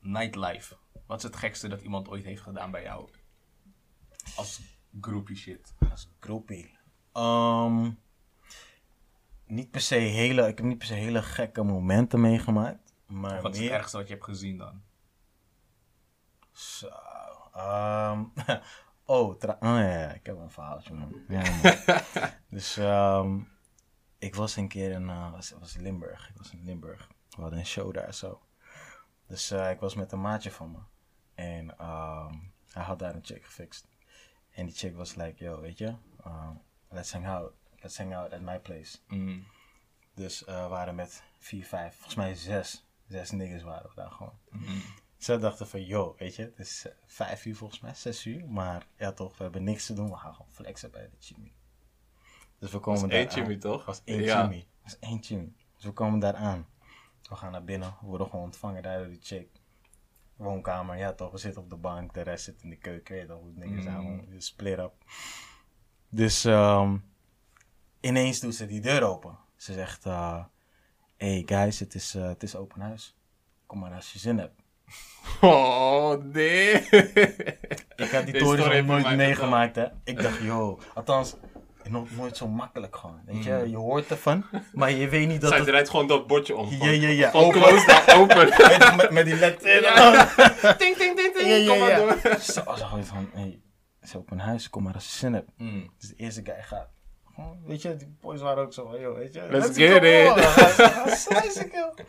nightlife. 0.00 0.76
Wat 1.06 1.16
is 1.18 1.22
het 1.22 1.36
gekste 1.36 1.68
dat 1.68 1.80
iemand 1.80 2.08
ooit 2.08 2.24
heeft 2.24 2.42
gedaan 2.42 2.70
bij 2.70 2.82
jou? 2.82 3.08
Als 4.36 4.60
groupie 5.00 5.36
shit. 5.36 5.74
Als 5.90 6.08
groepie. 6.20 6.78
Ehm, 7.12 7.90
niet 9.46 9.70
per 9.70 9.80
se 9.80 9.94
hele, 9.94 10.48
ik 10.48 10.56
heb 10.56 10.66
niet 10.66 10.78
per 10.78 10.86
se 10.86 10.94
hele 10.94 11.22
gekke 11.22 11.62
momenten 11.62 12.20
meegemaakt. 12.20 12.94
Maar 13.06 13.42
Wat 13.42 13.54
is 13.54 13.60
het 13.60 13.70
ergste 13.70 13.96
wat 13.96 14.06
je 14.06 14.12
hebt 14.12 14.24
gezien 14.24 14.58
dan? 14.58 14.82
Zo. 16.52 16.88
ehm, 17.52 18.24
oh, 19.04 19.34
tra- 19.38 19.56
oh 19.60 19.68
ja, 19.78 19.98
ja, 20.00 20.12
ik 20.12 20.26
heb 20.26 20.38
een 20.38 20.50
verhaaltje, 20.50 20.94
man. 20.94 21.22
Ja, 21.28 21.42
man. 21.62 21.74
dus 22.50 22.76
ehm, 22.76 23.40
ik 24.18 24.34
was 24.34 24.56
een 24.56 24.68
keer 24.68 24.90
in 24.90 25.08
eh, 25.08 25.32
was, 25.32 25.50
was 25.50 25.76
in 25.76 25.82
Limburg. 25.82 26.28
Ik 26.28 26.36
was 26.36 26.52
in 26.52 26.64
Limburg. 26.64 27.08
We 27.30 27.40
hadden 27.40 27.58
een 27.58 27.66
show 27.66 27.94
daar 27.94 28.14
zo. 28.14 28.40
Dus 29.26 29.50
eh, 29.50 29.70
ik 29.70 29.80
was 29.80 29.94
met 29.94 30.12
een 30.12 30.20
maatje 30.20 30.50
van 30.50 30.70
me. 30.70 30.78
En 31.34 31.74
hij 32.72 32.82
had 32.84 32.98
daar 32.98 33.14
een 33.14 33.24
chick 33.24 33.44
gefixt. 33.44 33.88
En 34.56 34.66
die 34.66 34.74
chick 34.74 34.96
was 34.96 35.14
like, 35.14 35.44
yo, 35.44 35.60
weet 35.60 35.78
je, 35.78 35.94
uh, 36.26 36.50
let's 36.90 37.12
hang 37.12 37.26
out. 37.26 37.52
Let's 37.80 37.98
hang 37.98 38.14
out 38.14 38.32
at 38.32 38.40
my 38.40 38.58
place. 38.58 38.98
Mm. 39.08 39.44
Dus 40.14 40.44
eh, 40.44 40.62
we 40.62 40.68
waren 40.68 40.94
met 40.94 41.22
vier, 41.38 41.64
vijf, 41.64 41.94
volgens 41.94 42.14
mij 42.14 42.34
zes. 42.34 42.84
Zes 43.08 43.30
niggas 43.30 43.62
waren 43.62 43.88
we 43.88 43.94
daar 43.94 44.10
gewoon. 44.10 44.38
Mm. 44.50 44.82
Ze 45.16 45.38
dachten 45.38 45.66
van, 45.68 45.84
yo, 45.84 46.14
weet 46.18 46.36
je, 46.36 46.42
het 46.42 46.58
is 46.58 46.86
eh, 46.86 46.92
vijf 47.06 47.44
uur 47.44 47.56
volgens 47.56 47.80
mij, 47.80 47.94
zes 47.94 48.24
uur. 48.26 48.48
Maar 48.48 48.86
ja 48.96 49.12
toch, 49.12 49.36
we 49.36 49.42
hebben 49.42 49.64
niks 49.64 49.86
te 49.86 49.92
doen. 49.94 50.10
We 50.10 50.16
gaan 50.16 50.34
gewoon 50.34 50.52
flexen 50.52 50.90
bij 50.90 51.02
de 51.10 51.16
chimie. 51.20 51.52
Dus 52.58 52.70
we 52.70 52.78
komen 52.78 53.00
Was 53.00 53.10
daar 53.10 53.18
één 53.18 53.28
aan. 53.28 53.34
chimie, 53.34 53.58
toch? 53.58 53.84
was 53.84 54.02
één 54.04 54.22
Ja. 54.22 54.42
chimie. 54.42 54.66
was 54.82 54.98
één 54.98 55.22
chimie. 55.22 55.56
Dus 55.74 55.84
we 55.84 55.92
komen 55.92 56.18
daar 56.18 56.34
aan. 56.34 56.66
We 57.28 57.36
gaan 57.36 57.52
naar 57.52 57.64
binnen. 57.64 57.96
We 58.00 58.06
worden 58.06 58.26
gewoon 58.30 58.44
ontvangen 58.44 58.82
daar 58.82 58.98
door 58.98 59.08
die 59.08 59.20
chick. 59.22 59.48
Woonkamer, 60.36 60.96
ja 60.96 61.12
toch, 61.12 61.30
we 61.30 61.38
zitten 61.38 61.62
op 61.62 61.70
de 61.70 61.76
bank. 61.76 62.14
De 62.14 62.20
rest 62.20 62.44
zit 62.44 62.62
in 62.62 62.70
de 62.70 62.76
keuken. 62.76 63.14
Weet 63.14 63.26
je 63.26 63.32
hoe 63.32 63.46
het 63.46 63.60
dingen 63.60 63.82
zijn. 63.82 64.00
Mm. 64.00 64.24
dus 64.30 64.46
split 64.46 64.78
up. 64.78 64.92
Dus 66.08 66.44
ehm, 66.44 66.96
ineens 68.00 68.40
doet 68.40 68.54
ze 68.54 68.66
die 68.66 68.80
deur 68.80 69.02
open. 69.02 69.38
Ze 69.56 69.72
zegt, 69.72 70.06
eh 70.06 70.44
hey 71.16 71.42
guys, 71.46 71.80
het 71.80 71.94
is, 71.94 72.14
eh, 72.14 72.28
het 72.28 72.42
is 72.42 72.56
open 72.56 72.80
huis. 72.80 73.16
Kom 73.66 73.78
maar 73.78 73.92
als 73.92 74.12
je 74.12 74.18
zin 74.18 74.38
hebt. 74.38 74.60
Oh, 75.40 76.22
nee. 76.22 76.72
Ik 77.96 78.10
had 78.10 78.24
die 78.24 78.38
toren 78.38 78.86
nog 78.86 79.02
nooit 79.02 79.16
meegemaakt, 79.16 79.76
hè. 79.76 79.86
Ik 80.04 80.22
dacht, 80.22 80.42
yo, 80.42 80.78
althans, 80.94 81.34
nog 81.90 82.10
nooit 82.16 82.36
zo 82.36 82.48
makkelijk 82.48 82.96
gewoon. 82.96 83.20
Weet 83.24 83.44
je, 83.44 83.64
je 83.70 83.76
hoort 83.76 84.10
ervan, 84.10 84.44
maar 84.72 84.90
je 84.90 85.08
weet 85.08 85.28
niet 85.28 85.40
dat 85.40 85.50
Zij 85.50 85.58
het... 85.58 85.68
draait 85.68 85.90
gewoon 85.90 86.06
dat 86.06 86.26
bordje 86.26 86.56
om. 86.56 86.68
Ja, 86.70 86.90
ja, 86.90 87.08
ja. 87.08 87.30
Van 87.30 87.44
Open. 87.44 87.60
close 87.60 87.86
naar 87.86 88.18
open. 88.18 88.48
Met, 88.96 89.10
met 89.10 89.24
die 89.24 89.34
letter. 89.34 89.82
Ting, 90.78 90.96
ting, 90.96 91.16
ting, 91.16 91.34
ting. 91.34 91.48
Ja, 91.48 91.54
ja, 91.54 91.70
Kom 91.70 91.78
maar 91.78 91.90
ja. 91.90 91.96
door. 91.96 92.40
Zo, 92.40 92.62
zo 92.76 92.86
van, 93.02 93.30
hey, 93.32 93.60
het 94.00 94.08
is 94.08 94.14
op 94.14 94.30
een 94.30 94.38
huis, 94.38 94.70
kom 94.70 94.82
maar 94.82 94.94
als 94.94 95.04
je 95.04 95.10
zin 95.10 95.32
hebt. 95.32 95.50
Mm. 95.56 95.90
Dus 95.98 96.08
de 96.08 96.14
eerste 96.16 96.40
guy 96.44 96.62
gaat. 96.62 96.88
Gewoon, 97.34 97.58
weet 97.66 97.82
je, 97.82 97.96
die 97.96 98.16
boys 98.20 98.40
waren 98.40 98.62
ook 98.62 98.72
zo 98.72 98.86
van, 98.86 99.00
yo, 99.00 99.14
weet 99.14 99.34
je. 99.34 99.46
Let's 99.50 99.76
get 99.76 100.02
it. 100.02 101.70
kill. 101.70 102.04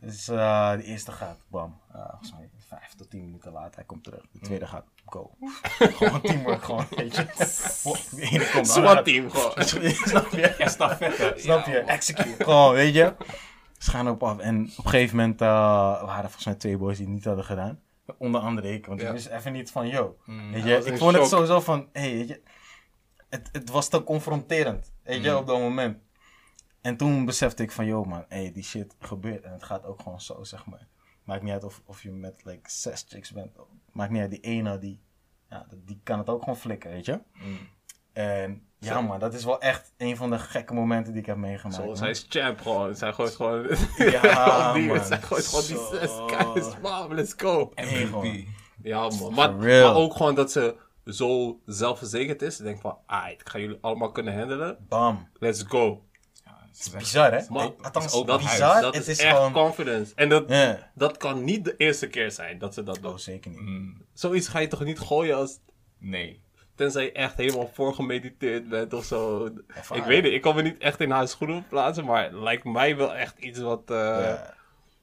Dus 0.00 0.28
eh, 0.28 0.72
de 0.72 0.84
eerste 0.84 1.12
gaat, 1.12 1.44
bam. 1.48 1.80
Eh, 1.92 2.08
volgens 2.08 2.32
mij 2.32 2.50
vijf 2.78 2.94
tot 2.94 3.10
tien 3.10 3.24
minuten 3.24 3.52
later, 3.52 3.74
hij 3.74 3.84
komt 3.84 4.04
terug. 4.04 4.24
De 4.32 4.38
tweede 4.38 4.66
gaat, 4.66 4.84
go. 5.06 5.30
gewoon 5.98 6.20
teamwork, 6.20 6.62
gewoon, 6.64 6.86
weet 6.90 7.16
je. 7.16 7.24
De 8.16 8.22
ene 8.22 8.50
komt, 8.52 8.68
SWAT 8.68 9.04
team 9.04 9.30
gewoon. 9.30 9.64
Snap 10.08 10.30
je? 10.30 10.46
Estafette. 10.46 11.34
Snap 11.36 11.66
je? 11.66 11.78
Execute. 11.78 12.44
Gewoon, 12.44 12.72
weet 12.74 12.94
je. 12.94 13.14
Ze 13.78 13.90
gaan 13.90 14.08
op 14.08 14.22
af. 14.22 14.38
En 14.38 14.60
op 14.76 14.84
een 14.84 14.90
gegeven 14.90 15.16
moment 15.16 15.40
eh, 15.40 15.46
waren 15.48 16.14
er 16.16 16.20
volgens 16.22 16.44
mij 16.44 16.54
twee 16.54 16.76
boys 16.76 16.96
die 16.96 17.06
het 17.06 17.14
niet 17.14 17.24
hadden 17.24 17.44
gedaan. 17.44 17.80
Onder 18.18 18.40
andere 18.40 18.72
ik, 18.72 18.86
want 18.86 19.00
Ja. 19.00 19.06
ik 19.06 19.12
wist 19.12 19.26
even 19.26 19.52
niet 19.52 19.70
van, 19.70 19.88
yo. 19.88 20.16
Mm. 20.24 20.52
weet 20.52 20.64
je, 20.64 20.76
ik 20.92 20.98
vond 20.98 21.16
het 21.16 21.26
sowieso 21.28 21.60
van, 21.60 21.88
hey, 21.92 22.12
weet 22.12 22.28
je. 22.28 22.42
Het, 23.28 23.48
het 23.52 23.70
was 23.70 23.88
te 23.88 24.04
confronterend, 24.04 24.92
weet 25.02 25.22
je, 25.24 25.30
Mm. 25.30 25.36
op 25.36 25.46
dat 25.46 25.58
moment. 25.58 25.98
En 26.80 26.96
toen 26.96 27.24
besefte 27.24 27.62
ik 27.62 27.72
van, 27.72 27.86
yo 27.86 28.04
man, 28.04 28.24
hey, 28.28 28.52
die 28.52 28.62
shit 28.62 28.94
gebeurt. 29.00 29.44
En 29.44 29.52
het 29.52 29.62
gaat 29.62 29.84
ook 29.84 30.00
gewoon 30.02 30.20
zo, 30.20 30.44
zeg 30.44 30.66
maar. 30.66 30.86
Maakt 31.24 31.42
niet 31.42 31.52
uit 31.52 31.64
of, 31.64 31.82
of 31.84 32.02
je 32.02 32.10
met 32.10 32.44
like 32.44 32.70
zes 32.70 33.04
chicks 33.08 33.32
bent. 33.32 33.50
Maakt 33.92 34.10
niet 34.10 34.20
uit, 34.20 34.30
die 34.30 34.40
ene, 34.40 34.78
die, 34.78 35.00
ja, 35.48 35.66
die 35.84 36.00
kan 36.02 36.18
het 36.18 36.28
ook 36.28 36.40
gewoon 36.40 36.56
flikken, 36.56 36.90
weet 36.90 37.04
je. 37.04 37.20
Mm. 37.32 37.58
En 38.12 38.66
ja 38.78 39.00
man, 39.00 39.18
dat 39.18 39.34
is 39.34 39.44
wel 39.44 39.60
echt 39.60 39.92
een 39.96 40.16
van 40.16 40.30
de 40.30 40.38
gekke 40.38 40.74
momenten 40.74 41.12
die 41.12 41.22
ik 41.22 41.26
heb 41.26 41.36
meegemaakt. 41.36 41.74
Zo, 41.74 41.86
man. 41.86 41.96
zij 41.96 42.10
is 42.10 42.26
champ 42.28 42.60
gewoon. 42.60 42.94
Zij 42.94 43.12
gooit 43.12 43.34
gewoon... 43.34 43.66
Ja, 43.96 44.72
die, 44.72 44.86
man. 44.86 45.04
Zij 45.04 45.20
gooit 45.20 45.46
gewoon 45.46 45.64
die 45.66 45.98
zes 45.98 46.10
guys. 46.26 46.80
Bam, 46.80 47.14
let's 47.14 47.34
go. 47.36 47.72
MVP. 47.74 48.46
Ja, 48.82 49.08
man. 49.08 49.34
Maar, 49.34 49.58
real. 49.58 49.92
maar 49.92 50.02
ook 50.02 50.16
gewoon 50.16 50.34
dat 50.34 50.52
ze 50.52 50.76
zo 51.04 51.60
zelfverzekerd 51.66 52.42
is. 52.42 52.56
Ze 52.56 52.62
denkt 52.62 52.80
van, 52.80 52.98
ah, 53.06 53.30
ik 53.30 53.48
ga 53.48 53.58
jullie 53.58 53.78
allemaal 53.80 54.12
kunnen 54.12 54.38
handelen. 54.38 54.86
Bam. 54.88 55.28
Let's 55.32 55.62
go. 55.62 56.04
Is 56.78 56.90
Bizar, 56.90 57.32
hè? 57.32 57.40
Maar- 57.48 57.70
Althans, 57.82 58.12
ook 58.12 58.26
bizar. 58.38 58.80
dat 58.80 58.94
het 58.94 59.02
is, 59.02 59.08
is, 59.08 59.18
echt 59.24 59.34
gewoon... 59.36 59.52
confidence. 59.52 60.12
En 60.14 60.28
dat, 60.28 60.52
dat 60.94 61.16
kan 61.16 61.44
niet 61.44 61.64
de 61.64 61.76
eerste 61.76 62.06
keer 62.08 62.30
zijn 62.30 62.58
dat 62.58 62.74
ze 62.74 62.82
dat 62.82 62.96
Oh, 62.96 63.02
doen. 63.02 63.18
zeker 63.18 63.50
niet. 63.50 63.60
Mm. 63.60 64.02
Zoiets 64.12 64.48
ga 64.48 64.58
je 64.58 64.68
toch 64.68 64.84
niet 64.84 64.98
gooien 65.00 65.36
als... 65.36 65.58
Nee. 65.98 66.42
Tenzij 66.74 67.02
je 67.04 67.12
echt 67.12 67.36
helemaal 67.36 67.70
voorgemediteerd 67.72 68.68
bent 68.68 68.92
of 68.92 69.04
zo. 69.04 69.50
Ervaren. 69.66 70.02
Ik 70.02 70.08
weet 70.08 70.24
het, 70.24 70.32
ik 70.32 70.40
kan 70.42 70.54
me 70.54 70.62
niet 70.62 70.78
echt 70.78 71.00
in 71.00 71.10
haar 71.10 71.28
schoenen 71.28 71.66
plaatsen. 71.68 72.04
Maar 72.04 72.22
het 72.24 72.32
lijkt 72.32 72.64
mij 72.64 72.96
wel 72.96 73.14
echt 73.14 73.38
iets 73.38 73.58
wat, 73.58 73.90
eh, 73.90 73.96
Ja. 73.96 74.54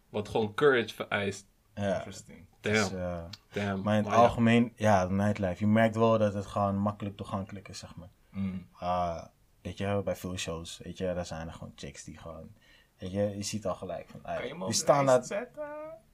wat 0.10 0.30
gewoon 0.30 0.54
courage 0.54 0.94
vereist. 0.96 1.46
ja. 1.76 1.94
Interesting. 1.96 2.48
Damn, 2.62 2.76
Dus, 2.76 2.92
eh, 2.92 3.18
damn. 3.54 3.82
maar 3.84 3.98
in 3.98 4.04
het 4.04 4.14
algemeen, 4.14 4.74
ja, 4.76 5.08
de 5.08 5.14
nightlife. 5.14 5.56
Je 5.60 5.68
merkt 5.68 5.96
wel 5.96 6.18
dat 6.18 6.34
het 6.34 6.46
gewoon 6.46 6.76
makkelijk 6.78 7.18
toegankelijk 7.18 7.68
is, 7.68 7.80
zeg 7.80 7.96
maar. 7.96 8.10
Mm. 8.32 8.68
Ah, 8.80 9.24
weet 9.62 9.78
je, 9.78 10.02
bij 10.04 10.16
veel 10.16 10.38
shows, 10.38 10.78
weet 10.84 10.98
je, 10.98 11.14
daar 11.14 11.26
zijn 11.26 11.48
er 11.48 11.54
gewoon 11.54 11.74
chicks 11.76 12.04
die 12.04 12.18
gewoon... 12.18 12.50
Weet 12.98 13.12
je, 13.12 13.22
je 13.38 13.44
ziet 13.44 13.66
al 13.66 13.76
gelijk 13.76 14.10
van, 14.10 14.22
Kan 14.22 14.44
je 14.44 14.50
hem 14.50 14.64
op 14.64 14.74
staan 14.74 15.06
lijst 15.06 15.28
zetten? 15.28 15.64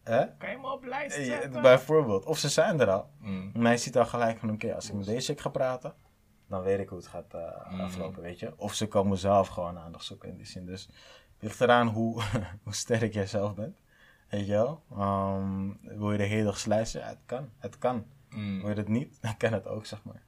Hè? 0.04 0.26
Kan 0.38 0.50
je 0.50 0.56
hem 0.56 0.66
op 0.66 0.84
lijst 0.84 1.16
zetten? 1.16 1.62
Bijvoorbeeld. 1.62 2.26
Of 2.26 2.38
ze 2.38 2.50
zijn 2.50 2.80
er 2.80 2.90
al. 2.90 3.10
Mm. 3.20 3.52
Maar 3.54 3.72
je 3.72 3.78
ziet 3.78 3.98
al 3.98 4.06
gelijk 4.06 4.38
van, 4.40 4.52
oké, 4.52 4.76
als 4.76 4.88
ik 4.90 4.94
met 4.96 5.06
deze 5.06 5.26
chick 5.32 5.42
ga 5.42 5.50
praten, 5.50 5.94
dan 6.48 6.62
weet 6.62 6.80
ik 6.80 6.90
hoe 6.90 6.98
het 6.98 7.08
gaat 7.08 7.34
eh, 7.34 7.72
Mm. 7.72 7.80
aflopen, 7.80 8.22
weet 8.22 8.40
je. 8.40 8.54
Of 8.58 8.74
ze 8.74 8.88
komen 8.88 9.18
zelf 9.18 9.48
gewoon 9.48 9.78
aandacht 9.78 10.06
zoeken 10.06 10.30
in 10.30 10.38
die 10.38 10.46
zin. 10.46 10.66
Dus 10.66 10.86
het 10.86 11.42
ligt 11.42 11.62
eraan 11.62 11.88
hoe, 11.88 12.22
hoe 12.64 12.74
sterk 12.74 13.14
jij 13.14 13.28
zelf 13.28 13.54
bent. 13.54 13.78
Weet 14.30 14.46
je 14.46 14.52
wel? 14.52 14.84
Ehm, 14.92 15.70
wil 15.82 16.12
je 16.12 16.18
de 16.18 16.24
hele 16.24 16.44
dag 16.44 16.58
slijzen? 16.58 17.00
Ja, 17.02 17.08
het 17.08 17.22
kan. 17.26 17.50
Het 17.58 17.78
kan. 17.78 18.06
Mm. 18.30 18.60
Wil 18.62 18.70
je 18.70 18.76
het 18.76 18.88
niet? 18.88 19.18
Dan 19.22 19.38
kan 19.38 19.54
het 19.54 19.68
ook, 19.68 19.86
zeg 19.86 20.04
maar. 20.04 20.24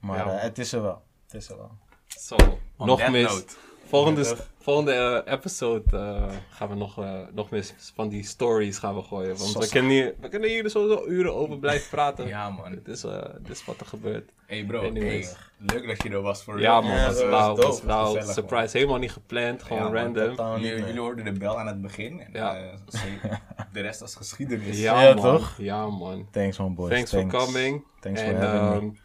Maar 0.00 0.26
Ja, 0.26 0.36
eh, 0.36 0.42
het 0.42 0.58
is 0.58 0.72
er 0.72 0.82
wel. 0.82 1.02
Het 1.24 1.34
is 1.34 1.48
er 1.48 1.56
wel. 1.56 1.78
Zo, 2.18 2.36
On 2.76 2.86
nog 2.86 3.08
note. 3.10 3.44
Volgende, 3.88 4.36
volgende 4.60 5.22
eh, 5.24 5.32
episode 5.32 5.96
eh, 5.96 6.24
gaan 6.50 6.68
we 6.68 6.74
nog, 6.74 6.98
eh, 6.98 7.18
nog 7.32 7.50
mis 7.50 7.74
van 7.94 8.08
die 8.08 8.24
stories 8.24 8.78
gaan 8.78 8.94
we 8.94 9.02
gooien. 9.02 9.36
Want 9.38 9.52
we 9.58 9.68
kunnen, 9.68 9.90
hier, 9.90 10.14
we 10.20 10.28
kunnen 10.28 10.48
hier 10.48 10.70
sowieso 10.70 11.06
uren 11.06 11.34
over 11.34 11.58
blijven 11.58 11.90
praten. 11.90 12.26
Ja, 12.26 12.50
man. 12.50 12.70
Dit 12.70 12.88
is, 12.88 13.04
eh, 13.04 13.22
dit 13.38 13.50
is 13.56 13.64
wat 13.64 13.80
er 13.80 13.86
gebeurt. 13.86 14.30
Hey 14.46 14.64
bro, 14.64 14.92
hey, 14.92 15.28
leuk 15.58 15.86
dat 15.86 16.02
je 16.02 16.08
er 16.10 16.20
was 16.20 16.42
voor 16.44 16.60
Ja 16.60 16.80
man, 16.80 16.90
Ja, 16.90 17.04
was 17.06 17.18
dat 17.18 17.56
was 17.56 17.82
was. 17.82 18.06
Gezellig, 18.06 18.32
Surprise, 18.34 18.76
helemaal 18.76 18.98
niet 18.98 19.12
gepland. 19.12 19.62
Gewoon 19.62 19.82
Ja, 19.82 19.88
man, 19.88 20.16
random. 20.16 20.60
Jullie, 20.60 20.84
jullie 20.84 21.00
hoorden 21.00 21.24
de 21.24 21.32
bel 21.32 21.58
aan 21.58 21.66
het 21.66 21.80
begin. 21.80 22.20
En, 22.20 22.30
Ja. 22.32 22.56
eh, 22.56 23.32
de 23.72 23.80
rest 23.80 24.02
als 24.02 24.14
geschiedenis. 24.14 24.78
Ja, 24.78 25.02
Ja, 25.02 25.14
man. 25.14 25.22
toch? 25.36 25.54
Ja 25.58 25.86
man. 25.86 26.28
Thanks 26.30 26.58
man, 26.58 26.74
boys. 26.74 26.90
Thanks 26.92 27.10
for 27.10 27.26
coming. 27.26 27.84
Thanks 28.00 28.20
en 28.20 28.36
for 28.36 28.46
having 28.46 28.92
me. 28.92 28.98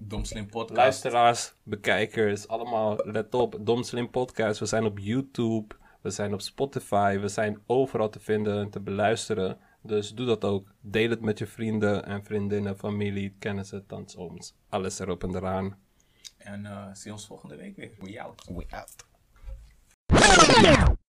Ehm, 0.00 0.08
Dom 0.08 0.24
Slim 0.24 0.46
Podcast. 0.46 0.76
luisteraars, 0.76 1.54
bekijkers, 1.62 2.48
allemaal 2.48 2.96
let 2.96 3.34
op. 3.34 3.56
Dom 3.60 3.82
Slim 3.82 4.10
Podcast. 4.10 4.60
We 4.60 4.66
zijn 4.66 4.84
op 4.84 4.98
YouTube. 4.98 5.74
We 6.00 6.10
zijn 6.10 6.32
op 6.32 6.40
Spotify. 6.40 7.18
We 7.18 7.28
zijn 7.28 7.58
overal 7.66 8.08
te 8.08 8.20
vinden 8.20 8.60
en 8.60 8.70
te 8.70 8.80
beluisteren. 8.80 9.58
Dus 9.82 10.14
doe 10.14 10.26
dat 10.26 10.44
ook. 10.44 10.68
Deel 10.80 11.10
het 11.10 11.20
met 11.20 11.38
je 11.38 11.46
vrienden 11.46 12.04
en 12.04 12.24
vriendinnen, 12.24 12.78
familie, 12.78 13.36
kennissen, 13.38 13.86
tanteooms. 13.86 14.54
Alles 14.68 14.98
erop 14.98 15.22
en 15.22 15.34
eraan. 15.34 15.78
En 16.36 16.66
eh 16.66 16.86
zie 16.92 17.12
ons 17.12 17.26
volgende 17.26 17.56
week 17.56 17.76
weer. 17.76 17.90
We 17.98 18.22
out. 18.22 18.44
We 18.44 18.66
out. 18.70 19.08